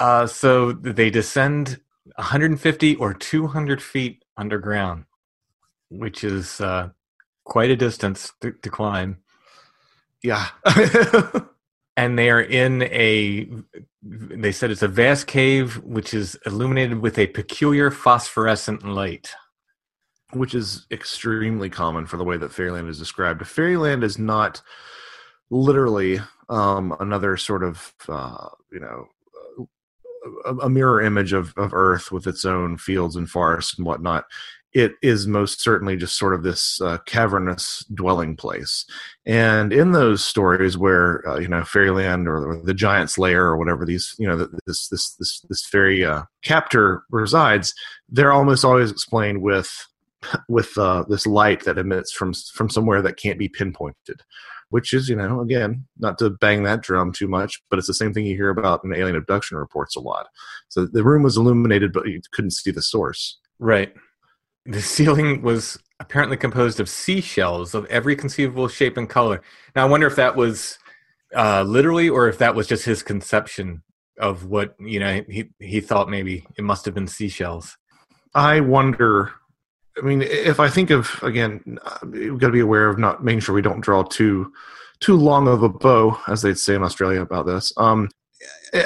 Uh, 0.00 0.26
so 0.26 0.72
they 0.72 1.10
descend 1.10 1.80
150 2.16 2.96
or 2.96 3.14
200 3.14 3.82
feet 3.82 4.24
underground, 4.36 5.04
which 5.90 6.24
is 6.24 6.60
uh, 6.60 6.88
quite 7.44 7.70
a 7.70 7.76
distance 7.76 8.32
to, 8.40 8.52
to 8.52 8.70
climb. 8.70 9.18
Yeah. 10.22 10.48
and 11.96 12.18
they 12.18 12.30
are 12.30 12.40
in 12.40 12.82
a 12.84 13.48
they 14.02 14.52
said 14.52 14.70
it's 14.70 14.82
a 14.82 14.88
vast 14.88 15.26
cave 15.26 15.76
which 15.84 16.14
is 16.14 16.36
illuminated 16.46 17.00
with 17.00 17.18
a 17.18 17.26
peculiar 17.28 17.90
phosphorescent 17.90 18.82
light 18.84 19.30
Which 20.32 20.54
is 20.54 20.86
extremely 20.90 21.68
common 21.68 22.06
for 22.06 22.16
the 22.16 22.24
way 22.24 22.38
that 22.38 22.52
fairyland 22.52 22.88
is 22.88 22.98
described. 22.98 23.46
Fairyland 23.46 24.04
is 24.04 24.18
not 24.18 24.62
literally 25.50 26.20
um, 26.48 26.96
another 27.00 27.36
sort 27.36 27.62
of, 27.62 27.92
uh, 28.08 28.48
you 28.72 28.80
know, 28.80 29.06
a, 30.44 30.68
mirror 30.68 31.00
image 31.00 31.32
of, 31.32 31.52
of 31.56 31.72
Earth 31.74 32.12
with 32.12 32.26
its 32.26 32.44
own 32.44 32.76
fields 32.76 33.16
and 33.16 33.28
forests 33.28 33.76
and 33.76 33.86
whatnot. 33.86 34.24
It 34.72 34.92
is 35.02 35.26
most 35.26 35.60
certainly 35.60 35.96
just 35.96 36.16
sort 36.16 36.32
of 36.32 36.44
this 36.44 36.80
uh, 36.80 36.98
cavernous 36.98 37.84
dwelling 37.92 38.36
place. 38.36 38.84
And 39.26 39.72
in 39.72 39.92
those 39.92 40.24
stories 40.24 40.78
where 40.78 41.26
uh, 41.28 41.40
you 41.40 41.48
know 41.48 41.64
fairyland 41.64 42.28
or, 42.28 42.50
or 42.50 42.62
the 42.62 42.74
giant's 42.74 43.18
lair 43.18 43.46
or 43.46 43.56
whatever 43.56 43.84
these 43.84 44.14
you 44.16 44.28
know 44.28 44.36
th- 44.36 44.50
this 44.66 44.86
this 44.88 45.14
this 45.14 45.40
this 45.48 45.66
fairy 45.66 46.04
uh, 46.04 46.22
captor 46.42 47.02
resides, 47.10 47.74
they're 48.08 48.32
almost 48.32 48.64
always 48.64 48.92
explained 48.92 49.42
with 49.42 49.88
with 50.48 50.76
uh, 50.78 51.04
this 51.08 51.26
light 51.26 51.64
that 51.64 51.78
emits 51.78 52.12
from 52.12 52.32
from 52.32 52.70
somewhere 52.70 53.02
that 53.02 53.16
can't 53.16 53.38
be 53.38 53.48
pinpointed. 53.48 54.22
Which 54.70 54.92
is, 54.92 55.08
you 55.08 55.16
know, 55.16 55.40
again, 55.40 55.86
not 55.98 56.18
to 56.18 56.30
bang 56.30 56.62
that 56.62 56.80
drum 56.82 57.12
too 57.12 57.28
much, 57.28 57.60
but 57.70 57.78
it's 57.78 57.88
the 57.88 57.94
same 57.94 58.12
thing 58.12 58.24
you 58.24 58.36
hear 58.36 58.50
about 58.50 58.84
in 58.84 58.94
alien 58.94 59.16
abduction 59.16 59.58
reports 59.58 59.96
a 59.96 60.00
lot. 60.00 60.28
So 60.68 60.86
the 60.86 61.04
room 61.04 61.22
was 61.22 61.36
illuminated, 61.36 61.92
but 61.92 62.06
you 62.06 62.20
couldn't 62.32 62.52
see 62.52 62.70
the 62.70 62.82
source. 62.82 63.38
right 63.58 63.92
the 64.66 64.82
ceiling 64.82 65.40
was 65.40 65.78
apparently 66.00 66.36
composed 66.36 66.80
of 66.80 66.88
seashells 66.88 67.74
of 67.74 67.86
every 67.86 68.14
conceivable 68.14 68.68
shape 68.68 68.98
and 68.98 69.08
color 69.08 69.40
now 69.74 69.86
i 69.86 69.88
wonder 69.88 70.06
if 70.06 70.16
that 70.16 70.36
was 70.36 70.78
uh, 71.34 71.62
literally 71.62 72.08
or 72.08 72.28
if 72.28 72.36
that 72.38 72.54
was 72.54 72.66
just 72.66 72.84
his 72.84 73.02
conception 73.02 73.82
of 74.18 74.44
what 74.46 74.74
you 74.80 75.00
know 75.00 75.22
he 75.28 75.48
he 75.60 75.80
thought 75.80 76.10
maybe 76.10 76.44
it 76.58 76.62
must 76.62 76.84
have 76.84 76.92
been 76.94 77.06
seashells 77.06 77.78
I 78.34 78.60
wonder. 78.60 79.32
I 80.00 80.04
mean, 80.04 80.22
if 80.22 80.60
I 80.60 80.68
think 80.68 80.90
of 80.90 81.20
again, 81.22 81.78
we've 82.06 82.38
got 82.38 82.48
to 82.48 82.52
be 82.52 82.60
aware 82.60 82.88
of 82.88 82.98
not 82.98 83.22
making 83.22 83.40
sure 83.40 83.54
we 83.54 83.62
don't 83.62 83.80
draw 83.80 84.02
too 84.02 84.52
too 85.00 85.16
long 85.16 85.48
of 85.48 85.62
a 85.62 85.68
bow, 85.68 86.18
as 86.28 86.42
they'd 86.42 86.58
say 86.58 86.74
in 86.74 86.82
Australia 86.82 87.20
about 87.22 87.46
this. 87.46 87.72
Um, 87.76 88.08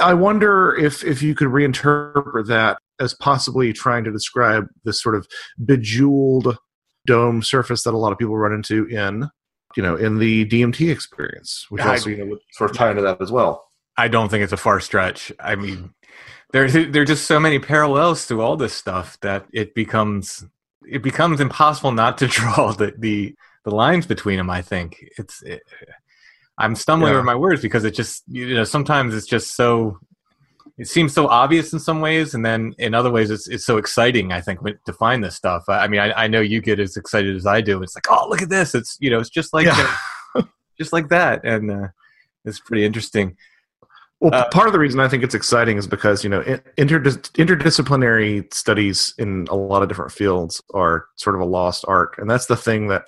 I 0.01 0.15
wonder 0.15 0.75
if 0.75 1.05
if 1.05 1.23
you 1.23 1.35
could 1.35 1.49
reinterpret 1.49 2.47
that 2.49 2.79
as 3.01 3.15
possibly 3.15 3.73
trying 3.73 4.05
to 4.05 4.13
describe 4.13 4.67
this 4.85 5.01
sort 5.03 5.15
of 5.15 5.27
bejeweled 5.65 6.57
dome 7.07 7.43
surface 7.43 7.83
that 7.83 7.95
a 7.95 7.99
lot 7.99 8.13
of 8.13 8.19
people 8.19 8.37
run 8.37 8.53
into 8.53 8.87
in 8.87 9.29
you 9.77 9.83
know 9.83 9.97
in 9.97 10.19
the 10.19 10.47
DMT 10.47 10.91
experience, 10.91 11.67
which 11.69 11.83
I- 11.83 11.91
also 11.91 12.11
you 12.11 12.17
know 12.19 12.27
would 12.27 12.39
sort 12.53 12.71
of 12.71 12.77
tie 12.77 12.91
into 12.91 13.03
that 13.03 13.21
as 13.21 13.31
well. 13.31 13.65
I 13.97 14.09
don't 14.09 14.29
think 14.29 14.43
it's 14.43 14.53
a 14.53 14.57
far 14.57 14.81
stretch. 14.81 15.31
I 15.39 15.55
mean, 15.55 15.95
there 16.53 16.69
there 16.69 17.03
are 17.03 17.07
just 17.07 17.27
so 17.27 17.39
many 17.39 17.59
parallels 17.59 18.27
to 18.29 18.41
all 18.41 18.57
this 18.57 18.73
stuff 18.73 19.19
that 19.21 19.47
it 19.53 19.75
becomes 19.75 20.45
it 20.89 21.03
becomes 21.03 21.41
impossible 21.41 21.93
not 21.93 22.19
to 22.19 22.27
draw 22.39 22.73
the 22.73 22.93
the, 22.99 23.35
the 23.65 23.75
lines 23.75 24.07
between 24.07 24.37
them. 24.39 24.51
I 24.51 24.63
think 24.63 24.97
it's. 25.19 25.43
It, 25.43 25.63
I'm 26.57 26.77
stumbling 26.77 27.11
Yeah. 27.13 27.17
over 27.19 27.25
my 27.25 27.35
words 27.35 27.63
because 27.63 27.85
it 27.85 27.95
just 27.95 28.23
you 28.29 28.55
know 28.55 28.63
sometimes 28.65 29.13
it's 29.15 29.27
just 29.27 29.57
so 29.57 29.99
it 30.79 30.87
seems 30.89 31.13
so 31.13 31.27
obvious 31.29 31.73
in 31.73 31.81
some 31.81 32.01
ways, 32.01 32.35
and 32.35 32.45
then 32.47 32.75
in 32.79 32.95
other 32.95 33.11
ways 33.11 33.31
it's 33.31 33.49
it's 33.49 33.65
so 33.67 33.77
exciting. 33.77 34.33
I 34.33 34.41
think 34.41 34.61
to 34.87 34.93
find 34.93 35.23
this 35.23 35.35
stuff. 35.35 35.65
I 35.69 35.79
I 35.85 35.89
mean, 35.89 36.01
I, 36.01 36.13
I 36.25 36.27
know 36.29 36.41
you 36.41 36.61
get 36.61 36.79
as 36.81 36.97
excited 36.97 37.35
as 37.37 37.47
I 37.47 37.61
do. 37.61 37.83
It's 37.83 37.97
like, 37.97 38.07
oh, 38.11 38.29
look 38.29 38.43
at 38.43 38.51
this! 38.51 38.75
It's 38.75 38.97
you 39.01 39.11
know, 39.11 39.19
it's 39.19 39.31
just 39.31 39.53
like 39.53 39.67
Yeah. 39.67 39.97
just 40.79 40.93
like 40.93 41.09
that, 41.09 41.45
and 41.45 41.71
uh, 41.71 41.89
it's 42.45 42.61
pretty 42.61 42.85
interesting. 42.85 43.37
Well, 44.21 44.35
Uh, 44.35 44.49
part 44.51 44.67
of 44.67 44.73
the 44.73 44.79
reason 44.79 45.01
I 45.01 45.09
think 45.09 45.23
it's 45.23 45.35
exciting 45.35 45.77
is 45.77 45.87
because 45.87 46.25
you 46.25 46.31
know 46.31 46.43
interdis- 46.79 47.31
interdisciplinary 47.33 48.53
studies 48.55 49.13
in 49.19 49.47
a 49.51 49.55
lot 49.55 49.83
of 49.83 49.89
different 49.89 50.13
fields 50.13 50.63
are 50.73 51.07
sort 51.17 51.37
of 51.37 51.43
a 51.43 51.45
lost 51.45 51.85
art, 51.89 52.15
and 52.19 52.29
that's 52.31 52.47
the 52.47 52.57
thing 52.57 52.89
that 52.89 53.05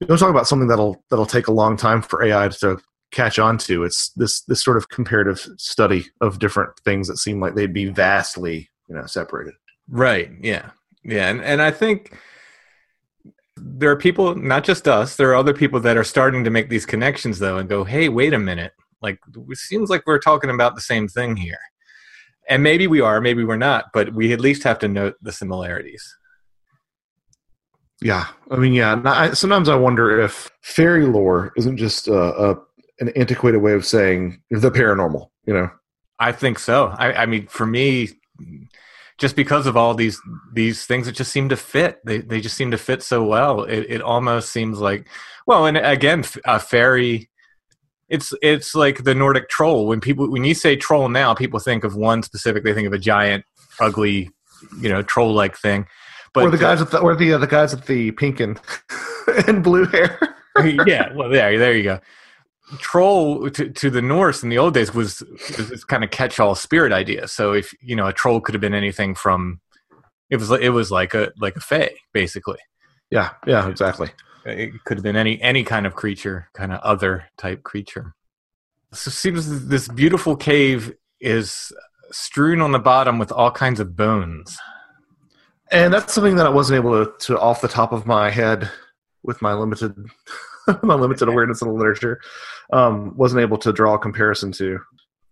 you 0.00 0.06
don't 0.06 0.18
talk 0.18 0.30
about 0.30 0.46
something 0.48 0.68
that'll 0.68 1.02
that'll 1.10 1.26
take 1.26 1.48
a 1.48 1.52
long 1.52 1.76
time 1.76 2.02
for 2.02 2.22
AI 2.22 2.48
to 2.48 2.78
catch 3.12 3.38
on 3.38 3.56
to. 3.58 3.84
It's 3.84 4.10
this 4.16 4.42
this 4.42 4.62
sort 4.62 4.76
of 4.76 4.88
comparative 4.90 5.46
study 5.56 6.06
of 6.20 6.38
different 6.38 6.70
things 6.84 7.08
that 7.08 7.16
seem 7.18 7.40
like 7.40 7.54
they'd 7.54 7.72
be 7.72 7.86
vastly 7.86 8.68
you 8.88 8.94
know 8.94 9.06
separated. 9.06 9.54
Right. 9.88 10.30
Yeah. 10.42 10.70
Yeah. 11.04 11.28
And 11.30 11.40
and 11.42 11.62
I 11.62 11.70
think 11.70 12.18
there 13.56 13.90
are 13.90 13.96
people, 13.96 14.34
not 14.36 14.64
just 14.64 14.86
us, 14.86 15.16
there 15.16 15.30
are 15.30 15.34
other 15.36 15.52
people 15.54 15.80
that 15.80 15.96
are 15.96 16.04
starting 16.04 16.44
to 16.44 16.50
make 16.50 16.68
these 16.68 16.86
connections 16.86 17.38
though 17.38 17.58
and 17.58 17.68
go, 17.68 17.84
hey, 17.84 18.08
wait 18.08 18.32
a 18.32 18.38
minute. 18.38 18.72
Like 19.00 19.18
it 19.36 19.58
seems 19.58 19.90
like 19.90 20.02
we're 20.06 20.18
talking 20.18 20.50
about 20.50 20.74
the 20.74 20.80
same 20.80 21.08
thing 21.08 21.36
here. 21.36 21.58
And 22.48 22.62
maybe 22.62 22.86
we 22.86 23.00
are, 23.00 23.20
maybe 23.20 23.44
we're 23.44 23.56
not, 23.56 23.86
but 23.92 24.14
we 24.14 24.32
at 24.32 24.40
least 24.40 24.62
have 24.62 24.78
to 24.78 24.88
note 24.88 25.16
the 25.20 25.32
similarities. 25.32 26.16
Yeah, 28.00 28.26
I 28.50 28.56
mean, 28.56 28.72
yeah. 28.72 29.00
I, 29.04 29.32
sometimes 29.32 29.68
I 29.68 29.74
wonder 29.74 30.20
if 30.20 30.50
fairy 30.62 31.04
lore 31.04 31.52
isn't 31.56 31.76
just 31.76 32.08
uh, 32.08 32.32
a 32.36 32.56
an 33.00 33.10
antiquated 33.10 33.58
way 33.58 33.72
of 33.72 33.84
saying 33.84 34.40
the 34.50 34.70
paranormal. 34.70 35.28
You 35.46 35.54
know. 35.54 35.70
I 36.18 36.32
think 36.32 36.58
so. 36.58 36.94
I, 36.96 37.12
I 37.12 37.26
mean, 37.26 37.46
for 37.46 37.66
me, 37.66 38.08
just 39.18 39.36
because 39.36 39.66
of 39.66 39.76
all 39.76 39.94
these 39.94 40.20
these 40.52 40.86
things 40.86 41.06
that 41.06 41.12
just 41.12 41.32
seem 41.32 41.48
to 41.48 41.56
fit, 41.56 41.98
they 42.04 42.18
they 42.18 42.40
just 42.40 42.56
seem 42.56 42.70
to 42.70 42.78
fit 42.78 43.02
so 43.02 43.24
well. 43.24 43.64
It 43.64 43.86
it 43.88 44.00
almost 44.00 44.50
seems 44.50 44.78
like, 44.78 45.08
well, 45.46 45.66
and 45.66 45.76
again, 45.76 46.24
a 46.44 46.58
fairy. 46.58 47.30
It's 48.08 48.32
it's 48.42 48.74
like 48.74 49.04
the 49.04 49.14
Nordic 49.14 49.48
troll. 49.48 49.86
When 49.86 50.00
people 50.00 50.30
when 50.30 50.44
you 50.44 50.54
say 50.54 50.76
troll 50.76 51.08
now, 51.08 51.34
people 51.34 51.58
think 51.60 51.84
of 51.84 51.94
one 51.94 52.22
specific. 52.22 52.64
They 52.64 52.74
think 52.74 52.86
of 52.86 52.92
a 52.92 52.98
giant, 52.98 53.44
ugly, 53.80 54.30
you 54.80 54.88
know, 54.88 55.02
troll 55.02 55.34
like 55.34 55.56
thing. 55.56 55.86
But 56.32 56.44
or 56.44 56.50
the 56.50 56.58
guys 56.58 56.80
with 56.80 56.90
the, 56.90 57.00
or 57.00 57.14
the 57.14 57.34
uh, 57.34 57.38
the 57.38 57.46
guys 57.46 57.74
with 57.74 57.86
the 57.86 58.12
pink 58.12 58.40
and 58.40 58.60
and 59.46 59.62
blue 59.62 59.86
hair. 59.86 60.18
yeah, 60.86 61.12
well, 61.14 61.28
there, 61.28 61.58
there 61.58 61.76
you 61.76 61.82
go. 61.82 62.00
Troll 62.78 63.48
to, 63.50 63.70
to 63.70 63.90
the 63.90 64.02
Norse 64.02 64.42
in 64.42 64.50
the 64.50 64.58
old 64.58 64.74
days 64.74 64.92
was, 64.92 65.22
was 65.56 65.70
this 65.70 65.84
kind 65.84 66.04
of 66.04 66.10
catch-all 66.10 66.54
spirit 66.54 66.92
idea. 66.92 67.26
So 67.26 67.52
if 67.52 67.72
you 67.80 67.96
know, 67.96 68.06
a 68.06 68.12
troll 68.12 68.40
could 68.40 68.54
have 68.54 68.60
been 68.60 68.74
anything 68.74 69.14
from 69.14 69.60
it 70.30 70.36
was 70.36 70.50
it 70.50 70.70
was 70.70 70.90
like 70.90 71.14
a 71.14 71.32
like 71.38 71.56
a 71.56 71.60
fae 71.60 71.94
basically. 72.12 72.58
yeah, 73.10 73.30
yeah, 73.46 73.68
exactly. 73.68 74.10
It 74.44 74.72
could 74.84 74.98
have 74.98 75.04
been 75.04 75.16
any 75.16 75.40
any 75.42 75.64
kind 75.64 75.86
of 75.86 75.94
creature, 75.94 76.48
kind 76.54 76.72
of 76.72 76.80
other 76.80 77.24
type 77.36 77.62
creature. 77.62 78.14
So 78.92 79.08
it 79.08 79.12
seems 79.12 79.66
this 79.66 79.88
beautiful 79.88 80.36
cave 80.36 80.94
is 81.20 81.72
strewn 82.10 82.60
on 82.60 82.72
the 82.72 82.78
bottom 82.78 83.18
with 83.18 83.32
all 83.32 83.50
kinds 83.50 83.80
of 83.80 83.96
bones. 83.96 84.58
And 85.70 85.92
that's 85.92 86.14
something 86.14 86.36
that 86.36 86.46
I 86.46 86.50
wasn't 86.50 86.76
able 86.76 87.04
to, 87.04 87.12
to 87.26 87.38
off 87.38 87.60
the 87.60 87.68
top 87.68 87.92
of 87.92 88.06
my 88.06 88.30
head 88.30 88.70
with 89.22 89.42
my 89.42 89.52
limited 89.52 89.94
my 90.82 90.94
limited 90.94 91.28
awareness 91.28 91.62
of 91.62 91.68
the 91.68 91.74
literature, 91.74 92.20
um, 92.72 93.16
wasn't 93.16 93.40
able 93.40 93.58
to 93.58 93.72
draw 93.72 93.94
a 93.94 93.98
comparison 93.98 94.52
to. 94.52 94.78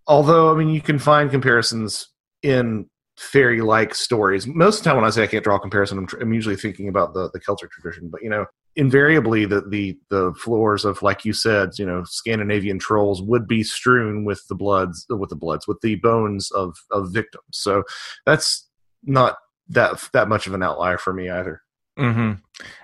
Although, 0.07 0.53
I 0.53 0.57
mean, 0.57 0.69
you 0.69 0.81
can 0.81 0.99
find 0.99 1.31
comparisons 1.31 2.09
in 2.43 2.89
fairy-like 3.17 3.95
stories. 3.95 4.47
Most 4.47 4.79
of 4.79 4.85
the 4.85 4.91
time, 4.91 4.97
when 4.97 5.05
I 5.05 5.11
say 5.11 5.25
I 5.25 5.27
can't 5.27 5.43
draw 5.43 5.57
a 5.57 5.61
comparison, 5.61 5.99
I'm, 5.99 6.07
tr- 6.07 6.21
I'm 6.21 6.33
usually 6.33 6.57
thinking 6.57 6.89
about 6.89 7.13
the, 7.13 7.31
the 7.33 7.41
Celtic 7.41 7.71
tradition. 7.71 8.09
But 8.09 8.23
you 8.23 8.31
know, 8.31 8.47
invariably, 8.77 9.47
the, 9.47 9.63
the 9.63 9.99
the 10.11 10.33
floors 10.35 10.85
of, 10.85 11.03
like 11.03 11.25
you 11.25 11.33
said, 11.33 11.71
you 11.79 11.87
know, 11.87 12.05
Scandinavian 12.05 12.79
trolls 12.79 13.23
would 13.23 13.49
be 13.49 13.63
strewn 13.63 14.25
with 14.25 14.47
the 14.49 14.55
bloods, 14.55 15.07
with 15.09 15.31
the 15.31 15.37
bloods, 15.37 15.67
with 15.67 15.81
the 15.81 15.97
bones 15.97 16.51
of 16.53 16.77
of 16.91 17.13
victims. 17.13 17.45
So 17.53 17.83
that's 18.25 18.69
not 19.03 19.37
that 19.69 20.09
that 20.13 20.29
much 20.29 20.47
of 20.47 20.55
an 20.55 20.63
outlier 20.63 20.99
for 20.99 21.13
me 21.13 21.29
either. 21.31 21.63
hmm 21.97 22.33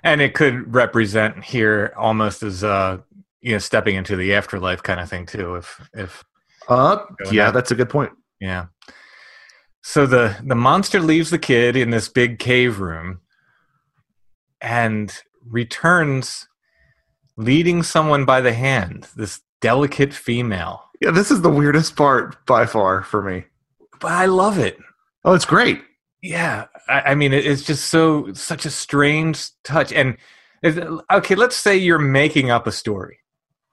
And 0.03 0.21
it 0.21 0.35
could 0.35 0.75
represent 0.75 1.45
here 1.45 1.93
almost 1.97 2.43
as 2.43 2.65
uh 2.65 2.99
you 3.41 3.53
know 3.53 3.59
stepping 3.59 3.97
into 3.97 4.17
the 4.17 4.35
afterlife 4.35 4.83
kind 4.83 5.01
of 5.01 5.09
thing 5.11 5.27
too. 5.27 5.57
If 5.57 5.89
if 5.95 6.25
Uh, 6.69 6.99
yeah, 7.31 7.49
out. 7.49 7.55
that's 7.55 7.71
a 7.71 7.75
good 7.77 7.91
point. 7.91 8.13
yeah. 8.41 8.67
So 9.83 10.07
the 10.07 10.37
the 10.45 10.55
monster 10.55 11.01
leaves 11.01 11.31
the 11.31 11.39
kid 11.39 11.77
in 11.77 11.91
this 11.91 12.09
big 12.09 12.39
cave 12.39 12.81
room 12.81 13.21
and 14.61 15.13
returns 15.49 16.49
leading 17.37 17.83
someone 17.83 18.25
by 18.25 18.41
the 18.41 18.53
hand. 18.53 19.09
This 19.17 19.41
delicate 19.61 20.13
female. 20.13 20.83
Yeah, 21.01 21.11
this 21.11 21.31
is 21.31 21.41
the 21.41 21.51
weirdest 21.51 21.97
part 21.97 22.45
by 22.47 22.67
far 22.67 23.03
for 23.03 23.23
me. 23.23 23.45
But 24.01 24.13
I 24.13 24.27
love 24.27 24.59
it. 24.59 24.77
Oh, 25.25 25.33
it's 25.33 25.45
great. 25.45 25.83
Yeah, 26.23 26.67
I, 26.89 27.01
I 27.01 27.15
mean, 27.15 27.33
it, 27.33 27.47
it's 27.47 27.63
just 27.63 27.87
so 27.87 28.33
such 28.33 28.67
a 28.67 28.71
strange 28.71 29.49
touch. 29.65 29.93
And 29.93 30.17
okay, 31.11 31.35
let's 31.35 31.57
say 31.57 31.77
you're 31.77 31.99
making 31.99 32.51
up 32.51 32.67
a 32.67 32.73
story. 32.73 33.19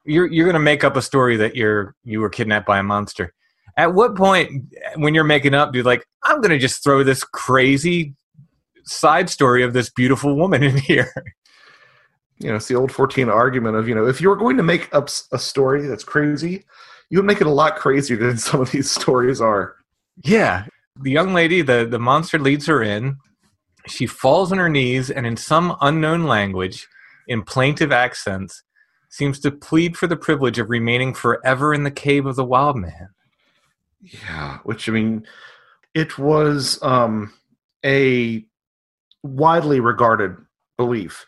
You're 0.05 0.27
you're 0.27 0.45
going 0.45 0.53
to 0.53 0.59
make 0.59 0.83
up 0.83 0.95
a 0.95 1.01
story 1.01 1.37
that 1.37 1.55
you're 1.55 1.95
you 2.03 2.21
were 2.21 2.29
kidnapped 2.29 2.65
by 2.65 2.79
a 2.79 2.83
monster. 2.83 3.33
At 3.77 3.93
what 3.93 4.15
point, 4.15 4.73
when 4.95 5.13
you're 5.13 5.23
making 5.23 5.53
up, 5.53 5.71
do 5.71 5.79
you 5.79 5.83
like 5.83 6.05
I'm 6.23 6.41
going 6.41 6.51
to 6.51 6.57
just 6.57 6.83
throw 6.83 7.03
this 7.03 7.23
crazy 7.23 8.15
side 8.85 9.29
story 9.29 9.63
of 9.63 9.73
this 9.73 9.91
beautiful 9.91 10.35
woman 10.35 10.63
in 10.63 10.77
here? 10.89 11.11
You 12.39 12.49
know, 12.49 12.55
it's 12.55 12.67
the 12.67 12.75
old 12.75 12.91
14 12.91 13.29
argument 13.29 13.75
of, 13.75 13.87
you 13.87 13.95
know, 13.95 14.07
if 14.07 14.21
you 14.21 14.29
were 14.29 14.35
going 14.35 14.57
to 14.57 14.63
make 14.63 14.93
up 14.93 15.09
a 15.31 15.39
story 15.39 15.87
that's 15.87 16.03
crazy, 16.03 16.65
you 17.09 17.17
would 17.17 17.25
make 17.25 17.41
it 17.41 17.47
a 17.47 17.51
lot 17.51 17.75
crazier 17.75 18.17
than 18.17 18.37
some 18.39 18.61
of 18.61 18.71
these 18.71 18.89
stories 18.89 19.41
are. 19.41 19.75
Yeah. 20.23 20.65
The 21.01 21.11
young 21.11 21.33
lady, 21.33 21.61
the, 21.61 21.87
the 21.89 21.99
monster 21.99 22.39
leads 22.39 22.65
her 22.67 22.81
in. 22.81 23.17
She 23.87 24.05
falls 24.05 24.51
on 24.51 24.57
her 24.57 24.69
knees 24.69 25.09
and, 25.09 25.25
in 25.25 25.37
some 25.37 25.75
unknown 25.81 26.25
language, 26.25 26.87
in 27.27 27.43
plaintive 27.43 27.91
accents, 27.91 28.63
seems 29.09 29.39
to 29.39 29.51
plead 29.51 29.97
for 29.97 30.07
the 30.07 30.15
privilege 30.15 30.59
of 30.59 30.69
remaining 30.69 31.13
forever 31.13 31.73
in 31.73 31.83
the 31.83 31.91
cave 31.91 32.25
of 32.25 32.35
the 32.35 32.45
wild 32.45 32.77
man. 32.77 33.09
Yeah, 34.01 34.59
which 34.63 34.87
I 34.87 34.91
mean, 34.91 35.25
it 35.93 36.17
was 36.17 36.81
um, 36.81 37.33
a 37.83 38.45
widely 39.23 39.79
regarded 39.79 40.37
belief 40.77 41.25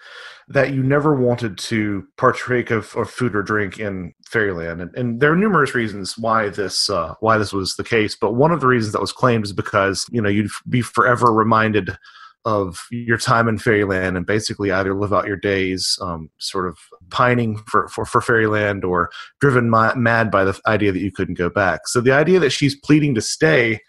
that 0.47 0.73
you 0.73 0.83
never 0.83 1.15
wanted 1.15 1.57
to 1.57 2.05
partake 2.17 2.71
of, 2.71 2.95
of 2.95 3.09
food 3.09 3.35
or 3.35 3.43
drink 3.43 3.79
in 3.79 4.13
fairyland, 4.25 4.81
and, 4.81 4.95
and 4.95 5.19
there 5.19 5.31
are 5.31 5.35
numerous 5.37 5.75
reasons 5.75 6.17
why 6.17 6.49
this 6.49 6.89
uh, 6.89 7.15
why 7.19 7.37
this 7.37 7.53
was 7.53 7.75
the 7.75 7.83
case. 7.83 8.15
But 8.19 8.35
one 8.35 8.51
of 8.51 8.61
the 8.61 8.67
reasons 8.67 8.93
that 8.93 9.01
was 9.01 9.13
claimed 9.13 9.45
is 9.45 9.53
because 9.53 10.05
you 10.11 10.21
know 10.21 10.29
you'd 10.29 10.51
be 10.69 10.81
forever 10.81 11.31
reminded 11.33 11.97
of 12.45 12.87
your 12.89 13.17
time 13.17 13.47
in 13.47 13.57
fairyland 13.57 14.17
and 14.17 14.25
basically 14.25 14.71
either 14.71 14.95
live 14.95 15.13
out 15.13 15.27
your 15.27 15.37
days 15.37 15.97
um, 16.01 16.29
sort 16.39 16.67
of 16.67 16.77
pining 17.11 17.57
for, 17.67 17.87
for, 17.89 18.03
for 18.03 18.19
fairyland 18.19 18.83
or 18.83 19.11
driven 19.39 19.69
ma- 19.69 19.93
mad 19.95 20.31
by 20.31 20.43
the 20.43 20.59
idea 20.65 20.91
that 20.91 21.01
you 21.01 21.11
couldn't 21.11 21.37
go 21.37 21.49
back. 21.49 21.87
So 21.87 22.01
the 22.01 22.11
idea 22.11 22.39
that 22.39 22.49
she's 22.49 22.75
pleading 22.75 23.13
to 23.15 23.21
stay 23.21 23.79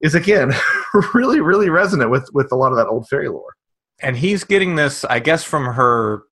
is 0.00 0.14
again 0.14 0.52
really 1.14 1.40
really 1.40 1.68
resonant 1.68 2.10
with 2.10 2.28
with 2.32 2.50
a 2.52 2.56
lot 2.56 2.72
of 2.72 2.78
that 2.78 2.86
old 2.86 3.08
fairy 3.08 3.28
lore. 3.28 3.57
And 4.00 4.16
he's 4.16 4.44
getting 4.44 4.76
this, 4.76 5.04
I 5.04 5.18
guess, 5.18 5.44
from 5.44 5.64
her 5.64 6.22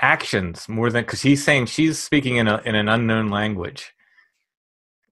actions 0.00 0.68
more 0.68 0.90
than 0.90 1.04
because 1.04 1.22
he's 1.22 1.42
saying 1.42 1.66
she's 1.66 1.98
speaking 1.98 2.36
in 2.36 2.46
a 2.48 2.62
in 2.64 2.74
an 2.74 2.88
unknown 2.88 3.28
language, 3.28 3.92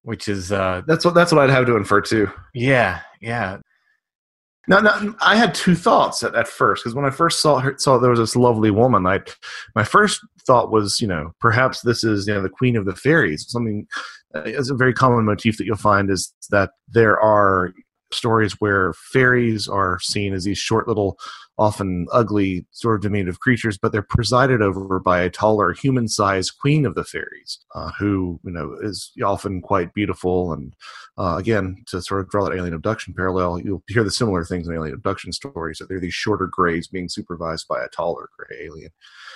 which 0.03 0.27
is 0.27 0.51
uh 0.51 0.81
That's 0.87 1.03
what 1.03 1.13
that's 1.13 1.31
what 1.31 1.41
I'd 1.41 1.49
have 1.49 1.65
to 1.65 1.75
infer 1.75 2.01
too. 2.01 2.31
yeah 2.53 3.01
yeah. 3.21 3.57
Now, 4.69 4.79
now, 4.79 5.15
I 5.21 5.37
had 5.37 5.55
two 5.55 5.75
thoughts 5.75 6.23
at, 6.23 6.35
at 6.35 6.47
first 6.47 6.83
because 6.83 6.93
when 6.93 7.05
I 7.05 7.09
first 7.09 7.41
saw 7.41 7.59
her, 7.59 7.75
saw 7.77 7.97
there 7.97 8.09
was 8.09 8.19
this 8.19 8.35
lovely 8.35 8.69
woman. 8.69 9.07
I, 9.07 9.21
my 9.75 9.85
first 9.85 10.19
thought 10.45 10.71
was, 10.71 10.99
you 10.99 11.07
know, 11.07 11.31
perhaps 11.39 11.81
this 11.81 12.03
is 12.03 12.27
you 12.27 12.33
know 12.33 12.41
the 12.41 12.49
queen 12.49 12.75
of 12.75 12.85
the 12.85 12.95
fairies. 12.95 13.45
Something 13.47 13.87
uh, 14.35 14.41
is 14.41 14.69
a 14.69 14.75
very 14.75 14.93
common 14.93 15.23
motif 15.23 15.57
that 15.57 15.65
you'll 15.65 15.77
find 15.77 16.11
is 16.11 16.33
that 16.49 16.71
there 16.89 17.17
are 17.19 17.73
stories 18.11 18.53
where 18.59 18.93
fairies 18.93 19.67
are 19.69 19.99
seen 20.01 20.33
as 20.33 20.43
these 20.43 20.57
short 20.57 20.87
little 20.87 21.17
often 21.57 22.07
ugly 22.11 22.65
sort 22.71 22.95
of 22.95 23.01
diminutive 23.01 23.39
creatures 23.39 23.77
but 23.77 23.91
they're 23.91 24.01
presided 24.01 24.61
over 24.61 24.99
by 24.99 25.21
a 25.21 25.29
taller 25.29 25.73
human-sized 25.73 26.53
queen 26.59 26.85
of 26.85 26.95
the 26.95 27.03
fairies 27.03 27.59
uh, 27.75 27.91
who 27.99 28.39
you 28.43 28.51
know 28.51 28.75
is 28.81 29.11
often 29.23 29.61
quite 29.61 29.93
beautiful 29.93 30.53
and 30.53 30.73
uh, 31.17 31.35
again 31.37 31.83
to 31.85 32.01
sort 32.01 32.21
of 32.21 32.29
draw 32.29 32.45
that 32.45 32.55
alien 32.55 32.73
abduction 32.73 33.13
parallel 33.13 33.59
you'll 33.59 33.83
hear 33.87 34.03
the 34.03 34.11
similar 34.11 34.43
things 34.43 34.67
in 34.67 34.73
alien 34.75 34.93
abduction 34.93 35.31
stories 35.31 35.77
that 35.77 35.87
they're 35.89 35.99
these 35.99 36.13
shorter 36.13 36.47
grays 36.47 36.87
being 36.87 37.09
supervised 37.09 37.67
by 37.67 37.81
a 37.83 37.87
taller 37.89 38.29
gray 38.37 38.65
alien 38.65 38.89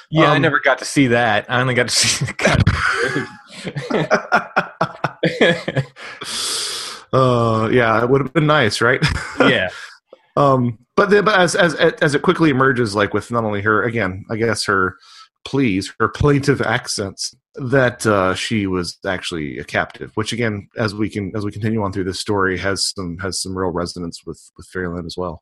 Yeah, 0.09 0.31
I 0.31 0.35
Um, 0.35 0.41
never 0.41 0.59
got 0.59 0.77
to 0.79 0.85
see 0.85 1.07
that. 1.07 1.45
I 1.49 1.61
only 1.61 1.73
got 1.73 1.87
to 1.87 1.95
see 1.95 2.25
the 2.25 2.33
uh, 7.13 7.69
yeah, 7.71 8.01
it 8.03 8.09
would 8.09 8.21
have 8.21 8.33
been 8.33 8.47
nice, 8.47 8.81
right? 8.81 8.99
yeah. 9.39 9.69
um, 10.37 10.79
but, 11.01 11.09
then, 11.09 11.25
but 11.25 11.39
as 11.39 11.55
as 11.55 11.73
as 11.75 12.13
it 12.13 12.21
quickly 12.21 12.51
emerges, 12.51 12.93
like 12.93 13.11
with 13.11 13.31
not 13.31 13.43
only 13.43 13.61
her 13.61 13.81
again, 13.81 14.23
I 14.29 14.35
guess 14.35 14.65
her 14.65 14.97
pleas, 15.43 15.91
her 15.99 16.07
plaintive 16.07 16.61
accents, 16.61 17.35
that 17.55 18.05
uh, 18.05 18.35
she 18.35 18.67
was 18.67 18.99
actually 19.03 19.57
a 19.57 19.63
captive. 19.63 20.11
Which 20.13 20.31
again, 20.31 20.69
as 20.77 20.93
we 20.93 21.09
can 21.09 21.31
as 21.35 21.43
we 21.43 21.51
continue 21.51 21.81
on 21.81 21.91
through 21.91 22.03
this 22.03 22.19
story, 22.19 22.55
has 22.59 22.85
some 22.85 23.17
has 23.17 23.41
some 23.41 23.57
real 23.57 23.71
resonance 23.71 24.21
with 24.27 24.51
with 24.57 24.67
Fairyland 24.67 25.07
as 25.07 25.17
well. 25.17 25.41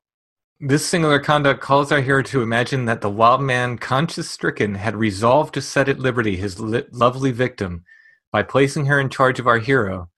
This 0.60 0.86
singular 0.86 1.18
conduct 1.18 1.60
calls 1.60 1.92
our 1.92 2.00
hero 2.00 2.22
to 2.22 2.42
imagine 2.42 2.86
that 2.86 3.02
the 3.02 3.10
wild 3.10 3.42
man, 3.42 3.76
conscience 3.76 4.30
stricken, 4.30 4.76
had 4.76 4.96
resolved 4.96 5.52
to 5.54 5.62
set 5.62 5.90
at 5.90 5.98
liberty 5.98 6.36
his 6.36 6.58
li- 6.58 6.84
lovely 6.90 7.32
victim 7.32 7.84
by 8.32 8.42
placing 8.42 8.86
her 8.86 8.98
in 8.98 9.10
charge 9.10 9.38
of 9.38 9.46
our 9.46 9.58
hero, 9.58 10.08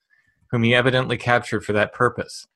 whom 0.52 0.62
he 0.62 0.72
evidently 0.72 1.16
captured 1.16 1.64
for 1.64 1.72
that 1.72 1.92
purpose. 1.92 2.46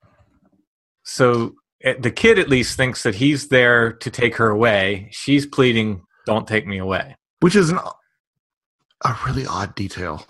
So 1.03 1.55
Eh, 1.87 1.95
the 1.99 2.11
kid 2.11 2.39
at 2.39 2.49
least 2.49 2.77
thinks 2.77 3.03
that 3.05 3.15
he's 3.15 3.49
there 3.49 3.93
to 3.93 4.11
take 4.11 4.37
her 4.37 4.49
away. 4.51 5.09
She's 5.13 5.47
pleading, 5.47 6.03
"Don't 6.27 6.47
take 6.47 6.67
me 6.67 6.79
away." 6.79 7.17
which 7.41 7.55
is 7.55 7.71
an, 7.71 7.79
a 9.05 9.17
really 9.27 9.47
odd 9.47 9.75
detail 9.75 10.27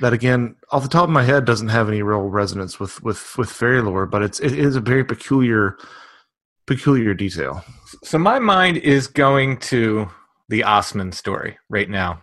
that 0.00 0.12
again 0.12 0.54
off 0.70 0.82
the 0.82 0.88
top 0.88 1.04
of 1.04 1.10
my 1.10 1.22
head 1.22 1.44
doesn't 1.44 1.68
have 1.68 1.88
any 1.88 2.02
real 2.02 2.20
resonance 2.28 2.78
with 2.78 3.02
with 3.02 3.36
with 3.38 3.50
fairy 3.50 3.80
lore 3.82 4.06
but 4.06 4.22
it's 4.22 4.38
it 4.40 4.52
is 4.52 4.76
a 4.76 4.80
very 4.80 5.04
peculiar 5.04 5.76
peculiar 6.66 7.14
detail 7.14 7.64
So 8.04 8.18
my 8.18 8.38
mind 8.38 8.76
is 8.78 9.06
going 9.06 9.58
to 9.72 10.08
the 10.48 10.60
Ostman 10.60 11.12
story 11.14 11.58
right 11.68 11.88
now. 11.88 12.22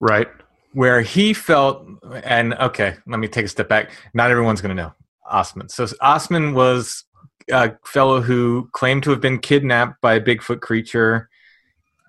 right 0.00 0.28
where 0.72 1.00
he 1.00 1.32
felt 1.32 1.86
and 2.22 2.52
okay 2.54 2.96
let 3.06 3.18
me 3.18 3.28
take 3.28 3.46
a 3.46 3.48
step 3.48 3.68
back 3.68 3.90
not 4.14 4.30
everyone's 4.30 4.60
going 4.60 4.76
to 4.76 4.82
know 4.82 4.92
ostman 5.32 5.70
so 5.70 5.86
ostman 6.02 6.52
was 6.54 7.05
a 7.50 7.72
fellow 7.84 8.20
who 8.20 8.68
claimed 8.72 9.02
to 9.04 9.10
have 9.10 9.20
been 9.20 9.38
kidnapped 9.38 10.00
by 10.00 10.14
a 10.14 10.20
bigfoot 10.20 10.60
creature 10.60 11.28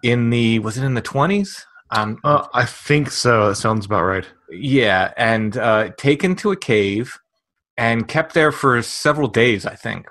in 0.04 0.30
the 0.30 0.60
was 0.60 0.78
it 0.78 0.84
in 0.84 0.94
the 0.94 1.02
20s 1.02 1.64
um 1.92 2.20
uh, 2.24 2.48
i 2.54 2.66
think 2.66 3.10
so. 3.10 3.50
That 3.50 3.56
sounds 3.56 3.86
about 3.86 4.04
right. 4.04 4.28
Yeah 4.50 5.14
and 5.18 5.58
uh 5.58 5.90
taken 5.98 6.36
to 6.38 6.52
a 6.52 6.58
cave 6.58 7.18
and 7.78 8.08
kept 8.08 8.34
there 8.34 8.52
for 8.52 8.82
several 8.82 9.28
days 9.28 9.66
i 9.66 9.76
think. 9.76 10.08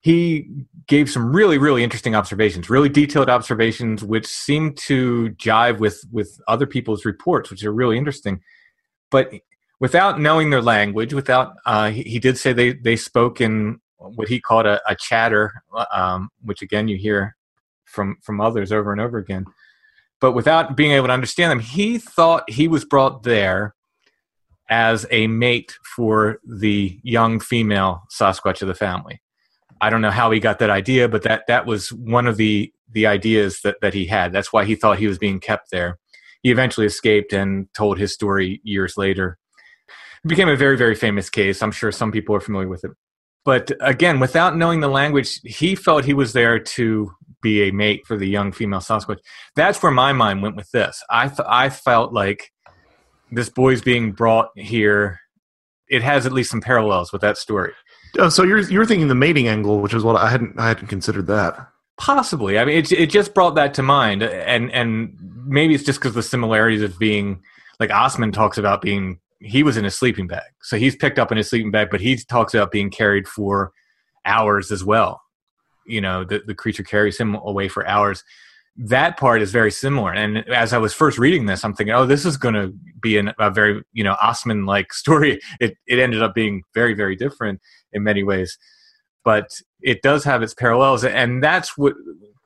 He 0.00 0.48
gave 0.86 1.10
some 1.10 1.34
really 1.34 1.58
really 1.58 1.84
interesting 1.84 2.14
observations 2.14 2.70
really 2.70 2.88
detailed 2.88 3.28
observations 3.28 4.04
which 4.04 4.26
seem 4.26 4.74
to 4.74 5.30
jive 5.30 5.78
with 5.78 6.04
with 6.10 6.40
other 6.48 6.66
people's 6.66 7.04
reports 7.04 7.50
which 7.50 7.64
are 7.64 7.72
really 7.72 7.98
interesting. 7.98 8.40
But 9.10 9.32
without 9.80 10.20
knowing 10.20 10.50
their 10.50 10.62
language 10.62 11.12
without 11.14 11.54
uh, 11.66 11.90
he, 11.90 12.02
he 12.02 12.18
did 12.18 12.38
say 12.38 12.52
they 12.52 12.72
they 12.72 12.96
spoke 12.96 13.40
in 13.40 13.80
what 13.98 14.28
he 14.28 14.40
called 14.40 14.66
a, 14.66 14.80
a 14.88 14.94
chatter 14.94 15.62
um, 15.92 16.28
which 16.42 16.62
again 16.62 16.88
you 16.88 16.96
hear 16.96 17.36
from 17.84 18.16
from 18.22 18.40
others 18.40 18.72
over 18.72 18.92
and 18.92 19.00
over 19.00 19.18
again 19.18 19.44
but 20.20 20.32
without 20.32 20.76
being 20.76 20.92
able 20.92 21.06
to 21.06 21.12
understand 21.12 21.50
them 21.50 21.60
he 21.60 21.98
thought 21.98 22.48
he 22.48 22.68
was 22.68 22.84
brought 22.84 23.22
there 23.22 23.74
as 24.70 25.06
a 25.10 25.26
mate 25.26 25.74
for 25.96 26.38
the 26.44 27.00
young 27.02 27.40
female 27.40 28.02
sasquatch 28.10 28.62
of 28.62 28.68
the 28.68 28.74
family 28.74 29.20
I 29.80 29.90
don't 29.90 30.00
know 30.00 30.10
how 30.10 30.30
he 30.30 30.40
got 30.40 30.58
that 30.58 30.70
idea, 30.70 31.08
but 31.08 31.22
that 31.22 31.44
that 31.48 31.66
was 31.66 31.92
one 31.92 32.26
of 32.26 32.36
the 32.36 32.72
the 32.90 33.06
ideas 33.06 33.60
that 33.62 33.76
that 33.80 33.94
he 33.94 34.06
had. 34.06 34.32
That's 34.32 34.52
why 34.52 34.64
he 34.64 34.74
thought 34.74 34.98
he 34.98 35.06
was 35.06 35.18
being 35.18 35.40
kept 35.40 35.70
there. 35.70 35.98
He 36.42 36.50
eventually 36.50 36.86
escaped 36.86 37.32
and 37.32 37.72
told 37.74 37.98
his 37.98 38.12
story 38.12 38.60
years 38.64 38.96
later. 38.96 39.38
It 40.24 40.28
became 40.28 40.48
a 40.48 40.56
very 40.56 40.76
very 40.76 40.94
famous 40.94 41.30
case. 41.30 41.62
I'm 41.62 41.72
sure 41.72 41.92
some 41.92 42.12
people 42.12 42.34
are 42.34 42.40
familiar 42.40 42.68
with 42.68 42.84
it. 42.84 42.90
But 43.44 43.70
again, 43.80 44.20
without 44.20 44.56
knowing 44.56 44.80
the 44.80 44.88
language, 44.88 45.40
he 45.44 45.74
felt 45.74 46.04
he 46.04 46.14
was 46.14 46.32
there 46.32 46.58
to 46.58 47.10
be 47.40 47.68
a 47.68 47.72
mate 47.72 48.06
for 48.06 48.16
the 48.16 48.26
young 48.28 48.52
female 48.52 48.80
Sasquatch. 48.80 49.18
That's 49.56 49.82
where 49.82 49.92
my 49.92 50.12
mind 50.12 50.42
went 50.42 50.56
with 50.56 50.70
this. 50.72 51.02
I 51.10 51.28
th- 51.28 51.46
I 51.48 51.70
felt 51.70 52.12
like 52.12 52.52
this 53.30 53.48
boy's 53.48 53.80
being 53.80 54.12
brought 54.12 54.50
here. 54.56 55.20
It 55.88 56.02
has 56.02 56.26
at 56.26 56.32
least 56.32 56.50
some 56.50 56.60
parallels 56.60 57.12
with 57.12 57.22
that 57.22 57.38
story. 57.38 57.72
oh, 58.18 58.28
so 58.28 58.42
you're 58.42 58.60
you're 58.60 58.86
thinking 58.86 59.08
the 59.08 59.14
mating 59.14 59.48
angle 59.48 59.80
which 59.80 59.94
is 59.94 60.02
what 60.02 60.16
i 60.16 60.30
hadn't 60.30 60.58
i 60.58 60.68
hadn't 60.68 60.88
considered 60.88 61.26
that 61.26 61.68
Possibly. 61.98 62.60
I 62.60 62.64
mean, 62.64 62.78
it 62.78 62.92
it 62.92 63.10
just 63.10 63.34
brought 63.34 63.56
that 63.56 63.74
to 63.74 63.82
mind, 63.82 64.22
and 64.22 64.70
and 64.70 65.18
maybe 65.44 65.74
it's 65.74 65.82
just 65.82 65.98
because 65.98 66.14
the 66.14 66.22
similarities 66.22 66.80
of 66.80 66.96
being 66.96 67.42
like 67.80 67.90
Ostman 67.90 68.32
talks 68.32 68.56
about 68.56 68.80
being 68.80 69.18
he 69.40 69.62
was 69.62 69.76
in 69.76 69.84
a 69.84 69.90
sleeping 69.90 70.26
bag, 70.26 70.50
so 70.62 70.76
he's 70.76 70.96
picked 70.96 71.18
up 71.18 71.30
in 71.30 71.38
his 71.38 71.48
sleeping 71.48 71.70
bag, 71.70 71.88
but 71.90 72.00
he 72.00 72.16
talks 72.16 72.54
about 72.54 72.72
being 72.72 72.90
carried 72.90 73.28
for 73.28 73.72
hours 74.24 74.70
as 74.70 74.84
well. 74.84 75.22
You 75.86 76.00
know, 76.00 76.24
the 76.24 76.42
the 76.46 76.54
creature 76.54 76.82
carries 76.82 77.18
him 77.18 77.34
away 77.34 77.68
for 77.68 77.86
hours. 77.86 78.24
That 78.76 79.16
part 79.16 79.42
is 79.42 79.50
very 79.50 79.72
similar, 79.72 80.12
and 80.12 80.38
as 80.48 80.72
I 80.72 80.78
was 80.78 80.94
first 80.94 81.18
reading 81.18 81.46
this, 81.46 81.64
I'm 81.64 81.74
thinking, 81.74 81.94
oh, 81.94 82.06
this 82.06 82.24
is 82.24 82.36
going 82.36 82.54
to 82.54 82.72
be 83.00 83.18
an, 83.18 83.32
a 83.38 83.50
very 83.50 83.82
you 83.92 84.04
know 84.04 84.16
Ostman 84.22 84.66
like 84.66 84.92
story. 85.04 85.40
It 85.60 85.76
it 85.86 85.98
ended 85.98 86.22
up 86.22 86.34
being 86.34 86.62
very 86.74 86.94
very 86.94 87.16
different 87.16 87.60
in 87.92 88.02
many 88.02 88.22
ways 88.22 88.58
but 89.28 89.50
it 89.82 90.00
does 90.00 90.24
have 90.24 90.42
its 90.42 90.54
parallels 90.54 91.04
and 91.04 91.44
that's 91.44 91.76
what 91.76 91.92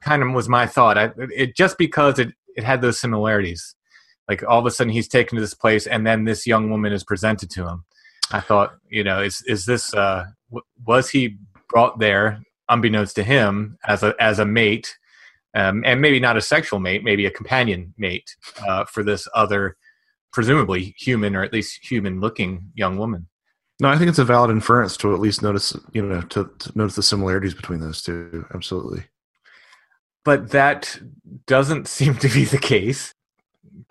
kind 0.02 0.20
of 0.20 0.30
was 0.30 0.48
my 0.48 0.66
thought 0.66 0.98
I, 0.98 1.12
it 1.32 1.54
just 1.54 1.78
because 1.78 2.18
it, 2.18 2.32
it 2.56 2.64
had 2.64 2.82
those 2.82 2.98
similarities 2.98 3.76
like 4.28 4.42
all 4.46 4.58
of 4.58 4.66
a 4.66 4.70
sudden 4.70 4.92
he's 4.92 5.08
taken 5.08 5.36
to 5.36 5.40
this 5.40 5.54
place 5.54 5.86
and 5.86 6.06
then 6.06 6.24
this 6.24 6.46
young 6.46 6.70
woman 6.70 6.92
is 6.92 7.04
presented 7.04 7.50
to 7.50 7.66
him. 7.66 7.84
I 8.30 8.40
thought 8.40 8.74
you 8.88 9.04
know 9.04 9.20
is 9.22 9.42
is 9.46 9.66
this 9.66 9.94
uh 9.94 10.24
w- 10.50 10.64
was 10.86 11.10
he 11.10 11.36
brought 11.68 11.98
there 11.98 12.42
unbeknownst 12.68 13.16
to 13.16 13.22
him 13.22 13.78
as 13.86 14.02
a 14.02 14.14
as 14.18 14.38
a 14.38 14.44
mate 14.44 14.96
um, 15.54 15.82
and 15.84 16.00
maybe 16.00 16.18
not 16.18 16.36
a 16.36 16.40
sexual 16.40 16.80
mate 16.80 17.04
maybe 17.04 17.26
a 17.26 17.30
companion 17.30 17.92
mate 17.98 18.36
uh, 18.66 18.84
for 18.84 19.02
this 19.02 19.28
other 19.34 19.76
presumably 20.32 20.94
human 20.96 21.36
or 21.36 21.42
at 21.42 21.52
least 21.52 21.78
human 21.82 22.20
looking 22.20 22.70
young 22.74 22.96
woman? 22.96 23.28
No 23.80 23.88
i 23.88 23.98
think 23.98 24.08
it's 24.08 24.18
a 24.18 24.24
valid 24.24 24.50
inference 24.50 24.96
to 24.98 25.12
at 25.12 25.20
least 25.20 25.42
notice 25.42 25.76
you 25.92 26.02
know 26.02 26.22
to, 26.22 26.50
to 26.58 26.72
notice 26.74 26.96
the 26.96 27.02
similarities 27.02 27.54
between 27.54 27.80
those 27.80 28.02
two. 28.02 28.46
Absolutely. 28.54 29.04
But 30.24 30.50
that 30.50 30.98
doesn't 31.46 31.88
seem 31.98 32.16
to 32.16 32.28
be 32.28 32.44
the 32.44 32.58
case. 32.58 33.12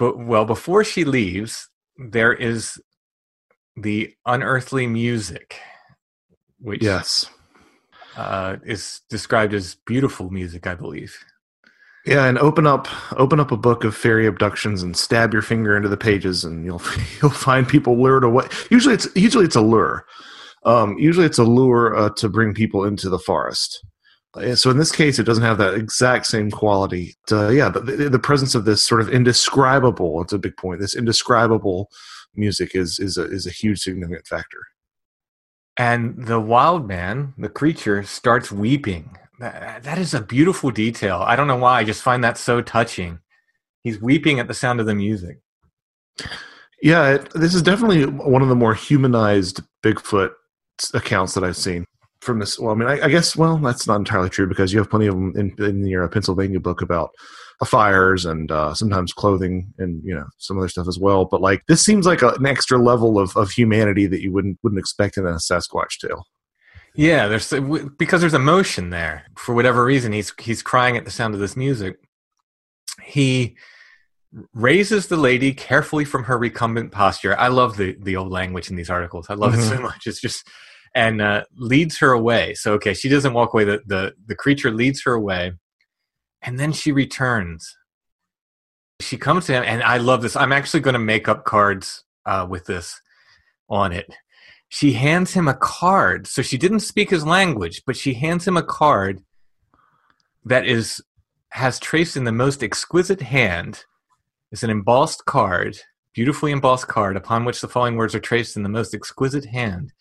But 0.02 0.18
well, 0.18 0.46
before 0.46 0.84
she 0.84 1.06
leaves, 1.06 1.70
there 1.96 2.34
is 2.34 2.82
the 3.76 4.12
unearthly 4.26 4.88
music, 4.88 5.60
which 6.58 6.82
yes 6.82 7.30
uh, 8.18 8.56
is 8.66 9.02
described 9.12 9.54
as 9.54 9.76
beautiful 9.86 10.32
music, 10.32 10.66
I 10.66 10.74
believe. 10.74 11.16
Yeah, 12.04 12.26
and 12.26 12.40
open 12.40 12.66
up 12.66 12.88
open 13.20 13.40
up 13.40 13.52
a 13.52 13.58
book 13.58 13.84
of 13.84 13.96
fairy 13.96 14.26
abductions 14.26 14.82
and 14.82 14.98
stab 14.98 15.34
your 15.34 15.44
finger 15.44 15.78
into 15.78 15.88
the 15.88 15.98
pages, 15.98 16.44
and 16.44 16.66
you'll 16.66 16.82
you'll 17.22 17.30
find 17.30 17.70
people 17.70 18.02
lured 18.02 18.24
away. 18.24 18.48
Usually, 18.72 18.96
it's 18.96 19.08
usually 19.16 19.46
it's 19.46 19.56
a 19.56 19.62
lure. 19.62 20.08
Um, 20.66 20.98
usually, 20.98 21.28
it's 21.28 21.38
a 21.38 21.44
lure 21.44 21.96
uh, 21.96 22.10
to 22.16 22.28
bring 22.28 22.56
people 22.56 22.86
into 22.86 23.08
the 23.08 23.20
forest. 23.20 23.86
Uh, 24.34 24.56
So 24.56 24.70
in 24.70 24.78
this 24.78 24.92
case, 24.92 25.20
it 25.20 25.24
doesn't 25.24 25.44
have 25.44 25.58
that 25.58 25.76
exact 25.76 26.26
same 26.26 26.52
quality. 26.52 27.16
Uh, 27.32 27.50
yeah, 27.50 27.70
the, 27.70 28.10
the, 28.10 28.20
presence 28.20 28.56
of 28.56 28.66
this 28.66 28.86
sort 28.86 29.02
of 29.02 29.10
indescribable. 29.10 30.22
It's 30.22 30.34
a 30.34 30.40
big 30.40 30.58
point. 30.58 30.80
This 30.80 30.96
indescribable 30.96 31.90
music 32.36 32.76
is 32.76 33.00
is 33.00 33.18
a, 33.18 33.24
is 33.24 33.46
a 33.46 33.52
huge 33.52 33.82
significant 33.82 34.28
factor. 34.28 34.66
And 35.78 36.28
the 36.28 36.40
wild 36.40 36.88
man, 36.88 37.34
the 37.38 37.50
creature, 37.50 38.04
starts 38.04 38.52
weeping. 38.52 39.18
That, 39.40 39.84
that 39.84 39.98
is 39.98 40.14
a 40.14 40.22
beautiful 40.22 40.70
detail. 40.70 41.24
I 41.26 41.36
don't 41.36 41.48
know 41.48 41.56
why. 41.56 41.80
I 41.80 41.84
just 41.84 42.04
find 42.04 42.24
that 42.24 42.38
so 42.38 42.62
touching. 42.62 43.20
He's 43.84 44.00
weeping 44.00 44.40
at 44.40 44.48
the 44.48 44.54
sound 44.54 44.80
of 44.80 44.86
the 44.86 44.94
music. 44.94 45.40
Yeah, 46.82 47.16
it, 47.16 47.34
this 47.34 47.56
is 47.56 47.62
definitely 47.62 48.06
one 48.06 48.42
of 48.42 48.50
the 48.50 48.56
more 48.56 48.74
humanized 48.74 49.62
Bigfoot 49.84 50.32
accounts 50.94 51.34
that 51.34 51.44
I've 51.44 51.58
seen. 51.58 51.86
From 52.22 52.40
this. 52.40 52.58
Well, 52.58 52.72
I 52.72 52.76
mean, 52.76 52.88
I, 52.88 53.06
I 53.06 53.10
guess 53.10 53.36
well, 53.36 53.58
that's 53.58 53.88
not 53.88 53.98
entirely 53.98 54.30
true 54.30 54.48
because 54.48 54.72
you 54.72 54.80
have 54.80 54.90
plenty 54.90 55.08
of 55.08 55.16
them 55.16 55.34
in, 55.36 55.64
in 55.64 55.86
your 55.86 56.08
Pennsylvania 56.08 56.60
book 56.60 56.82
about 56.82 57.12
fires 57.66 58.26
and 58.26 58.52
uh, 58.52 58.74
sometimes 58.74 59.14
clothing 59.14 59.72
and 59.78 60.02
you 60.04 60.16
know 60.16 60.26
some 60.38 60.58
other 60.58 60.70
stuff 60.70 60.88
as 60.88 60.98
well. 60.98 61.26
But 61.26 61.42
like 61.42 61.64
this 61.68 61.84
seems 61.84 62.06
like 62.06 62.22
a, 62.22 62.30
an 62.30 62.46
extra 62.46 62.78
level 62.78 63.20
of, 63.20 63.36
of 63.36 63.52
humanity 63.52 64.08
that 64.08 64.22
you 64.22 64.32
wouldn't 64.32 64.58
wouldn't 64.64 64.80
expect 64.80 65.18
in 65.18 65.26
a 65.26 65.34
Sasquatch 65.34 66.00
tale. 66.00 66.26
Yeah, 66.96 67.28
there's 67.28 67.54
because 67.98 68.22
there's 68.22 68.34
emotion 68.34 68.90
there. 68.90 69.26
For 69.38 69.56
whatever 69.56 69.84
reason, 69.84 70.12
he's 70.12 70.34
he's 70.40 70.62
crying 70.62 70.98
at 70.98 71.06
the 71.06 71.12
sound 71.12 71.34
of 71.34 71.40
this 71.40 71.56
music. 71.56 71.98
He 73.04 73.56
raises 74.54 75.08
the 75.08 75.18
lady 75.18 75.54
carefully 75.54 76.06
from 76.06 76.24
her 76.26 76.38
recumbent 76.38 76.92
posture. 76.92 77.38
I 77.38 77.48
love 77.48 77.78
the 77.78 77.96
the 78.00 78.16
old 78.16 78.32
language 78.32 78.70
in 78.70 78.76
these 78.76 78.90
articles. 78.90 79.30
I 79.30 79.36
love 79.36 79.54
mm-hmm. 79.54 79.62
it 79.62 79.76
so 79.78 79.82
much. 79.82 80.08
It's 80.08 80.22
just 80.22 80.48
and 80.94 81.22
uh, 81.22 81.44
leads 81.56 81.98
her 82.00 82.12
away. 82.12 82.54
So 82.54 82.74
okay, 82.74 82.94
she 82.94 83.10
doesn't 83.10 83.34
walk 83.34 83.54
away. 83.54 83.64
The, 83.64 83.82
the 83.86 84.14
the 84.28 84.36
creature 84.36 84.72
leads 84.72 85.04
her 85.04 85.14
away, 85.14 85.54
and 86.42 86.60
then 86.60 86.72
she 86.72 86.92
returns. 86.92 87.76
She 89.00 89.18
comes 89.18 89.48
to 89.48 89.54
him, 89.54 89.64
and 89.66 89.82
I 89.82 89.98
love 89.98 90.22
this. 90.22 90.36
I'm 90.36 90.52
actually 90.52 90.82
going 90.82 90.94
to 90.94 91.00
make 91.00 91.28
up 91.28 91.44
cards 91.44 92.04
uh, 92.26 92.46
with 92.50 92.66
this 92.66 93.02
on 93.70 93.92
it. 93.92 94.14
She 94.70 94.94
hands 94.94 95.34
him 95.34 95.48
a 95.48 95.54
card. 95.54 96.28
So 96.28 96.42
she 96.42 96.58
didn't 96.58 96.82
speak 96.82 97.10
his 97.10 97.26
language, 97.26 97.82
but 97.86 97.98
she 97.98 98.14
hands 98.14 98.48
him 98.48 98.58
a 98.58 98.64
card 98.64 99.22
that 100.46 100.66
is 100.66 101.02
has 101.50 101.80
traced 101.80 102.16
in 102.16 102.24
the 102.24 102.32
most 102.32 102.64
exquisite 102.64 103.22
hand. 103.22 103.84
It's 104.52 104.64
an 104.64 104.70
embossed 104.70 105.26
card, 105.26 105.78
beautifully 106.14 106.52
embossed 106.52 106.88
card, 106.88 107.18
upon 107.18 107.44
which 107.44 107.60
the 107.60 107.68
following 107.68 107.98
words 107.98 108.16
are 108.16 108.20
traced 108.20 108.56
in 108.56 108.64
the 108.64 108.70
most 108.70 108.94
exquisite 108.94 109.46
hand. 109.46 109.92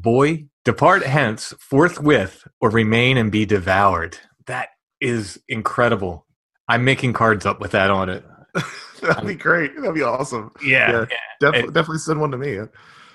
Boy, 0.00 0.46
depart 0.64 1.04
hence 1.04 1.54
forthwith, 1.58 2.46
or 2.60 2.70
remain 2.70 3.16
and 3.16 3.32
be 3.32 3.46
devoured. 3.46 4.18
That 4.46 4.68
is 5.00 5.40
incredible. 5.48 6.26
I'm 6.68 6.84
making 6.84 7.12
cards 7.12 7.46
up 7.46 7.60
with 7.60 7.70
that 7.72 7.90
on 7.90 8.08
it. 8.08 8.24
That'd 9.00 9.26
be 9.26 9.34
great. 9.34 9.74
That'd 9.76 9.94
be 9.94 10.02
awesome. 10.02 10.52
Yeah, 10.62 10.90
yeah. 10.90 11.06
yeah. 11.10 11.50
Def- 11.50 11.72
definitely 11.72 11.98
send 11.98 12.20
one 12.20 12.30
to 12.30 12.38
me. 12.38 12.58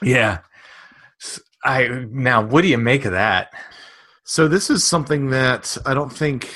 Yeah. 0.02 0.40
I 1.64 2.06
now, 2.10 2.42
what 2.42 2.62
do 2.62 2.68
you 2.68 2.78
make 2.78 3.06
of 3.06 3.12
that? 3.12 3.52
So 4.24 4.48
this 4.48 4.70
is 4.70 4.84
something 4.84 5.30
that 5.30 5.78
I 5.86 5.94
don't 5.94 6.12
think 6.12 6.54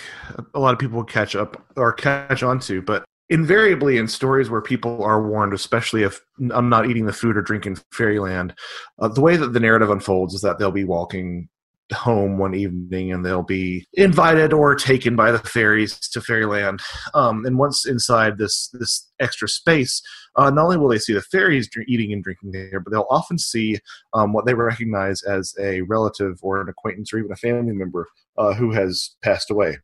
a 0.53 0.59
lot 0.59 0.73
of 0.73 0.79
people 0.79 1.03
catch 1.03 1.35
up 1.35 1.63
or 1.75 1.93
catch 1.93 2.41
on 2.41 2.59
to, 2.61 2.81
but 2.81 3.05
invariably 3.29 3.97
in 3.97 4.07
stories 4.07 4.49
where 4.49 4.61
people 4.61 5.03
are 5.03 5.27
warned, 5.27 5.53
especially 5.53 6.03
if 6.03 6.21
I'm 6.53 6.69
not 6.69 6.87
eating 6.87 7.05
the 7.05 7.13
food 7.13 7.37
or 7.37 7.41
drinking 7.41 7.77
fairyland, 7.91 8.53
uh, 8.99 9.07
the 9.07 9.21
way 9.21 9.35
that 9.35 9.53
the 9.53 9.59
narrative 9.59 9.89
unfolds 9.89 10.33
is 10.33 10.41
that 10.41 10.59
they'll 10.59 10.71
be 10.71 10.83
walking 10.83 11.49
home 11.93 12.37
one 12.37 12.55
evening 12.55 13.11
and 13.11 13.23
they'll 13.23 13.43
be 13.43 13.85
invited 13.93 14.51
or 14.53 14.73
taken 14.73 15.15
by 15.15 15.31
the 15.31 15.39
fairies 15.39 15.99
to 15.99 16.19
fairyland. 16.19 16.79
Um, 17.13 17.45
and 17.45 17.57
once 17.59 17.85
inside 17.85 18.37
this 18.37 18.69
this 18.73 19.11
extra 19.19 19.47
space 19.47 20.01
uh, 20.35 20.49
not 20.49 20.65
only 20.65 20.77
will 20.77 20.89
they 20.89 20.97
see 20.97 21.13
the 21.13 21.21
fairies 21.21 21.69
eating 21.87 22.11
and 22.11 22.23
drinking 22.23 22.51
there 22.51 22.79
but 22.79 22.91
they'll 22.91 23.07
often 23.09 23.37
see 23.37 23.77
um, 24.13 24.33
what 24.33 24.45
they 24.45 24.53
recognize 24.55 25.21
as 25.23 25.53
a 25.59 25.81
relative 25.81 26.39
or 26.41 26.59
an 26.59 26.69
acquaintance 26.69 27.13
or 27.13 27.19
even 27.19 27.31
a 27.31 27.35
family 27.35 27.71
member 27.71 28.07
uh, 28.37 28.53
who 28.53 28.71
has 28.71 29.15
passed 29.21 29.51
away 29.51 29.77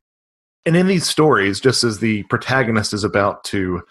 and 0.65 0.75
in 0.75 0.87
these 0.87 1.07
stories 1.07 1.59
just 1.59 1.83
as 1.83 1.99
the 1.99 2.23
protagonist 2.23 2.93
is 2.93 3.03
about 3.03 3.43
to 3.45 3.81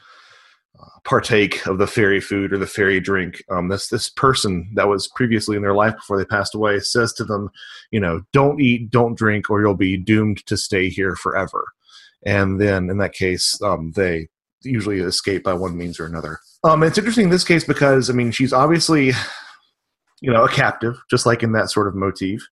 partake 1.04 1.66
of 1.66 1.78
the 1.78 1.86
fairy 1.86 2.20
food 2.20 2.52
or 2.52 2.58
the 2.58 2.66
fairy 2.66 3.00
drink. 3.00 3.42
Um, 3.50 3.68
this 3.68 3.88
this 3.88 4.08
person 4.08 4.70
that 4.74 4.88
was 4.88 5.08
previously 5.08 5.56
in 5.56 5.62
their 5.62 5.74
life 5.74 5.94
before 5.94 6.18
they 6.18 6.24
passed 6.24 6.54
away 6.54 6.78
says 6.80 7.12
to 7.14 7.24
them, 7.24 7.50
you 7.90 8.00
know, 8.00 8.22
don't 8.32 8.60
eat, 8.60 8.90
don't 8.90 9.16
drink, 9.16 9.50
or 9.50 9.60
you'll 9.60 9.74
be 9.74 9.96
doomed 9.96 10.44
to 10.46 10.56
stay 10.56 10.88
here 10.88 11.16
forever. 11.16 11.66
And 12.24 12.60
then 12.60 12.90
in 12.90 12.98
that 12.98 13.14
case, 13.14 13.60
um, 13.62 13.92
they 13.96 14.28
usually 14.62 15.00
escape 15.00 15.42
by 15.42 15.54
one 15.54 15.76
means 15.76 15.98
or 15.98 16.06
another. 16.06 16.38
Um, 16.64 16.82
it's 16.82 16.98
interesting 16.98 17.24
in 17.24 17.30
this 17.30 17.44
case 17.44 17.64
because 17.64 18.10
I 18.10 18.12
mean 18.12 18.30
she's 18.30 18.52
obviously, 18.52 19.12
you 20.20 20.32
know, 20.32 20.44
a 20.44 20.50
captive, 20.50 21.00
just 21.10 21.24
like 21.24 21.42
in 21.42 21.52
that 21.52 21.70
sort 21.70 21.88
of 21.88 21.94
motif 21.94 22.46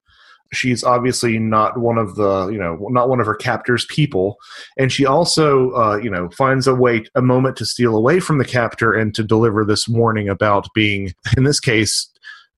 she's 0.52 0.84
obviously 0.84 1.39
not 1.39 1.80
one 1.80 1.98
of 1.98 2.16
the 2.16 2.48
you 2.48 2.58
know 2.58 2.78
not 2.89 3.10
one 3.10 3.20
of 3.20 3.26
her 3.26 3.36
captor's 3.36 3.86
people. 3.86 4.38
And 4.78 4.91
she 4.91 5.06
also 5.06 5.72
uh, 5.72 5.98
you 5.98 6.10
know 6.10 6.30
finds 6.30 6.68
a 6.68 6.76
way 6.76 7.06
a 7.16 7.22
moment 7.22 7.58
to 7.58 7.66
steal 7.66 7.95
away 7.95 8.20
from 8.20 8.38
the 8.38 8.45
captor 8.45 8.93
and 8.93 9.14
to 9.16 9.24
deliver 9.24 9.66
this 9.66 9.88
warning 9.88 10.30
about 10.30 10.68
being 10.74 11.14
in 11.36 11.43
this 11.43 11.60
case 11.60 12.10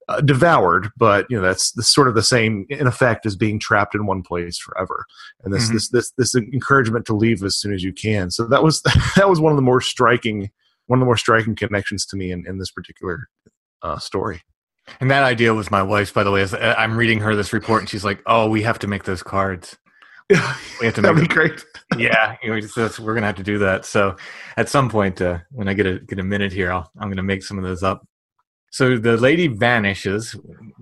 uh, 0.08 0.22
devoured. 0.22 0.90
But 0.98 1.26
you 1.30 1.38
know 1.38 1.44
that's, 1.44 1.72
that's 1.72 1.94
sort 1.94 2.08
of 2.08 2.16
the 2.16 2.24
same 2.24 2.66
in 2.70 2.88
effect 2.88 3.26
as 3.26 3.36
being 3.36 3.60
trapped 3.60 3.96
in 3.96 4.06
one 4.06 4.24
place 4.24 4.58
forever. 4.58 5.06
And 5.44 5.54
this 5.54 5.66
mm-hmm. 5.66 5.74
this 5.74 5.90
this 5.90 6.12
this 6.18 6.36
encouragement 6.36 7.06
to 7.08 7.16
leave 7.16 7.44
as 7.44 7.56
soon 7.56 7.74
as 7.74 7.84
you 7.84 7.94
can. 7.94 8.32
So 8.32 8.46
that 8.48 8.64
was 8.64 8.82
that 9.16 9.30
was 9.30 9.40
one 9.40 9.52
of 9.52 9.58
the 9.58 9.64
more 9.64 9.82
striking 9.82 10.50
one 10.88 10.98
of 10.98 11.02
the 11.02 11.06
more 11.06 11.18
striking 11.18 11.56
connections 11.56 12.04
to 12.08 12.18
me 12.18 12.32
in, 12.32 12.46
in 12.48 12.58
this 12.58 12.72
particular 12.72 13.30
uh, 13.84 14.00
story 14.00 14.42
and 15.00 15.12
that 15.12 15.24
idea 15.24 15.54
was 15.54 15.72
my 15.72 15.84
wife's, 15.84 16.12
by 16.12 16.24
the 16.24 16.32
way. 16.32 16.44
Uh, 16.44 16.76
I'm 16.76 16.98
reading 16.98 17.20
her 17.20 17.36
this 17.36 17.54
report, 17.54 17.82
and 17.82 17.90
she's 17.90 18.06
like, 18.06 18.22
"Oh, 18.26 18.50
we 18.50 18.64
have 18.64 18.80
to 18.80 18.88
make 18.88 19.04
those 19.04 19.24
cards. 19.24 19.78
We 20.80 20.86
have 20.86 20.96
to. 20.96 21.02
That'd 21.02 21.20
be 21.20 21.28
great. 21.28 21.66
yeah, 21.98 22.38
you 22.42 22.50
know, 22.50 22.62
so 22.62 22.90
we're 23.04 23.14
gonna 23.14 23.26
have 23.26 23.36
to 23.36 23.44
do 23.44 23.58
that. 23.58 23.84
So, 23.84 24.16
at 24.56 24.70
some 24.70 24.90
point, 24.90 25.22
uh, 25.22 25.40
when 25.52 25.68
I 25.68 25.74
get 25.74 25.86
a 25.86 26.00
get 26.00 26.20
a 26.20 26.24
minute 26.24 26.54
here, 26.54 26.72
I'll, 26.72 26.90
I'm 26.98 27.10
gonna 27.10 27.24
make 27.24 27.44
some 27.44 27.58
of 27.58 27.64
those 27.66 27.84
up. 27.84 28.08
So 28.72 28.98
the 28.98 29.18
lady 29.18 29.48
vanishes. 29.48 30.36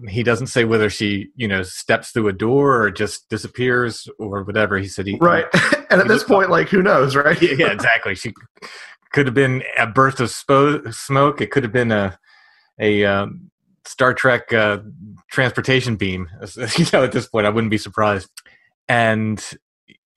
He 0.09 0.21
doesn't 0.21 0.47
say 0.47 0.65
whether 0.65 0.89
she, 0.89 1.29
you 1.35 1.47
know, 1.47 1.63
steps 1.63 2.11
through 2.11 2.27
a 2.27 2.33
door 2.33 2.81
or 2.81 2.91
just 2.91 3.29
disappears 3.29 4.07
or 4.19 4.43
whatever. 4.43 4.77
He 4.77 4.87
said 4.87 5.07
he 5.07 5.17
right. 5.21 5.45
and 5.89 6.01
at 6.01 6.07
this 6.07 6.23
point, 6.23 6.49
like, 6.49 6.69
who 6.69 6.83
knows, 6.83 7.15
right? 7.15 7.41
yeah, 7.41 7.53
yeah, 7.57 7.71
exactly. 7.71 8.13
She 8.15 8.33
could 9.13 9.25
have 9.25 9.35
been 9.35 9.63
a 9.77 9.87
burst 9.87 10.19
of 10.19 10.29
spo- 10.29 10.93
smoke. 10.93 11.39
It 11.39 11.51
could 11.51 11.63
have 11.63 11.71
been 11.71 11.91
a 11.91 12.19
a 12.79 13.05
um, 13.05 13.49
Star 13.87 14.13
Trek 14.13 14.51
uh, 14.53 14.79
transportation 15.31 15.95
beam. 15.95 16.29
You 16.77 16.85
know, 16.93 17.03
at 17.03 17.11
this 17.11 17.27
point, 17.27 17.45
I 17.45 17.49
wouldn't 17.49 17.71
be 17.71 17.77
surprised. 17.77 18.29
And 18.87 19.43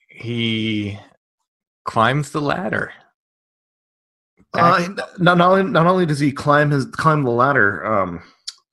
he 0.08 0.98
climbs 1.84 2.30
the 2.30 2.40
ladder. 2.40 2.92
Uh, 4.52 4.88
not, 5.18 5.38
not, 5.38 5.40
only, 5.40 5.62
not 5.70 5.86
only 5.86 6.06
does 6.06 6.18
he 6.18 6.32
climb 6.32 6.70
his 6.70 6.84
climb 6.86 7.22
the 7.22 7.30
ladder, 7.30 7.84
um, 7.86 8.22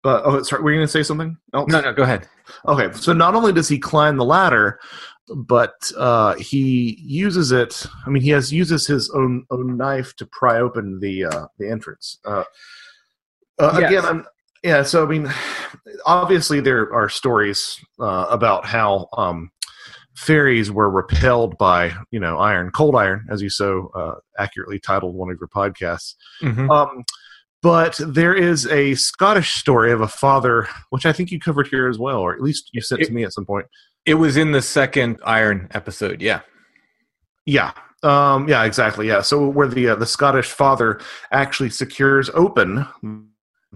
but 0.02 0.24
oh, 0.26 0.42
sorry, 0.42 0.64
were 0.64 0.72
you 0.72 0.78
going 0.78 0.88
to 0.88 0.92
say 0.92 1.04
something 1.04 1.38
else? 1.54 1.70
No, 1.70 1.82
no, 1.82 1.94
go 1.94 2.04
ahead. 2.04 2.28
Okay, 2.68 2.92
so 2.94 3.14
not 3.14 3.36
only 3.36 3.54
does 3.54 3.68
he 3.68 3.78
climb 3.78 4.18
the 4.18 4.26
ladder, 4.26 4.80
but 5.36 5.92
uh, 5.98 6.34
he 6.36 6.98
uses 7.04 7.52
it. 7.52 7.86
I 8.06 8.10
mean, 8.10 8.24
he 8.24 8.30
has 8.32 8.52
uses 8.52 8.88
his 8.88 9.10
own 9.12 9.46
own 9.52 9.78
knife 9.78 10.16
to 10.16 10.26
pry 10.26 10.60
open 10.60 11.00
the 11.00 11.26
uh, 11.26 11.48
the 11.60 11.70
entrance. 11.70 12.20
Uh, 12.26 12.44
uh, 13.60 13.78
yes. 13.80 13.90
Again, 13.90 14.06
I'm 14.06 14.26
yeah, 14.64 14.84
so 14.84 15.04
I 15.04 15.08
mean, 15.08 15.32
obviously 16.06 16.60
there 16.60 16.94
are 16.94 17.10
stories 17.10 17.80
uh, 18.00 18.28
about 18.30 18.66
how 18.66 19.08
um, 19.14 19.52
fairies 20.16 20.72
were 20.72 20.90
repelled 20.90 21.58
by 21.58 21.94
you 22.12 22.20
know 22.20 22.38
iron, 22.38 22.72
cold 22.72 22.96
iron, 22.96 23.26
as 23.30 23.42
you 23.42 23.50
so 23.50 23.92
uh, 23.96 24.16
accurately 24.38 24.80
titled 24.80 25.16
one 25.16 25.30
of 25.30 25.38
your 25.40 25.50
podcasts. 25.50 26.16
Mm-hmm. 26.42 26.70
Um, 26.70 27.04
but 27.64 28.00
there 28.06 28.36
is 28.36 28.68
a 28.68 28.96
Scottish 28.96 29.54
story 29.54 29.92
of 29.92 30.02
a 30.02 30.08
father, 30.08 30.68
which 30.90 31.06
I 31.06 31.12
think 31.12 31.32
you 31.32 31.40
covered 31.40 31.68
here 31.68 31.88
as 31.88 31.98
well, 31.98 32.20
or 32.20 32.34
at 32.34 32.42
least 32.42 32.70
you 32.72 32.82
sent 32.82 33.02
it, 33.02 33.06
to 33.06 33.14
me 33.14 33.24
at 33.24 33.34
some 33.34 33.46
point. 33.46 33.66
It 34.06 34.16
was 34.16 34.38
in 34.38 34.52
the 34.52 34.62
second 34.62 35.18
Iron 35.26 35.68
episode, 35.74 36.22
yeah. 36.22 36.42
Yeah, 37.46 37.72
um, 38.04 38.48
yeah, 38.48 38.64
exactly. 38.64 39.08
Yeah. 39.08 39.22
So 39.22 39.48
where 39.48 39.68
the 39.68 39.90
uh, 39.90 39.96
the 39.96 40.06
Scottish 40.06 40.52
father 40.52 41.00
actually 41.32 41.70
secures 41.70 42.30
open 42.34 42.86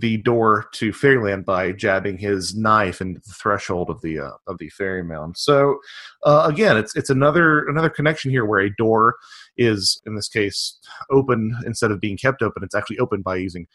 the 0.02 0.18
door 0.18 0.66
to 0.74 0.91
fairyland 0.91 1.45
by 1.45 1.72
jabbing 1.72 2.18
his 2.18 2.56
knife 2.56 2.99
into 3.02 3.22
the 3.22 3.34
threshold 3.34 3.89
of 3.89 4.02
the 4.02 4.20
uh, 4.20 4.32
of 4.47 4.58
the 4.58 4.70
fairy 4.70 5.04
mound. 5.04 5.38
So 5.38 5.80
uh, 6.24 6.47
again, 6.49 6.76
it's 6.76 6.95
it's 6.95 7.10
another 7.10 7.66
another 7.68 7.89
connection 7.89 8.32
here 8.32 8.45
where 8.45 8.60
a 8.60 8.76
door 8.76 9.16
is 9.58 10.02
in 10.06 10.16
this 10.16 10.28
case 10.28 10.80
open 11.12 11.56
instead 11.66 11.91
of 11.91 12.02
being 12.02 12.18
kept 12.18 12.41
open. 12.41 12.64
It's 12.64 12.76
actually 12.76 12.99
opened 12.99 13.24
by 13.24 13.38
using 13.38 13.68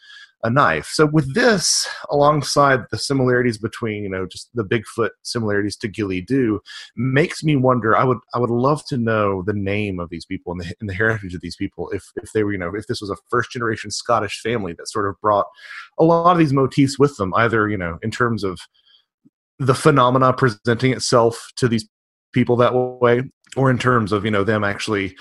a 0.43 0.49
knife. 0.49 0.87
So 0.93 1.07
with 1.07 1.33
this, 1.33 1.87
alongside 2.09 2.81
the 2.91 2.97
similarities 2.97 3.57
between 3.57 4.03
you 4.03 4.09
know 4.09 4.25
just 4.25 4.49
the 4.53 4.63
Bigfoot 4.63 5.09
similarities 5.23 5.75
to 5.77 5.87
Ghillie 5.87 6.25
Dhu, 6.25 6.59
makes 6.95 7.43
me 7.43 7.55
wonder. 7.55 7.95
I 7.95 8.03
would 8.03 8.19
I 8.33 8.39
would 8.39 8.49
love 8.49 8.85
to 8.87 8.97
know 8.97 9.41
the 9.41 9.53
name 9.53 9.99
of 9.99 10.09
these 10.09 10.25
people 10.25 10.51
and 10.51 10.61
the, 10.61 10.73
and 10.79 10.89
the 10.89 10.93
heritage 10.93 11.33
of 11.33 11.41
these 11.41 11.55
people. 11.55 11.89
If 11.89 12.11
if 12.17 12.31
they 12.33 12.43
were 12.43 12.51
you 12.51 12.57
know 12.57 12.73
if 12.75 12.87
this 12.87 13.01
was 13.01 13.09
a 13.09 13.17
first 13.29 13.51
generation 13.51 13.91
Scottish 13.91 14.39
family 14.41 14.73
that 14.73 14.89
sort 14.89 15.07
of 15.07 15.19
brought 15.21 15.47
a 15.97 16.03
lot 16.03 16.31
of 16.31 16.37
these 16.37 16.53
motifs 16.53 16.99
with 16.99 17.17
them, 17.17 17.33
either 17.35 17.67
you 17.67 17.77
know 17.77 17.97
in 18.01 18.11
terms 18.11 18.43
of 18.43 18.59
the 19.59 19.75
phenomena 19.75 20.33
presenting 20.33 20.91
itself 20.91 21.51
to 21.55 21.67
these 21.67 21.87
people 22.31 22.55
that 22.57 22.73
way, 22.75 23.23
or 23.55 23.71
in 23.71 23.79
terms 23.79 24.11
of 24.11 24.23
you 24.23 24.31
know 24.31 24.43
them 24.43 24.63
actually 24.63 25.15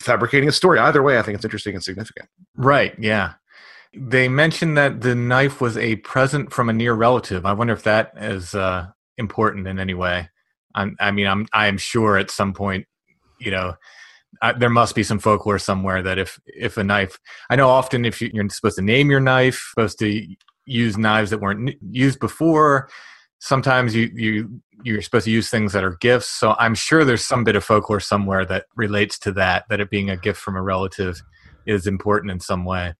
fabricating 0.00 0.48
a 0.48 0.52
story. 0.52 0.78
Either 0.78 1.02
way, 1.02 1.18
I 1.18 1.22
think 1.22 1.34
it's 1.34 1.44
interesting 1.44 1.74
and 1.74 1.84
significant. 1.84 2.28
Right. 2.56 2.94
Yeah. 2.98 3.34
They 3.94 4.28
mentioned 4.28 4.76
that 4.76 5.00
the 5.00 5.14
knife 5.14 5.60
was 5.60 5.76
a 5.76 5.96
present 5.96 6.52
from 6.52 6.68
a 6.68 6.72
near 6.72 6.94
relative. 6.94 7.44
I 7.44 7.52
wonder 7.52 7.72
if 7.72 7.82
that 7.82 8.12
is 8.16 8.54
uh, 8.54 8.86
important 9.18 9.66
in 9.66 9.78
any 9.78 9.94
way. 9.94 10.28
I'm, 10.74 10.96
I 11.00 11.10
mean, 11.10 11.26
I'm 11.26 11.46
I 11.52 11.66
am 11.66 11.78
sure 11.78 12.16
at 12.16 12.30
some 12.30 12.52
point, 12.52 12.86
you 13.40 13.50
know, 13.50 13.74
I, 14.42 14.52
there 14.52 14.70
must 14.70 14.94
be 14.94 15.02
some 15.02 15.18
folklore 15.18 15.58
somewhere 15.58 16.02
that 16.02 16.18
if 16.18 16.40
if 16.46 16.76
a 16.76 16.84
knife, 16.84 17.18
I 17.50 17.56
know 17.56 17.68
often 17.68 18.04
if 18.04 18.20
you, 18.20 18.30
you're 18.32 18.48
supposed 18.48 18.76
to 18.76 18.82
name 18.82 19.10
your 19.10 19.20
knife, 19.20 19.70
supposed 19.70 19.98
to 19.98 20.26
use 20.66 20.96
knives 20.96 21.30
that 21.30 21.40
weren't 21.40 21.74
used 21.90 22.20
before. 22.20 22.88
Sometimes 23.40 23.94
you 23.94 24.10
you 24.14 24.60
you're 24.84 25.02
supposed 25.02 25.24
to 25.24 25.30
use 25.30 25.50
things 25.50 25.72
that 25.72 25.84
are 25.84 25.96
gifts. 25.96 26.28
So 26.28 26.54
I'm 26.58 26.74
sure 26.74 27.04
there's 27.04 27.24
some 27.24 27.44
bit 27.44 27.56
of 27.56 27.64
folklore 27.64 28.00
somewhere 28.00 28.44
that 28.46 28.66
relates 28.76 29.18
to 29.20 29.32
that. 29.32 29.64
That 29.68 29.80
it 29.80 29.90
being 29.90 30.10
a 30.10 30.16
gift 30.16 30.40
from 30.40 30.56
a 30.56 30.62
relative 30.62 31.20
is 31.66 31.86
important 31.86 32.30
in 32.30 32.40
some 32.40 32.64
way. 32.64 32.94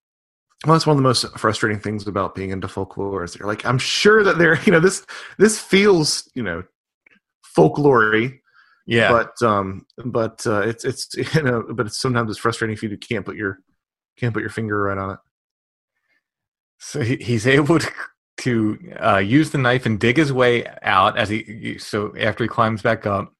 Well, 0.66 0.74
that's 0.74 0.86
one 0.86 0.94
of 0.94 0.98
the 0.98 1.08
most 1.08 1.26
frustrating 1.38 1.80
things 1.80 2.06
about 2.06 2.34
being 2.34 2.50
into 2.50 2.68
folklore 2.68 3.24
is 3.24 3.34
you're 3.34 3.48
like, 3.48 3.64
I'm 3.64 3.78
sure 3.78 4.22
that 4.22 4.36
there, 4.38 4.60
you 4.64 4.72
know, 4.72 4.80
this 4.80 5.06
this 5.38 5.58
feels, 5.58 6.28
you 6.34 6.42
know, 6.42 6.64
folklory, 7.56 8.40
Yeah, 8.86 9.10
but 9.10 9.42
um, 9.46 9.86
but 10.04 10.46
uh, 10.46 10.60
it's 10.60 10.84
it's 10.84 11.08
you 11.34 11.42
know, 11.42 11.64
but 11.72 11.86
it's 11.86 11.98
sometimes 11.98 12.30
it's 12.30 12.38
frustrating 12.38 12.74
if 12.74 12.82
you 12.82 12.96
can't 12.98 13.24
put 13.24 13.36
your 13.36 13.60
can't 14.18 14.34
put 14.34 14.42
your 14.42 14.50
finger 14.50 14.82
right 14.82 14.98
on 14.98 15.10
it. 15.12 15.18
So 16.78 17.00
he, 17.00 17.16
he's 17.16 17.46
able 17.46 17.78
to 17.78 17.90
to 18.38 18.78
uh, 19.02 19.18
use 19.18 19.50
the 19.50 19.58
knife 19.58 19.84
and 19.86 20.00
dig 20.00 20.16
his 20.16 20.32
way 20.32 20.66
out 20.82 21.18
as 21.18 21.28
he 21.28 21.78
so 21.78 22.14
after 22.18 22.44
he 22.44 22.48
climbs 22.48 22.82
back 22.82 23.06
up, 23.06 23.32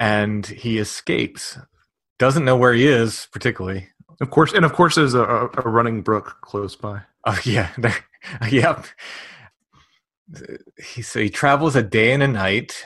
and 0.00 0.46
he 0.46 0.78
escapes. 0.78 1.58
Doesn't 2.18 2.44
know 2.44 2.56
where 2.56 2.72
he 2.74 2.86
is 2.86 3.28
particularly. 3.32 3.88
Of 4.20 4.30
course, 4.30 4.52
and 4.52 4.64
of 4.64 4.72
course, 4.72 4.96
there's 4.96 5.14
a, 5.14 5.22
a 5.22 5.68
running 5.68 6.02
brook 6.02 6.38
close 6.40 6.74
by. 6.74 7.02
Oh 7.24 7.38
yeah, 7.44 7.70
yep. 8.50 8.86
He 10.82 11.02
so 11.02 11.20
he 11.20 11.30
travels 11.30 11.76
a 11.76 11.82
day 11.82 12.12
and 12.12 12.22
a 12.22 12.28
night, 12.28 12.84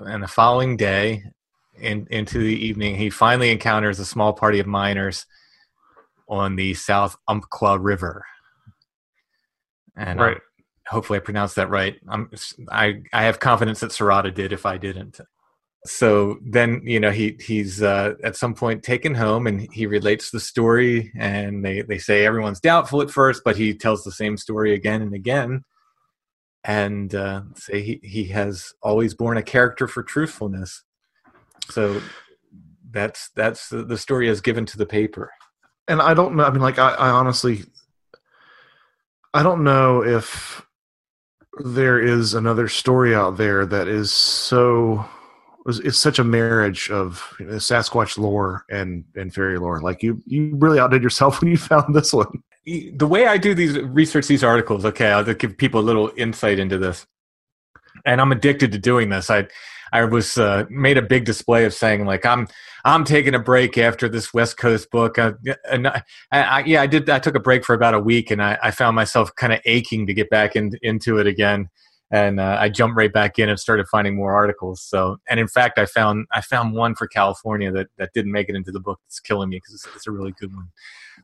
and 0.00 0.22
the 0.22 0.28
following 0.28 0.76
day, 0.76 1.24
in, 1.80 2.06
into 2.10 2.38
the 2.38 2.66
evening, 2.66 2.96
he 2.96 3.10
finally 3.10 3.50
encounters 3.50 3.98
a 4.00 4.04
small 4.04 4.32
party 4.32 4.58
of 4.58 4.66
miners 4.66 5.26
on 6.28 6.56
the 6.56 6.74
South 6.74 7.16
Umpqua 7.28 7.78
River. 7.78 8.24
And 9.96 10.18
Right. 10.20 10.36
um, 10.36 10.42
hopefully, 10.86 11.18
I 11.18 11.22
pronounced 11.22 11.56
that 11.56 11.70
right. 11.70 11.96
I'm, 12.08 12.30
I 12.70 13.02
I 13.12 13.24
have 13.24 13.40
confidence 13.40 13.80
that 13.80 13.90
Serrata 13.90 14.32
did. 14.32 14.52
If 14.52 14.64
I 14.64 14.78
didn't, 14.78 15.20
so 15.86 16.38
then 16.44 16.80
you 16.84 16.98
know 16.98 17.10
he 17.10 17.36
he's 17.40 17.82
uh, 17.82 18.14
at 18.24 18.36
some 18.36 18.54
point 18.54 18.82
taken 18.82 19.14
home 19.14 19.46
and 19.46 19.72
he 19.72 19.86
relates 19.86 20.30
the 20.30 20.40
story 20.40 21.12
and 21.16 21.64
they 21.64 21.82
they 21.82 21.98
say 21.98 22.24
everyone's 22.24 22.60
doubtful 22.60 23.00
at 23.00 23.10
first 23.10 23.42
but 23.44 23.56
he 23.56 23.74
tells 23.74 24.02
the 24.04 24.12
same 24.12 24.36
story 24.36 24.74
again 24.74 25.02
and 25.02 25.14
again 25.14 25.62
and 26.64 27.14
uh, 27.14 27.42
say 27.54 27.80
he, 27.80 28.00
he 28.02 28.24
has 28.24 28.74
always 28.82 29.14
borne 29.14 29.36
a 29.36 29.42
character 29.42 29.86
for 29.86 30.02
truthfulness 30.02 30.82
so 31.70 32.00
that's 32.90 33.30
that's 33.36 33.68
the, 33.68 33.84
the 33.84 33.98
story 33.98 34.28
as 34.28 34.40
given 34.40 34.66
to 34.66 34.76
the 34.76 34.86
paper 34.86 35.30
and 35.88 36.02
I 36.02 36.14
don't 36.14 36.36
know. 36.36 36.44
I 36.44 36.50
mean, 36.50 36.60
like, 36.60 36.78
I, 36.78 36.90
I 36.90 37.08
honestly, 37.08 37.64
I 39.32 39.42
don't 39.42 39.64
know 39.64 40.04
if 40.04 40.64
there 41.64 41.98
is 41.98 42.34
another 42.34 42.68
story 42.68 43.14
out 43.14 43.36
there 43.38 43.66
that 43.66 43.88
is 43.88 44.12
so 44.12 45.04
is, 45.68 45.80
is 45.80 45.98
such 45.98 46.18
a 46.18 46.24
marriage 46.24 46.90
of 46.90 47.34
you 47.38 47.46
know, 47.46 47.54
Sasquatch 47.54 48.18
lore 48.18 48.64
and 48.70 49.04
and 49.14 49.32
fairy 49.32 49.58
lore. 49.58 49.80
Like 49.80 50.02
you, 50.02 50.22
you 50.26 50.54
really 50.56 50.78
outdid 50.78 51.02
yourself 51.02 51.40
when 51.40 51.50
you 51.50 51.56
found 51.56 51.94
this 51.94 52.12
one. 52.12 52.42
the 52.64 53.06
way 53.06 53.26
I 53.26 53.38
do 53.38 53.54
these 53.54 53.78
research 53.78 54.26
these 54.26 54.44
articles, 54.44 54.84
okay, 54.84 55.10
I'll 55.10 55.24
give 55.24 55.56
people 55.56 55.80
a 55.80 55.82
little 55.82 56.10
insight 56.16 56.58
into 56.58 56.78
this. 56.78 57.06
And 58.06 58.20
I'm 58.20 58.32
addicted 58.32 58.72
to 58.72 58.78
doing 58.78 59.10
this. 59.10 59.30
I 59.30 59.48
I 59.92 60.04
was 60.04 60.36
uh, 60.36 60.64
made 60.68 60.98
a 60.98 61.02
big 61.02 61.24
display 61.24 61.64
of 61.64 61.74
saying 61.74 62.04
like 62.04 62.26
I'm 62.26 62.48
I'm 62.84 63.04
taking 63.04 63.34
a 63.34 63.38
break 63.38 63.76
after 63.76 64.08
this 64.08 64.32
West 64.32 64.56
Coast 64.56 64.90
book. 64.90 65.18
Uh, 65.18 65.32
and 65.70 65.88
I, 65.88 66.02
I, 66.30 66.64
yeah, 66.64 66.82
I 66.82 66.86
did. 66.86 67.10
I 67.10 67.18
took 67.18 67.34
a 67.34 67.40
break 67.40 67.64
for 67.64 67.74
about 67.74 67.94
a 67.94 68.00
week, 68.00 68.30
and 68.30 68.42
I, 68.42 68.58
I 68.62 68.70
found 68.70 68.96
myself 68.96 69.34
kind 69.36 69.52
of 69.52 69.60
aching 69.64 70.06
to 70.06 70.14
get 70.14 70.30
back 70.30 70.56
in, 70.56 70.72
into 70.82 71.18
it 71.18 71.26
again. 71.26 71.68
And 72.10 72.40
uh, 72.40 72.56
I 72.58 72.70
jumped 72.70 72.96
right 72.96 73.12
back 73.12 73.38
in 73.38 73.50
and 73.50 73.60
started 73.60 73.86
finding 73.88 74.16
more 74.16 74.32
articles. 74.34 74.80
So, 74.82 75.18
and 75.28 75.38
in 75.38 75.46
fact, 75.46 75.78
I 75.78 75.84
found 75.84 76.26
I 76.32 76.40
found 76.40 76.74
one 76.74 76.94
for 76.94 77.06
California 77.06 77.70
that, 77.72 77.88
that 77.98 78.12
didn't 78.14 78.32
make 78.32 78.48
it 78.48 78.54
into 78.56 78.72
the 78.72 78.80
book. 78.80 78.98
It's 79.06 79.20
killing 79.20 79.50
me 79.50 79.56
because 79.58 79.74
it's, 79.74 79.96
it's 79.96 80.06
a 80.06 80.10
really 80.10 80.32
good 80.40 80.54
one. 80.54 80.68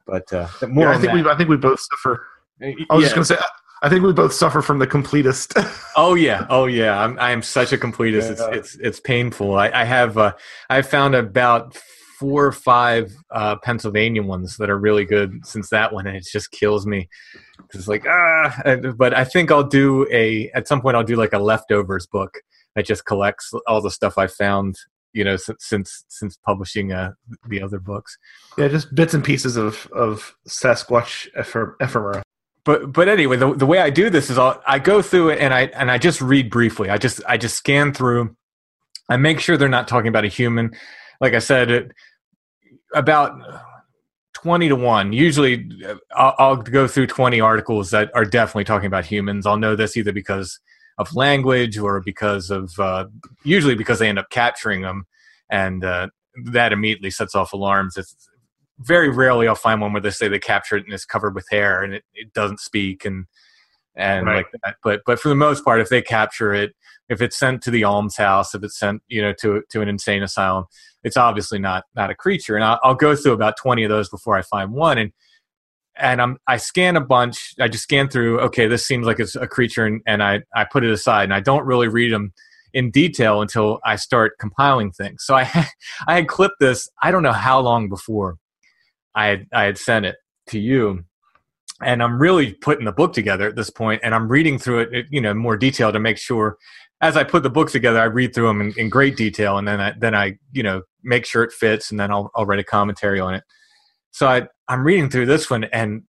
But 0.06 0.30
uh, 0.32 0.48
more 0.68 0.88
Yeah, 0.90 0.96
I 0.96 1.00
think 1.00 1.12
we, 1.14 1.30
I 1.30 1.36
think 1.36 1.48
we 1.48 1.56
both 1.56 1.80
suffer. 1.80 2.26
I 2.62 2.66
was 2.68 2.76
Yeah. 2.90 2.98
just 3.00 3.14
gonna 3.14 3.24
say, 3.24 3.36
I 3.82 3.88
think 3.88 4.02
we 4.02 4.12
both 4.12 4.32
suffer 4.32 4.60
from 4.62 4.78
the 4.78 4.86
completist. 4.86 5.54
Oh 5.96 6.14
yeah, 6.14 6.44
oh 6.50 6.66
yeah. 6.66 7.00
I'm 7.00 7.18
I 7.20 7.30
am 7.30 7.40
such 7.40 7.72
a 7.72 7.78
completist. 7.78 8.30
It's 8.32 8.40
Yeah. 8.40 8.50
it's 8.50 8.74
it's 8.76 9.00
painful. 9.00 9.56
I, 9.56 9.70
I 9.70 9.84
have 9.84 10.18
uh, 10.18 10.32
I 10.68 10.82
found 10.82 11.14
about 11.14 11.80
four 12.18 12.46
or 12.46 12.52
five 12.52 13.12
uh, 13.30 13.56
Pennsylvania 13.56 14.22
ones 14.22 14.56
that 14.56 14.70
are 14.70 14.78
really 14.78 15.04
good 15.04 15.44
since 15.44 15.68
that 15.70 15.92
one, 15.92 16.06
and 16.06 16.16
it 16.16 16.24
just 16.24 16.50
kills 16.50 16.86
me. 16.86 17.08
It's 17.72 17.88
like 17.88 18.06
ah, 18.08 18.62
but 18.96 19.14
I 19.14 19.24
think 19.24 19.50
I'll 19.50 19.64
do 19.64 20.06
a 20.10 20.50
at 20.54 20.68
some 20.68 20.80
point 20.80 20.96
I'll 20.96 21.04
do 21.04 21.16
like 21.16 21.32
a 21.32 21.38
leftovers 21.38 22.06
book 22.06 22.38
that 22.74 22.86
just 22.86 23.04
collects 23.06 23.52
all 23.66 23.80
the 23.80 23.90
stuff 23.90 24.18
I 24.18 24.26
found. 24.26 24.76
You 25.12 25.22
know, 25.22 25.36
since 25.36 25.64
since, 25.66 26.04
since 26.08 26.36
publishing 26.36 26.92
uh, 26.92 27.12
the 27.48 27.62
other 27.62 27.78
books. 27.78 28.18
yeah, 28.58 28.66
just 28.66 28.92
bits 28.94 29.14
and 29.14 29.22
pieces 29.22 29.56
of 29.56 29.86
of 29.92 30.34
Sasquatch 30.48 31.28
ephemera. 31.36 32.22
but 32.64 32.92
but 32.92 33.08
anyway, 33.08 33.36
the 33.36 33.54
the 33.54 33.66
way 33.66 33.78
I 33.78 33.90
do 33.90 34.10
this 34.10 34.28
is 34.28 34.38
I'll, 34.38 34.60
I 34.66 34.80
go 34.80 35.02
through 35.02 35.30
it 35.30 35.38
and 35.38 35.54
I 35.54 35.66
and 35.66 35.88
I 35.90 35.98
just 35.98 36.20
read 36.20 36.50
briefly. 36.50 36.90
I 36.90 36.98
just 36.98 37.20
I 37.28 37.36
just 37.36 37.56
scan 37.56 37.94
through. 37.94 38.36
I 39.08 39.16
make 39.16 39.38
sure 39.38 39.56
they're 39.56 39.68
not 39.68 39.86
talking 39.86 40.08
about 40.08 40.24
a 40.24 40.28
human. 40.28 40.74
Like 41.20 41.34
I 41.34 41.38
said, 41.38 41.92
about 42.94 43.40
twenty 44.32 44.68
to 44.68 44.76
one. 44.76 45.12
Usually, 45.12 45.68
I'll, 46.14 46.34
I'll 46.38 46.56
go 46.56 46.86
through 46.86 47.08
twenty 47.08 47.40
articles 47.40 47.90
that 47.90 48.10
are 48.14 48.24
definitely 48.24 48.64
talking 48.64 48.86
about 48.86 49.04
humans. 49.06 49.46
I'll 49.46 49.56
know 49.56 49.76
this 49.76 49.96
either 49.96 50.12
because 50.12 50.60
of 50.98 51.14
language 51.14 51.78
or 51.78 52.00
because 52.00 52.50
of 52.50 52.78
uh, 52.78 53.06
usually 53.42 53.74
because 53.74 53.98
they 53.98 54.08
end 54.08 54.18
up 54.18 54.30
capturing 54.30 54.82
them, 54.82 55.06
and 55.50 55.84
uh, 55.84 56.08
that 56.44 56.72
immediately 56.72 57.10
sets 57.10 57.34
off 57.34 57.52
alarms. 57.52 57.96
It's, 57.96 58.16
very 58.80 59.08
rarely 59.08 59.46
I'll 59.46 59.54
find 59.54 59.80
one 59.80 59.92
where 59.92 60.02
they 60.02 60.10
say 60.10 60.28
they 60.28 60.38
captured 60.38 60.78
it 60.78 60.84
and 60.84 60.92
it's 60.92 61.04
covered 61.04 61.34
with 61.34 61.46
hair 61.50 61.82
and 61.82 61.94
it, 61.94 62.04
it 62.14 62.32
doesn't 62.32 62.60
speak 62.60 63.04
and 63.04 63.26
and 63.96 64.26
Right. 64.26 64.36
like 64.36 64.46
that. 64.62 64.76
But 64.82 65.02
but 65.06 65.20
for 65.20 65.28
the 65.28 65.34
most 65.34 65.64
part, 65.64 65.80
if 65.80 65.88
they 65.88 66.02
capture 66.02 66.52
it, 66.52 66.74
if 67.08 67.20
it's 67.20 67.38
sent 67.38 67.62
to 67.62 67.70
the 67.70 67.84
almshouse, 67.84 68.54
if 68.54 68.62
it's 68.64 68.78
sent 68.78 69.02
you 69.08 69.22
know 69.22 69.32
to 69.40 69.62
to 69.70 69.80
an 69.80 69.88
insane 69.88 70.22
asylum, 70.22 70.64
it's 71.02 71.16
obviously 71.16 71.58
not 71.58 71.84
not 71.94 72.10
a 72.10 72.14
creature. 72.14 72.56
And 72.56 72.64
I'll, 72.64 72.80
I'll 72.82 72.94
go 72.94 73.14
through 73.16 73.32
about 73.32 73.56
twenty 73.56 73.84
of 73.84 73.90
those 73.90 74.08
before 74.08 74.36
I 74.36 74.42
find 74.42 74.72
one. 74.72 74.98
And 74.98 75.12
and 75.96 76.20
I'm 76.20 76.38
I 76.46 76.56
scan 76.56 76.96
a 76.96 77.00
bunch. 77.00 77.54
I 77.60 77.68
just 77.68 77.84
scan 77.84 78.08
through. 78.08 78.40
Okay, 78.40 78.66
this 78.66 78.86
seems 78.86 79.06
like 79.06 79.20
it's 79.20 79.36
a 79.36 79.46
creature, 79.46 79.84
and, 79.86 80.00
and 80.06 80.22
I 80.22 80.42
I 80.54 80.64
put 80.64 80.84
it 80.84 80.90
aside, 80.90 81.24
and 81.24 81.34
I 81.34 81.40
don't 81.40 81.64
really 81.64 81.88
read 81.88 82.12
them 82.12 82.32
in 82.72 82.90
detail 82.90 83.40
until 83.40 83.78
I 83.84 83.94
start 83.96 84.32
compiling 84.40 84.90
things. 84.90 85.24
So 85.24 85.34
I 85.36 85.42
had, 85.44 85.68
I 86.08 86.14
had 86.16 86.28
clipped 86.28 86.58
this. 86.58 86.88
I 87.02 87.10
don't 87.10 87.22
know 87.22 87.32
how 87.32 87.60
long 87.60 87.88
before 87.88 88.36
I 89.14 89.26
had 89.26 89.46
I 89.52 89.64
had 89.64 89.78
sent 89.78 90.06
it 90.06 90.16
to 90.48 90.58
you, 90.58 91.04
and 91.84 92.02
I'm 92.02 92.18
really 92.18 92.54
putting 92.54 92.84
the 92.84 92.92
book 92.92 93.12
together 93.12 93.48
at 93.48 93.56
this 93.56 93.70
point, 93.70 94.00
and 94.02 94.14
I'm 94.14 94.28
reading 94.28 94.58
through 94.58 94.80
it, 94.80 95.06
you 95.10 95.20
know, 95.20 95.34
more 95.34 95.56
detail 95.56 95.92
to 95.92 96.00
make 96.00 96.18
sure. 96.18 96.56
As 97.00 97.16
I 97.16 97.24
put 97.24 97.42
the 97.42 97.50
book 97.50 97.70
together, 97.70 98.00
I 98.00 98.04
read 98.04 98.34
through 98.34 98.46
them 98.46 98.60
in, 98.60 98.72
in 98.78 98.88
great 98.88 99.16
detail, 99.16 99.58
and 99.58 99.68
then 99.68 99.80
I 99.80 99.94
then 99.98 100.14
I 100.14 100.38
you 100.52 100.62
know 100.62 100.82
make 101.02 101.26
sure 101.26 101.42
it 101.42 101.52
fits, 101.52 101.90
and 101.90 102.00
then 102.00 102.10
I'll 102.10 102.30
I'll 102.34 102.46
write 102.46 102.60
a 102.60 102.64
commentary 102.64 103.20
on 103.20 103.34
it. 103.34 103.44
So 104.12 104.26
I 104.26 104.46
I'm 104.68 104.84
reading 104.84 105.10
through 105.10 105.26
this 105.26 105.50
one, 105.50 105.64
and 105.64 106.02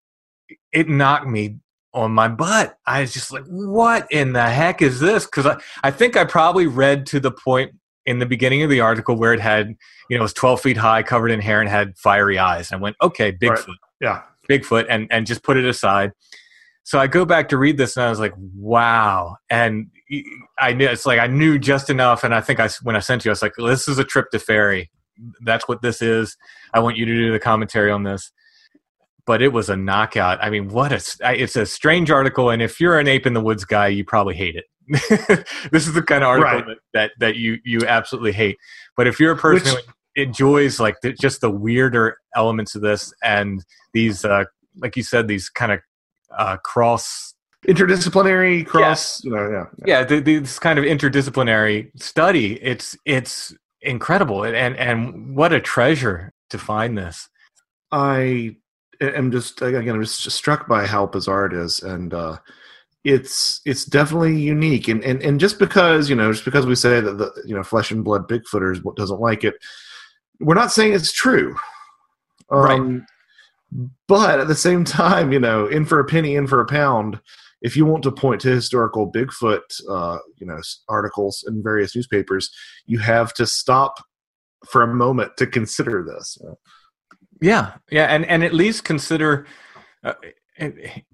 it 0.71 0.87
knocked 0.87 1.27
me 1.27 1.57
on 1.93 2.11
my 2.11 2.27
butt. 2.27 2.77
I 2.85 3.01
was 3.01 3.13
just 3.13 3.31
like, 3.31 3.43
"What 3.47 4.07
in 4.11 4.33
the 4.33 4.47
heck 4.47 4.81
is 4.81 4.99
this?" 4.99 5.25
Because 5.25 5.45
I 5.45 5.57
I 5.83 5.91
think 5.91 6.15
I 6.15 6.23
probably 6.23 6.67
read 6.67 7.05
to 7.07 7.19
the 7.19 7.31
point 7.31 7.73
in 8.05 8.19
the 8.19 8.25
beginning 8.25 8.61
of 8.61 8.69
the 8.69 8.81
article 8.81 9.15
where 9.15 9.33
it 9.33 9.39
had 9.39 9.75
you 10.09 10.17
know 10.17 10.21
it 10.21 10.21
was 10.21 10.33
12 10.33 10.61
feet 10.61 10.77
high, 10.77 11.03
covered 11.03 11.31
in 11.31 11.41
hair, 11.41 11.61
and 11.61 11.69
had 11.69 11.97
fiery 11.97 12.37
eyes. 12.37 12.71
I 12.71 12.75
went, 12.75 12.95
"Okay, 13.01 13.31
Bigfoot." 13.31 13.67
Right. 13.67 13.77
Yeah, 14.01 14.21
Bigfoot 14.47 14.85
and 14.89 15.07
and 15.11 15.25
just 15.25 15.43
put 15.43 15.57
it 15.57 15.65
aside. 15.65 16.11
So 16.83 16.99
I 16.99 17.07
go 17.07 17.25
back 17.25 17.49
to 17.49 17.57
read 17.57 17.77
this 17.77 17.97
and 17.97 18.05
I 18.05 18.09
was 18.11 18.19
like, 18.19 18.33
wow. 18.55 19.37
And 19.49 19.87
I 20.59 20.73
knew 20.73 20.85
it's 20.87 21.05
like 21.05 21.19
I 21.19 21.27
knew 21.27 21.57
just 21.57 21.89
enough. 21.89 22.23
And 22.23 22.33
I 22.35 22.41
think 22.41 22.59
I 22.59 22.69
when 22.83 22.95
I 22.95 22.99
sent 22.99 23.25
you, 23.25 23.31
I 23.31 23.33
was 23.33 23.41
like, 23.41 23.53
this 23.57 23.87
is 23.87 23.97
a 23.97 24.03
trip 24.03 24.29
to 24.31 24.39
fairy. 24.39 24.91
That's 25.43 25.67
what 25.67 25.81
this 25.81 26.01
is. 26.01 26.37
I 26.73 26.79
want 26.81 26.97
you 26.97 27.05
to 27.05 27.13
do 27.15 27.31
the 27.31 27.39
commentary 27.39 27.89
on 27.91 28.03
this. 28.03 28.31
But 29.25 29.41
it 29.41 29.47
was 29.53 29.69
a 29.69 29.75
knockout. 29.75 30.37
I 30.43 30.51
mean, 30.51 30.69
what 30.69 30.91
a 30.91 31.01
it's 31.41 31.55
a 31.55 31.65
strange 31.65 32.11
article. 32.11 32.51
And 32.51 32.61
if 32.61 32.79
you're 32.79 32.99
an 32.99 33.07
ape 33.07 33.25
in 33.25 33.33
the 33.33 33.41
woods 33.41 33.65
guy, 33.65 33.87
you 33.87 34.05
probably 34.05 34.35
hate 34.35 34.55
it. 34.55 34.65
this 35.71 35.87
is 35.87 35.93
the 35.93 36.03
kind 36.03 36.23
of 36.23 36.29
article 36.29 36.61
Right. 36.67 36.77
that, 36.93 37.11
that 37.19 37.35
you 37.35 37.57
you 37.65 37.79
absolutely 37.87 38.33
hate. 38.33 38.57
But 38.95 39.07
if 39.07 39.19
you're 39.19 39.31
a 39.31 39.37
person 39.37 39.73
Which- 39.73 39.85
who 39.85 39.91
enjoys 40.15 40.79
like 40.79 40.95
the, 41.01 41.13
just 41.13 41.41
the 41.41 41.51
weirder 41.51 42.17
elements 42.35 42.75
of 42.75 42.81
this 42.81 43.13
and 43.23 43.63
these 43.93 44.23
uh 44.25 44.43
like 44.77 44.95
you 44.95 45.03
said 45.03 45.27
these 45.27 45.49
kind 45.49 45.71
of 45.71 45.79
uh 46.37 46.57
cross 46.57 47.35
interdisciplinary 47.67 48.65
cross. 48.65 49.23
You 49.23 49.31
know, 49.31 49.49
yeah, 49.49 49.65
yeah, 49.85 50.03
the, 50.03 50.19
this 50.19 50.59
kind 50.59 50.79
of 50.79 50.85
interdisciplinary 50.85 51.89
study. 52.01 52.61
It's 52.61 52.97
it's 53.05 53.53
incredible, 53.81 54.43
and 54.43 54.55
and 54.77 55.35
what 55.35 55.53
a 55.53 55.59
treasure 55.59 56.31
to 56.49 56.57
find 56.57 56.97
this. 56.97 57.29
I 57.91 58.55
am 59.01 59.31
just 59.31 59.61
again, 59.61 59.95
I'm 59.95 60.01
just 60.01 60.29
struck 60.31 60.67
by 60.67 60.85
how 60.85 61.07
bizarre 61.07 61.45
it 61.45 61.53
is, 61.53 61.81
and 61.81 62.13
uh, 62.13 62.37
it's 63.03 63.61
it's 63.65 63.85
definitely 63.85 64.39
unique. 64.39 64.87
And, 64.87 65.03
and 65.03 65.21
and 65.21 65.39
just 65.39 65.59
because 65.59 66.09
you 66.09 66.15
know, 66.15 66.31
just 66.31 66.45
because 66.45 66.65
we 66.65 66.75
say 66.75 67.01
that 67.01 67.17
the 67.17 67.31
you 67.45 67.55
know 67.55 67.63
flesh 67.63 67.91
and 67.91 68.03
blood 68.03 68.27
Bigfooters 68.27 68.83
doesn't 68.95 69.19
like 69.19 69.43
it, 69.43 69.55
we're 70.39 70.55
not 70.55 70.71
saying 70.71 70.93
it's 70.93 71.11
true. 71.11 71.55
Um, 72.51 72.61
right. 72.61 73.01
But 74.07 74.39
at 74.39 74.47
the 74.47 74.55
same 74.55 74.83
time, 74.83 75.31
you 75.31 75.39
know, 75.39 75.65
in 75.65 75.85
for 75.85 75.99
a 75.99 76.05
penny, 76.05 76.35
in 76.35 76.47
for 76.47 76.61
a 76.61 76.65
pound. 76.65 77.19
If 77.61 77.75
you 77.75 77.85
want 77.85 78.03
to 78.03 78.11
point 78.11 78.41
to 78.41 78.49
historical 78.49 79.11
Bigfoot, 79.11 79.61
uh, 79.89 80.19
you 80.37 80.45
know, 80.45 80.59
articles 80.87 81.43
in 81.47 81.63
various 81.63 81.95
newspapers, 81.95 82.51
you 82.85 82.99
have 82.99 83.33
to 83.35 83.47
stop 83.47 84.03
for 84.67 84.83
a 84.83 84.93
moment 84.93 85.35
to 85.37 85.47
consider 85.47 86.03
this. 86.03 86.37
Yeah, 87.41 87.73
yeah, 87.89 88.05
and 88.05 88.25
and 88.25 88.43
at 88.43 88.53
least 88.53 88.83
consider 88.83 89.47
uh, 90.03 90.13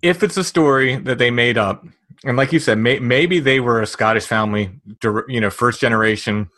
if 0.01 0.23
it's 0.23 0.37
a 0.37 0.43
story 0.43 0.97
that 0.97 1.17
they 1.17 1.31
made 1.31 1.57
up, 1.57 1.85
and 2.23 2.37
like 2.37 2.51
you 2.51 2.59
said, 2.59 2.77
may, 2.77 2.99
maybe 2.99 3.39
they 3.39 3.59
were 3.59 3.81
a 3.81 3.87
Scottish 3.87 4.25
family, 4.25 4.69
you 5.27 5.41
know, 5.41 5.49
first 5.49 5.79
generation, 5.79 6.49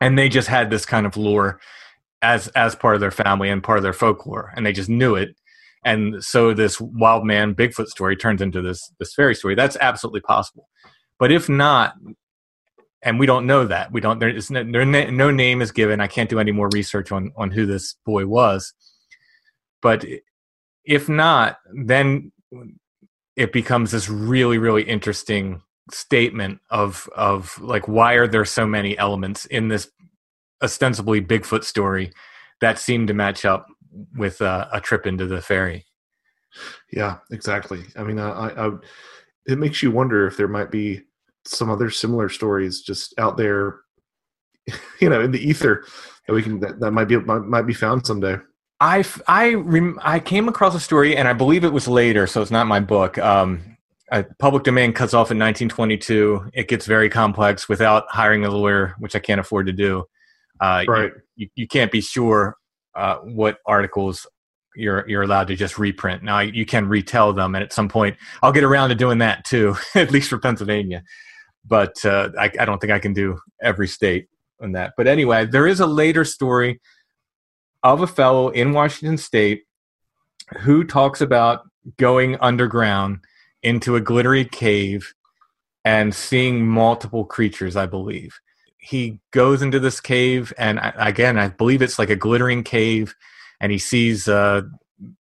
and 0.00 0.18
they 0.18 0.28
just 0.28 0.48
had 0.48 0.70
this 0.70 0.86
kind 0.86 1.06
of 1.06 1.16
lore 1.16 1.60
as 2.22 2.48
as 2.48 2.74
part 2.74 2.94
of 2.94 3.00
their 3.00 3.10
family 3.10 3.48
and 3.48 3.62
part 3.62 3.78
of 3.78 3.82
their 3.82 3.92
folklore, 3.92 4.52
and 4.56 4.64
they 4.64 4.72
just 4.72 4.88
knew 4.88 5.14
it, 5.14 5.36
and 5.84 6.22
so 6.22 6.54
this 6.54 6.80
wild 6.80 7.24
man 7.24 7.54
Bigfoot 7.54 7.86
story 7.86 8.16
turns 8.16 8.42
into 8.42 8.62
this 8.62 8.92
this 8.98 9.14
fairy 9.14 9.34
story. 9.34 9.54
That's 9.54 9.76
absolutely 9.80 10.20
possible, 10.20 10.68
but 11.18 11.32
if 11.32 11.48
not, 11.48 11.94
and 13.02 13.18
we 13.18 13.26
don't 13.26 13.46
know 13.46 13.66
that 13.66 13.92
we 13.92 14.00
don't 14.00 14.18
there 14.18 14.28
is 14.28 14.50
no, 14.50 14.62
no 14.62 15.30
name 15.30 15.62
is 15.62 15.72
given. 15.72 16.00
I 16.00 16.06
can't 16.08 16.30
do 16.30 16.40
any 16.40 16.52
more 16.52 16.68
research 16.72 17.12
on 17.12 17.32
on 17.36 17.50
who 17.50 17.66
this 17.66 17.94
boy 18.04 18.26
was 18.26 18.74
but 19.80 20.04
if 20.84 21.08
not, 21.08 21.58
then 21.72 22.32
it 23.36 23.52
becomes 23.52 23.90
this 23.90 24.08
really, 24.08 24.58
really 24.58 24.82
interesting 24.82 25.62
statement 25.90 26.60
of 26.70 27.08
of 27.16 27.58
like 27.62 27.88
why 27.88 28.12
are 28.14 28.26
there 28.28 28.44
so 28.44 28.66
many 28.66 28.98
elements 28.98 29.46
in 29.46 29.68
this 29.68 29.90
ostensibly 30.62 31.20
Bigfoot 31.20 31.64
story 31.64 32.12
that 32.60 32.78
seemed 32.78 33.08
to 33.08 33.14
match 33.14 33.44
up 33.44 33.66
with 34.16 34.42
uh, 34.42 34.68
a 34.72 34.80
trip 34.80 35.06
into 35.06 35.26
the 35.26 35.40
fairy. 35.40 35.86
Yeah, 36.92 37.18
exactly. 37.30 37.84
I 37.96 38.02
mean, 38.02 38.18
I, 38.18 38.48
I, 38.48 38.70
it 39.46 39.58
makes 39.58 39.82
you 39.82 39.90
wonder 39.90 40.26
if 40.26 40.36
there 40.36 40.48
might 40.48 40.70
be 40.70 41.02
some 41.44 41.70
other 41.70 41.90
similar 41.90 42.28
stories 42.28 42.82
just 42.82 43.14
out 43.18 43.36
there, 43.36 43.80
you 45.00 45.08
know, 45.08 45.20
in 45.20 45.30
the 45.30 45.40
ether 45.40 45.84
that 46.26 46.34
we 46.34 46.42
can 46.42 46.60
that, 46.60 46.80
that 46.80 46.90
might 46.90 47.06
be 47.06 47.16
might, 47.18 47.42
might 47.42 47.62
be 47.62 47.74
found 47.74 48.06
someday. 48.06 48.36
I 48.80 49.04
I 49.26 49.54
rem, 49.54 49.98
I 50.02 50.20
came 50.20 50.48
across 50.48 50.74
a 50.74 50.80
story, 50.80 51.16
and 51.16 51.26
I 51.26 51.32
believe 51.32 51.64
it 51.64 51.72
was 51.72 51.88
later, 51.88 52.26
so 52.26 52.42
it's 52.42 52.50
not 52.50 52.66
my 52.66 52.80
book. 52.80 53.18
Um, 53.18 53.76
a 54.10 54.24
public 54.38 54.64
domain 54.64 54.92
cuts 54.92 55.12
off 55.12 55.30
in 55.30 55.38
1922. 55.38 56.50
It 56.54 56.68
gets 56.68 56.86
very 56.86 57.10
complex 57.10 57.68
without 57.68 58.04
hiring 58.08 58.44
a 58.44 58.50
lawyer, 58.50 58.94
which 58.98 59.14
I 59.14 59.18
can't 59.18 59.40
afford 59.40 59.66
to 59.66 59.72
do. 59.72 60.04
Uh, 60.60 60.84
right. 60.88 61.12
You, 61.36 61.48
you, 61.54 61.68
can't 61.68 61.92
be 61.92 62.00
sure 62.00 62.56
uh, 62.94 63.16
what 63.18 63.58
articles 63.66 64.26
you're 64.74 65.08
you're 65.08 65.22
allowed 65.22 65.48
to 65.48 65.56
just 65.56 65.78
reprint. 65.78 66.22
Now 66.22 66.40
you 66.40 66.66
can 66.66 66.88
retell 66.88 67.32
them, 67.32 67.54
and 67.54 67.62
at 67.62 67.72
some 67.72 67.88
point 67.88 68.16
I'll 68.42 68.52
get 68.52 68.64
around 68.64 68.90
to 68.90 68.94
doing 68.94 69.18
that 69.18 69.44
too, 69.44 69.76
at 69.94 70.10
least 70.10 70.30
for 70.30 70.38
Pennsylvania. 70.38 71.02
But 71.66 72.04
uh, 72.04 72.30
I, 72.38 72.50
I 72.58 72.64
don't 72.64 72.80
think 72.80 72.92
I 72.92 72.98
can 72.98 73.12
do 73.12 73.38
every 73.62 73.88
state 73.88 74.28
on 74.62 74.72
that. 74.72 74.94
But 74.96 75.06
anyway, 75.06 75.46
there 75.46 75.66
is 75.66 75.80
a 75.80 75.86
later 75.86 76.24
story 76.24 76.80
of 77.82 78.00
a 78.00 78.06
fellow 78.06 78.48
in 78.48 78.72
Washington 78.72 79.18
State 79.18 79.64
who 80.60 80.84
talks 80.84 81.20
about 81.20 81.62
going 81.96 82.36
underground 82.40 83.20
into 83.62 83.96
a 83.96 84.00
glittery 84.00 84.44
cave 84.44 85.12
and 85.84 86.14
seeing 86.14 86.66
multiple 86.66 87.24
creatures, 87.24 87.76
I 87.76 87.86
believe. 87.86 88.38
He 88.78 89.20
goes 89.32 89.60
into 89.60 89.80
this 89.80 90.00
cave, 90.00 90.52
and 90.56 90.80
again, 90.96 91.38
I 91.38 91.48
believe 91.48 91.82
it's 91.82 91.98
like 91.98 92.10
a 92.10 92.16
glittering 92.16 92.62
cave, 92.62 93.14
and 93.60 93.72
he 93.72 93.78
sees 93.78 94.28
uh, 94.28 94.62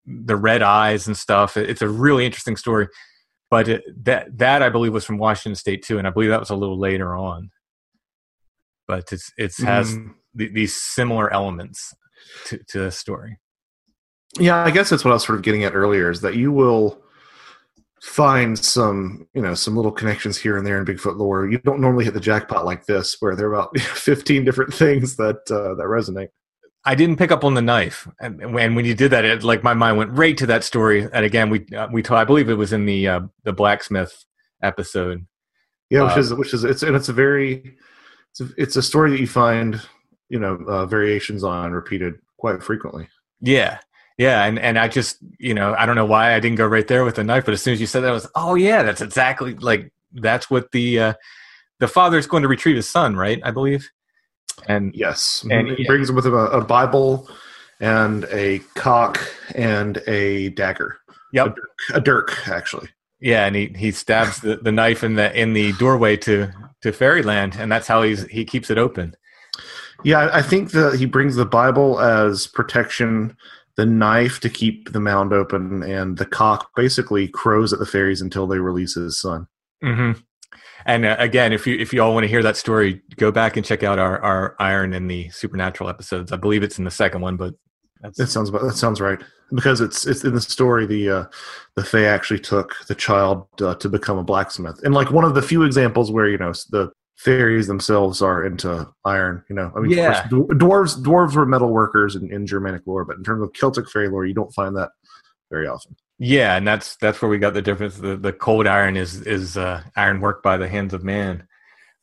the 0.06 0.36
red 0.36 0.62
eyes 0.62 1.08
and 1.08 1.16
stuff. 1.16 1.56
It's 1.56 1.82
a 1.82 1.90
really 1.90 2.26
interesting 2.26 2.58
story. 2.58 2.88
But 3.50 3.68
it, 3.68 4.06
that 4.06 4.36
that 4.40 4.64
I 4.64 4.70
believe 4.70 4.94
was 4.94 5.06
from 5.06 5.20
Washington 5.20 5.56
State 5.56 5.84
too, 5.84 6.00
and 6.00 6.08
I 6.08 6.10
believe 6.10 6.32
that 6.32 6.40
was 6.40 6.50
a 6.50 6.56
little 6.56 6.80
later 6.80 7.16
on. 7.16 7.52
But 8.88 9.12
it's 9.12 9.32
it 9.38 9.54
has 9.64 9.96
mm. 9.96 10.14
th- 10.38 10.54
these 10.54 10.76
similar 10.76 11.32
elements 11.32 11.94
to, 12.48 12.58
to 12.70 12.80
the 12.80 12.92
story. 12.92 13.38
Yeah, 14.40 14.64
I 14.64 14.72
guess 14.72 14.90
that's 14.90 15.06
what 15.06 15.12
I 15.12 15.14
was 15.14 15.24
sort 15.24 15.38
of 15.38 15.44
getting 15.44 15.64
at 15.64 15.76
earlier 15.76 16.10
is 16.10 16.22
that 16.22 16.36
you 16.36 16.52
will 16.52 17.04
find 18.04 18.60
some, 18.60 19.26
you 19.34 19.42
know, 19.42 19.54
some 19.54 19.78
little 19.78 19.92
connections 19.92 20.38
here 20.38 20.58
and 20.58 20.68
there 20.68 20.78
in 20.78 20.86
Bigfoot 20.86 21.18
lore. 21.18 21.50
You 21.50 21.58
don't 21.60 21.80
normally 21.80 22.04
hit 22.04 22.14
the 22.14 22.20
jackpot 22.20 22.66
like 22.66 22.86
this, 22.86 23.16
where 23.22 23.34
there 23.34 23.48
are 23.48 23.54
about 23.54 23.80
15 23.80 24.44
different 24.44 24.74
things 24.74 25.16
that 25.16 25.38
uh, 25.50 25.76
that 25.76 25.86
resonate. 25.86 26.28
I 26.86 26.96
didn't 26.96 27.16
pick 27.16 27.32
up 27.32 27.46
on 27.46 27.54
the 27.54 27.62
knife, 27.62 28.06
and 28.20 28.54
when 28.54 28.76
when 28.76 28.84
you 28.84 28.94
did 28.94 29.12
that, 29.12 29.24
it 29.24 29.44
like 29.44 29.64
my 29.64 29.74
mind 29.74 29.98
went 29.98 30.12
right 30.12 30.38
to 30.38 30.46
that 30.48 30.66
story. 30.66 31.08
And 31.14 31.24
again, 31.24 31.50
we 31.50 31.66
uh, 31.74 31.88
we 31.94 32.04
I 32.04 32.26
believe 32.26 32.50
it 32.50 32.56
was 32.56 32.74
in 32.74 32.86
the 32.86 33.08
uh, 33.08 33.22
the 33.46 33.54
blacksmith 33.54 34.26
episode. 34.62 35.26
Yeah, 35.90 36.04
which 36.04 36.18
uh, 36.18 36.20
is 36.20 36.34
which 36.34 36.54
is 36.54 36.66
it's 36.66 36.84
and 36.84 36.98
it's 36.98 37.08
a 37.08 37.14
very 37.14 37.78
it's 38.32 38.42
a, 38.42 38.50
it's 38.58 38.76
a 38.76 38.82
story 38.84 39.12
that 39.12 39.22
you 39.22 39.28
find 39.28 39.80
you 40.28 40.40
know 40.40 40.56
uh, 40.68 40.86
variations 40.86 41.42
on 41.46 41.72
repeated 41.72 42.16
quite 42.38 42.62
frequently. 42.62 43.08
Yeah, 43.40 43.80
yeah, 44.18 44.46
and 44.46 44.60
and 44.60 44.78
I 44.78 44.88
just 44.88 45.18
you 45.40 45.54
know 45.54 45.74
I 45.78 45.86
don't 45.86 45.96
know 45.96 46.06
why 46.06 46.34
I 46.34 46.40
didn't 46.40 46.58
go 46.58 46.68
right 46.68 46.88
there 46.88 47.04
with 47.04 47.16
the 47.16 47.24
knife, 47.24 47.46
but 47.46 47.54
as 47.54 47.62
soon 47.62 47.74
as 47.74 47.82
you 47.82 47.88
said 47.88 48.02
that, 48.02 48.10
I 48.10 48.14
was 48.14 48.28
oh 48.36 48.56
yeah, 48.56 48.84
that's 48.84 49.02
exactly 49.02 49.56
like 49.56 49.92
that's 50.14 50.50
what 50.50 50.72
the 50.72 51.00
uh, 51.00 51.14
the 51.80 51.88
father 51.88 52.18
is 52.18 52.28
going 52.28 52.44
to 52.44 52.50
retrieve 52.50 52.76
his 52.76 52.90
son, 52.90 53.16
right? 53.16 53.42
I 53.44 53.52
believe. 53.52 53.90
And 54.68 54.96
yes, 54.96 55.46
and 55.50 55.70
he 55.70 55.84
yeah. 55.84 55.88
brings 55.88 56.12
with 56.12 56.26
him 56.26 56.34
a, 56.36 56.46
a, 56.46 56.64
Bible 56.64 57.28
and 57.80 58.26
a 58.26 58.60
cock 58.76 59.20
and 59.56 59.98
a 60.08 60.50
dagger. 60.50 60.98
Yep, 61.34 61.48
a 61.48 61.50
dirk, 61.50 61.70
a 61.96 62.02
dirk 62.02 62.48
actually. 62.48 62.90
Yeah, 63.20 63.46
and 63.46 63.56
he, 63.56 63.74
he 63.76 63.92
stabs 63.92 64.42
the, 64.42 64.58
the 64.58 64.72
knife 64.72 65.04
in 65.04 65.16
the 65.16 65.34
in 65.40 65.54
the 65.54 65.74
doorway 65.74 66.18
to 66.18 66.52
to 66.82 66.92
fairyland, 66.92 67.56
and 67.58 67.72
that's 67.72 67.88
how 67.88 68.04
he's 68.04 68.26
he 68.28 68.46
keeps 68.46 68.70
it 68.70 68.78
open. 68.78 69.16
Yeah, 70.04 70.30
I 70.34 70.42
think 70.42 70.72
that 70.72 70.96
he 71.00 71.06
brings 71.06 71.36
the 71.36 71.46
Bible 71.46 72.00
as 72.00 72.48
protection, 72.48 73.38
the 73.76 73.86
knife 73.86 74.40
to 74.42 74.50
keep 74.50 74.92
the 74.92 75.00
mound 75.00 75.34
open, 75.34 75.84
and 75.84 76.18
the 76.18 76.26
cock 76.26 76.70
basically 76.76 77.28
crows 77.28 77.74
at 77.74 77.80
the 77.80 77.86
fairies 77.86 78.22
until 78.22 78.48
they 78.48 78.60
release 78.60 78.96
his 78.96 79.20
son. 79.20 79.48
Mm-hmm. 79.84 80.20
And 80.86 81.06
uh, 81.06 81.16
again, 81.20 81.54
if 81.54 81.66
you 81.66 81.78
if 81.78 81.94
you 81.94 82.02
all 82.02 82.14
want 82.14 82.24
to 82.26 82.28
hear 82.28 82.44
that 82.44 82.58
story, 82.58 83.02
go 83.16 83.32
back 83.32 83.58
and 83.58 83.66
check 83.66 83.84
out 83.84 84.00
our 84.00 84.22
our 84.22 84.56
Iron 84.60 84.94
and 84.94 85.10
the 85.10 85.30
Supernatural 85.30 85.90
episodes. 85.90 86.32
I 86.32 86.38
believe 86.38 86.64
it's 86.64 86.78
in 86.78 86.86
the 86.86 86.92
second 86.92 87.22
one, 87.22 87.38
but 87.38 87.54
that's... 88.02 88.18
that 88.18 88.28
sounds 88.28 88.52
that 88.52 88.76
sounds 88.76 89.00
right 89.00 89.20
because 89.54 89.82
it's 89.82 90.06
it's 90.06 90.24
in 90.24 90.34
the 90.34 90.42
story 90.42 90.86
the 90.86 91.10
uh, 91.10 91.26
the 91.76 91.84
Fae 91.84 92.06
actually 92.06 92.40
took 92.40 92.76
the 92.88 92.96
child 92.96 93.48
uh, 93.62 93.76
to 93.76 93.90
become 93.90 94.18
a 94.18 94.24
blacksmith, 94.24 94.80
and 94.84 94.94
like 94.94 95.12
one 95.12 95.24
of 95.24 95.36
the 95.36 95.42
few 95.42 95.64
examples 95.64 96.12
where 96.12 96.28
you 96.28 96.38
know 96.38 96.52
the 96.72 96.92
fairies 97.16 97.68
themselves 97.68 98.22
are 98.22 98.46
into 98.46 98.88
iron. 99.06 99.44
You 99.50 99.56
know, 99.56 99.72
I 99.76 99.80
mean, 99.80 99.92
yeah. 99.92 100.28
Course, 100.30 100.50
dwarves 100.54 101.04
dwarves 101.04 101.36
were 101.36 101.46
metal 101.46 101.70
workers 101.70 102.16
in, 102.16 102.32
in 102.32 102.46
Germanic 102.48 102.84
lore, 102.86 103.06
but 103.06 103.18
in 103.18 103.24
terms 103.24 103.44
of 103.44 103.54
Celtic 103.54 103.90
fairy 103.90 104.10
lore, 104.10 104.26
you 104.26 104.34
don't 104.34 104.54
find 104.54 104.76
that 104.78 104.92
very 105.50 105.68
often. 105.68 105.96
Yeah, 106.20 106.56
and 106.56 106.68
that's 106.68 106.96
that's 106.98 107.22
where 107.22 107.30
we 107.30 107.38
got 107.38 107.54
the 107.54 107.62
difference. 107.62 107.98
The 107.98 108.16
the 108.16 108.34
cold 108.34 108.68
iron 108.68 108.98
is 108.98 109.22
is 109.22 109.58
uh, 109.58 109.84
iron 109.96 110.22
worked 110.22 110.44
by 110.44 110.58
the 110.58 110.68
hands 110.68 110.94
of 110.94 111.04
man, 111.04 111.48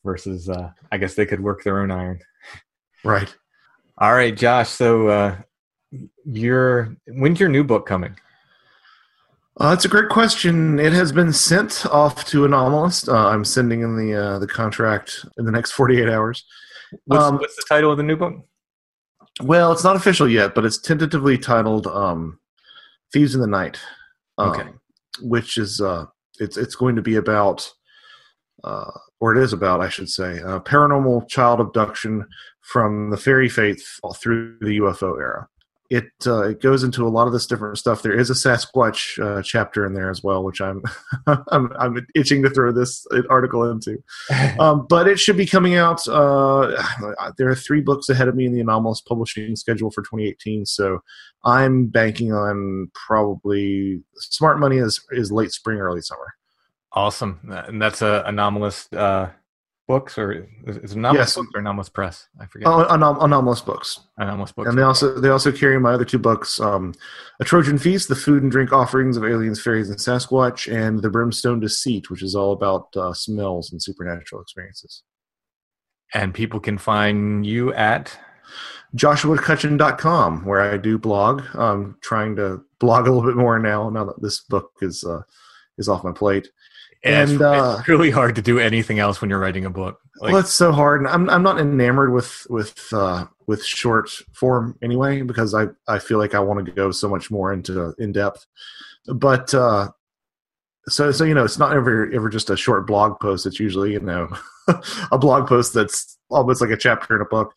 versus 0.03 0.49
uh, 0.49 0.71
I 0.91 0.97
guess 0.97 1.15
they 1.15 1.25
could 1.25 1.41
work 1.41 1.63
their 1.63 1.81
own 1.81 1.91
iron. 1.91 2.19
Right. 3.03 3.33
All 3.97 4.13
right, 4.13 4.35
Josh. 4.35 4.69
So, 4.69 5.07
uh, 5.07 5.37
your 6.25 6.95
when's 7.07 7.39
your 7.39 7.49
new 7.49 7.63
book 7.63 7.85
coming? 7.85 8.15
Uh, 9.57 9.69
that's 9.71 9.85
a 9.85 9.89
great 9.89 10.09
question. 10.09 10.79
It 10.79 10.93
has 10.93 11.11
been 11.11 11.33
sent 11.33 11.85
off 11.87 12.25
to 12.25 12.45
Anomalist. 12.45 13.09
Uh, 13.09 13.27
I'm 13.27 13.43
sending 13.43 13.81
in 13.81 13.97
the 13.97 14.15
uh, 14.15 14.39
the 14.39 14.47
contract 14.47 15.25
in 15.37 15.45
the 15.45 15.51
next 15.51 15.71
48 15.71 16.07
hours. 16.07 16.45
What's, 17.05 17.23
um, 17.23 17.37
what's, 17.37 17.55
the 17.55 17.65
title 17.67 17.91
of 17.91 17.97
the 17.97 18.03
new 18.03 18.15
book? 18.15 18.45
Well, 19.41 19.71
it's 19.71 19.83
not 19.83 19.95
official 19.95 20.27
yet, 20.29 20.55
but 20.55 20.65
it's 20.65 20.77
tentatively 20.77 21.37
titled 21.37 21.87
um, 21.87 22.39
"Thieves 23.11 23.35
in 23.35 23.41
the 23.41 23.47
Night." 23.47 23.79
Um, 24.37 24.49
okay. 24.51 24.69
Which 25.21 25.57
is 25.57 25.81
uh, 25.81 26.05
it's 26.39 26.55
it's 26.55 26.75
going 26.75 26.95
to 26.95 27.01
be 27.01 27.17
about, 27.17 27.69
uh, 28.63 28.91
or 29.19 29.35
it 29.35 29.43
is 29.43 29.51
about, 29.51 29.81
I 29.81 29.89
should 29.89 30.09
say, 30.09 30.39
paranormal 30.43 31.27
child 31.27 31.59
abduction 31.59 32.25
from 32.61 33.09
the 33.09 33.17
fairy 33.17 33.49
faith 33.49 33.85
through 34.15 34.57
the 34.61 34.79
UFO 34.79 35.19
era 35.19 35.49
it 35.91 36.09
uh, 36.25 36.43
it 36.43 36.61
goes 36.61 36.85
into 36.85 37.05
a 37.05 37.09
lot 37.09 37.27
of 37.27 37.33
this 37.33 37.45
different 37.45 37.77
stuff. 37.77 38.01
There 38.01 38.17
is 38.17 38.29
a 38.29 38.33
Sasquatch 38.33 39.21
uh, 39.21 39.41
chapter 39.43 39.85
in 39.85 39.93
there 39.93 40.09
as 40.09 40.23
well, 40.23 40.41
which 40.41 40.61
I'm 40.61 40.81
I'm, 41.27 41.69
I'm 41.77 42.07
itching 42.15 42.41
to 42.43 42.49
throw 42.49 42.71
this 42.71 43.05
article 43.29 43.69
into. 43.69 44.01
Um, 44.59 44.85
but 44.87 45.07
it 45.07 45.19
should 45.19 45.37
be 45.37 45.45
coming 45.45 45.75
out. 45.75 46.07
Uh, 46.07 46.81
there 47.37 47.49
are 47.49 47.55
three 47.55 47.81
books 47.81 48.09
ahead 48.09 48.27
of 48.27 48.35
me 48.35 48.45
in 48.45 48.53
the 48.53 48.61
Anomalist 48.61 49.05
publishing 49.05 49.55
schedule 49.55 49.91
for 49.91 50.01
2018, 50.01 50.65
so 50.65 50.99
I'm 51.43 51.87
banking 51.87 52.31
on 52.31 52.91
probably 52.93 54.01
smart 54.15 54.59
money 54.59 54.77
is 54.77 55.03
is 55.11 55.31
late 55.31 55.51
spring, 55.51 55.79
early 55.79 56.01
summer. 56.01 56.35
Awesome, 56.93 57.39
and 57.49 57.81
that's 57.81 58.01
a 58.01 58.23
Anomalist 58.27 58.95
uh, 58.95 59.29
books 59.93 60.17
or 60.21 60.27
is 60.67 60.75
it 60.77 60.97
Anomalist 60.97 61.13
Yes. 61.21 61.35
books 61.35 61.49
or 61.55 61.61
Anomalist 61.61 61.93
press? 61.93 62.15
I 62.41 62.45
forget. 62.51 62.67
Oh, 62.67 62.85
anom- 62.95 63.19
Anomalist 63.25 63.65
books. 63.65 63.89
Anomalist 64.19 64.55
books. 64.55 64.69
And 64.69 64.77
they 64.77 64.83
also 64.91 65.05
they 65.23 65.29
also 65.29 65.51
carry 65.51 65.77
my 65.79 65.91
other 65.93 66.05
two 66.11 66.19
books, 66.29 66.59
um, 66.69 66.93
A 67.41 67.45
Trojan 67.45 67.77
Feast, 67.77 68.07
the 68.09 68.15
food 68.25 68.41
and 68.43 68.51
drink 68.51 68.71
offerings 68.81 69.15
of 69.17 69.23
aliens, 69.23 69.61
fairies, 69.61 69.89
and 69.89 69.99
Sasquatch, 69.99 70.61
and 70.71 71.01
The 71.01 71.09
Brimstone 71.15 71.59
Deceit, 71.59 72.09
which 72.09 72.23
is 72.23 72.33
all 72.35 72.51
about 72.53 72.85
uh, 72.95 73.13
smells 73.13 73.71
and 73.71 73.81
supernatural 73.87 74.41
experiences. 74.41 75.03
and 76.13 76.33
people 76.33 76.59
can 76.59 76.77
find 76.77 77.45
you 77.45 77.73
at 77.73 78.17
JoshuaCutchin.com, 78.95 80.45
where 80.45 80.61
I 80.61 80.77
do 80.77 80.97
blog. 80.97 81.41
I'm 81.53 81.97
trying 82.01 82.35
to 82.37 82.61
blog 82.79 83.07
a 83.07 83.11
little 83.11 83.29
bit 83.29 83.37
more 83.37 83.57
now, 83.59 83.89
now 83.89 84.05
that 84.05 84.21
this 84.21 84.41
book 84.41 84.71
is 84.81 85.03
uh, 85.03 85.21
is 85.77 85.87
off 85.87 86.03
my 86.03 86.11
plate. 86.11 86.49
And 87.03 87.31
And, 87.31 87.41
uh, 87.41 87.77
it's 87.79 87.87
really 87.87 88.11
hard 88.11 88.35
to 88.35 88.41
do 88.41 88.59
anything 88.59 88.99
else 88.99 89.21
when 89.21 89.29
you're 89.29 89.39
writing 89.39 89.65
a 89.65 89.69
book. 89.69 89.99
Like, 90.19 90.33
well, 90.33 90.41
it's 90.41 90.53
so 90.53 90.71
hard, 90.71 91.01
and 91.01 91.09
I'm 91.09 91.29
I'm 91.29 91.43
not 91.43 91.59
enamored 91.59 92.13
with 92.13 92.45
with 92.49 92.93
uh, 92.93 93.25
with 93.47 93.65
short 93.65 94.09
form 94.33 94.77
anyway 94.83 95.23
because 95.23 95.55
I 95.55 95.67
I 95.87 95.97
feel 95.97 96.19
like 96.19 96.35
I 96.35 96.39
want 96.39 96.63
to 96.65 96.71
go 96.71 96.91
so 96.91 97.09
much 97.09 97.31
more 97.31 97.51
into 97.53 97.93
in 97.97 98.11
depth. 98.11 98.45
But 99.07 99.51
uh, 99.53 99.89
so 100.87 101.11
so 101.11 101.23
you 101.23 101.33
know, 101.33 101.43
it's 101.43 101.57
not 101.57 101.75
ever 101.75 102.11
ever 102.13 102.29
just 102.29 102.51
a 102.51 102.57
short 102.57 102.85
blog 102.85 103.19
post. 103.19 103.47
It's 103.47 103.59
usually 103.59 103.93
you 103.93 103.99
know 103.99 104.29
a 105.11 105.17
blog 105.17 105.47
post 105.47 105.73
that's 105.73 106.19
almost 106.29 106.61
like 106.61 106.69
a 106.69 106.77
chapter 106.77 107.15
in 107.15 107.21
a 107.21 107.25
book. 107.25 107.53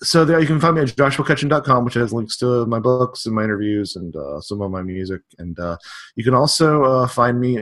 So 0.00 0.24
there 0.24 0.40
you 0.40 0.46
can 0.46 0.60
find 0.60 0.76
me 0.76 0.82
at 0.82 0.88
joshuacutchin.com, 0.88 1.84
which 1.84 1.94
has 1.94 2.12
links 2.12 2.36
to 2.38 2.64
my 2.66 2.78
books 2.78 3.26
and 3.26 3.34
my 3.34 3.42
interviews 3.42 3.96
and 3.96 4.14
uh, 4.14 4.40
some 4.40 4.62
of 4.62 4.70
my 4.70 4.80
music. 4.80 5.22
And 5.38 5.58
uh, 5.58 5.76
you 6.14 6.22
can 6.22 6.34
also 6.34 6.84
uh, 6.84 7.08
find 7.08 7.40
me 7.40 7.58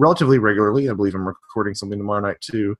relatively 0.00 0.38
regularly. 0.38 0.88
I 0.88 0.94
believe 0.94 1.14
I'm 1.14 1.26
recording 1.28 1.74
something 1.74 1.98
tomorrow 1.98 2.20
night 2.20 2.40
too 2.40 2.76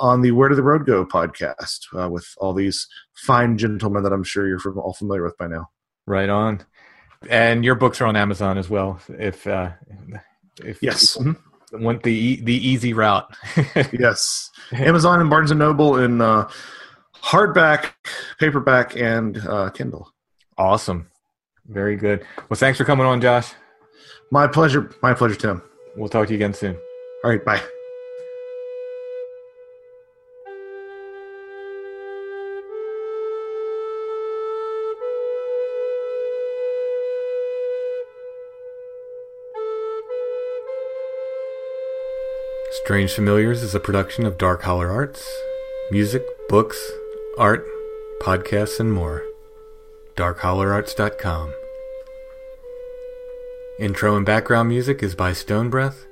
on 0.00 0.22
the 0.22 0.30
Where 0.32 0.48
Did 0.48 0.58
the 0.58 0.62
Road 0.62 0.86
Go 0.86 1.04
podcast 1.04 1.78
uh, 1.98 2.08
with 2.08 2.26
all 2.38 2.52
these 2.54 2.86
fine 3.14 3.56
gentlemen 3.58 4.02
that 4.04 4.12
I'm 4.12 4.22
sure 4.22 4.46
you're 4.46 4.58
from, 4.58 4.78
all 4.78 4.92
familiar 4.94 5.22
with 5.24 5.36
by 5.36 5.46
now. 5.48 5.68
right 6.06 6.28
on. 6.28 6.64
And 7.28 7.64
your 7.64 7.74
books 7.74 8.00
are 8.00 8.06
on 8.06 8.16
Amazon 8.16 8.56
as 8.56 8.70
well. 8.70 8.98
If 9.08 9.46
uh, 9.46 9.72
if 10.64 10.78
Yes, 10.82 11.16
people 11.18 11.34
want 11.72 12.02
the 12.02 12.12
e- 12.12 12.40
the 12.42 12.54
easy 12.54 12.92
route. 12.94 13.30
yes. 13.92 14.50
Amazon 14.72 15.20
and 15.20 15.28
Barnes 15.28 15.50
and 15.50 15.58
Noble 15.60 15.96
in 15.98 16.20
uh, 16.22 16.48
hardback, 17.22 17.92
paperback, 18.38 18.96
and 18.96 19.36
uh, 19.46 19.68
Kindle. 19.70 20.10
awesome, 20.56 21.10
very 21.66 21.96
good. 21.96 22.24
Well, 22.48 22.56
thanks 22.56 22.78
for 22.78 22.84
coming 22.84 23.04
on, 23.06 23.20
Josh. 23.20 23.52
My 24.30 24.46
pleasure. 24.46 24.90
My 25.02 25.12
pleasure, 25.12 25.34
Tim. 25.36 25.62
We'll 25.96 26.08
talk 26.08 26.26
to 26.28 26.32
you 26.32 26.36
again 26.36 26.54
soon. 26.54 26.78
All 27.24 27.30
right, 27.30 27.44
bye. 27.44 27.60
Strange 42.84 43.12
Familiars 43.12 43.62
is 43.62 43.74
a 43.74 43.80
production 43.80 44.26
of 44.26 44.38
Dark 44.38 44.62
Holler 44.62 44.90
Arts. 44.90 45.42
Music, 45.90 46.24
books, 46.48 46.90
art, 47.38 47.64
podcasts, 48.20 48.80
and 48.80 48.92
more. 48.92 49.22
DarkHollerArts.com. 50.16 51.52
Intro 53.80 54.14
and 54.14 54.24
background 54.26 54.68
music 54.68 55.02
is 55.02 55.14
by 55.14 55.32
Stone 55.32 55.70
Breath. 55.70 56.06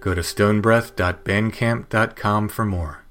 Go 0.00 0.14
to 0.14 0.22
stonebreath.bandcamp.com 0.22 2.48
for 2.48 2.64
more. 2.64 3.01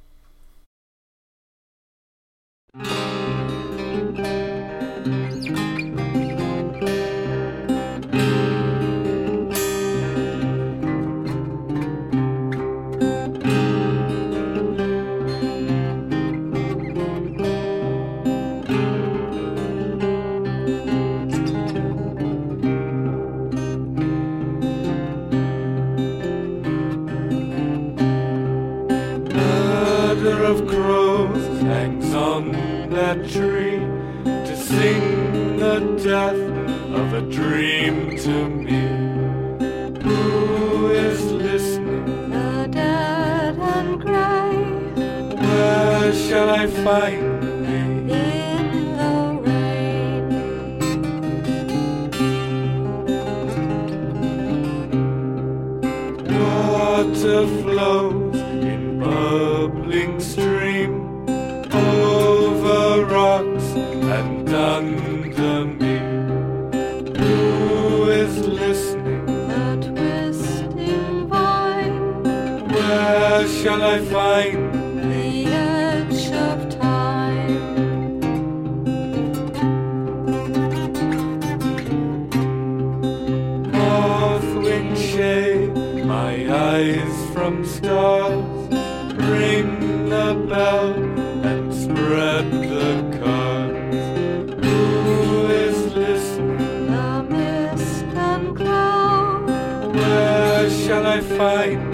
Shall 46.92 47.31
and 90.62 91.74
spread 91.74 92.52
the 92.52 93.20
cards. 93.20 93.98
Who 94.66 95.48
is 95.48 95.94
listening? 95.94 96.88
The 96.92 97.24
mist 97.30 98.04
and 98.04 98.56
cloud 98.56 99.96
Where 99.96 100.70
shall 100.70 101.06
I 101.08 101.20
find 101.22 101.91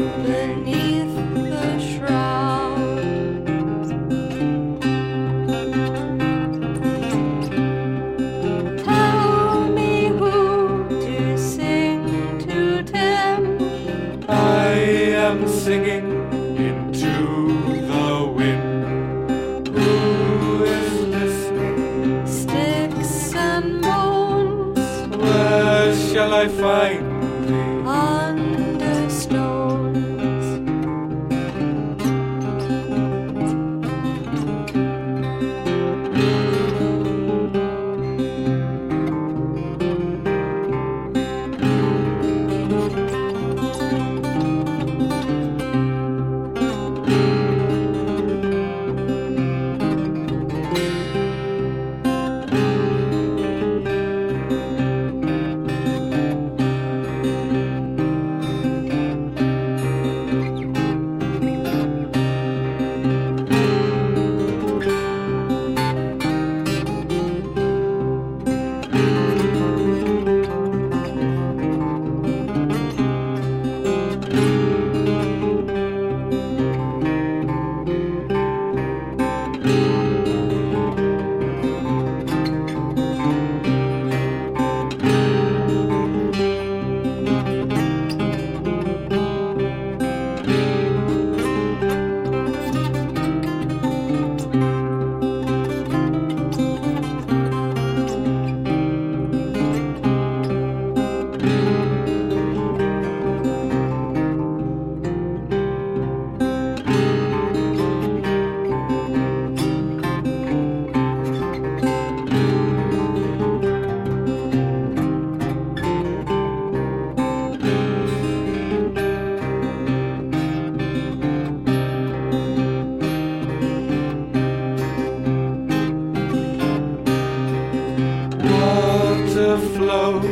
flows 129.75 130.25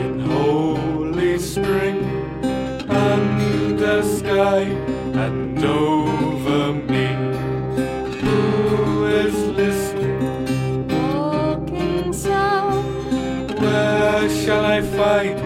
in 0.00 0.20
holy 0.20 1.38
spring 1.38 1.98
under 2.88 4.02
sky 4.02 4.62
and 5.24 5.64
over 5.64 6.72
me. 6.74 7.08
Who 8.20 9.06
is 9.06 9.34
listening? 9.62 10.88
Walking 10.88 12.12
sound, 12.12 13.58
Where 13.60 14.28
shall 14.28 14.64
I 14.64 14.80
find 14.82 15.45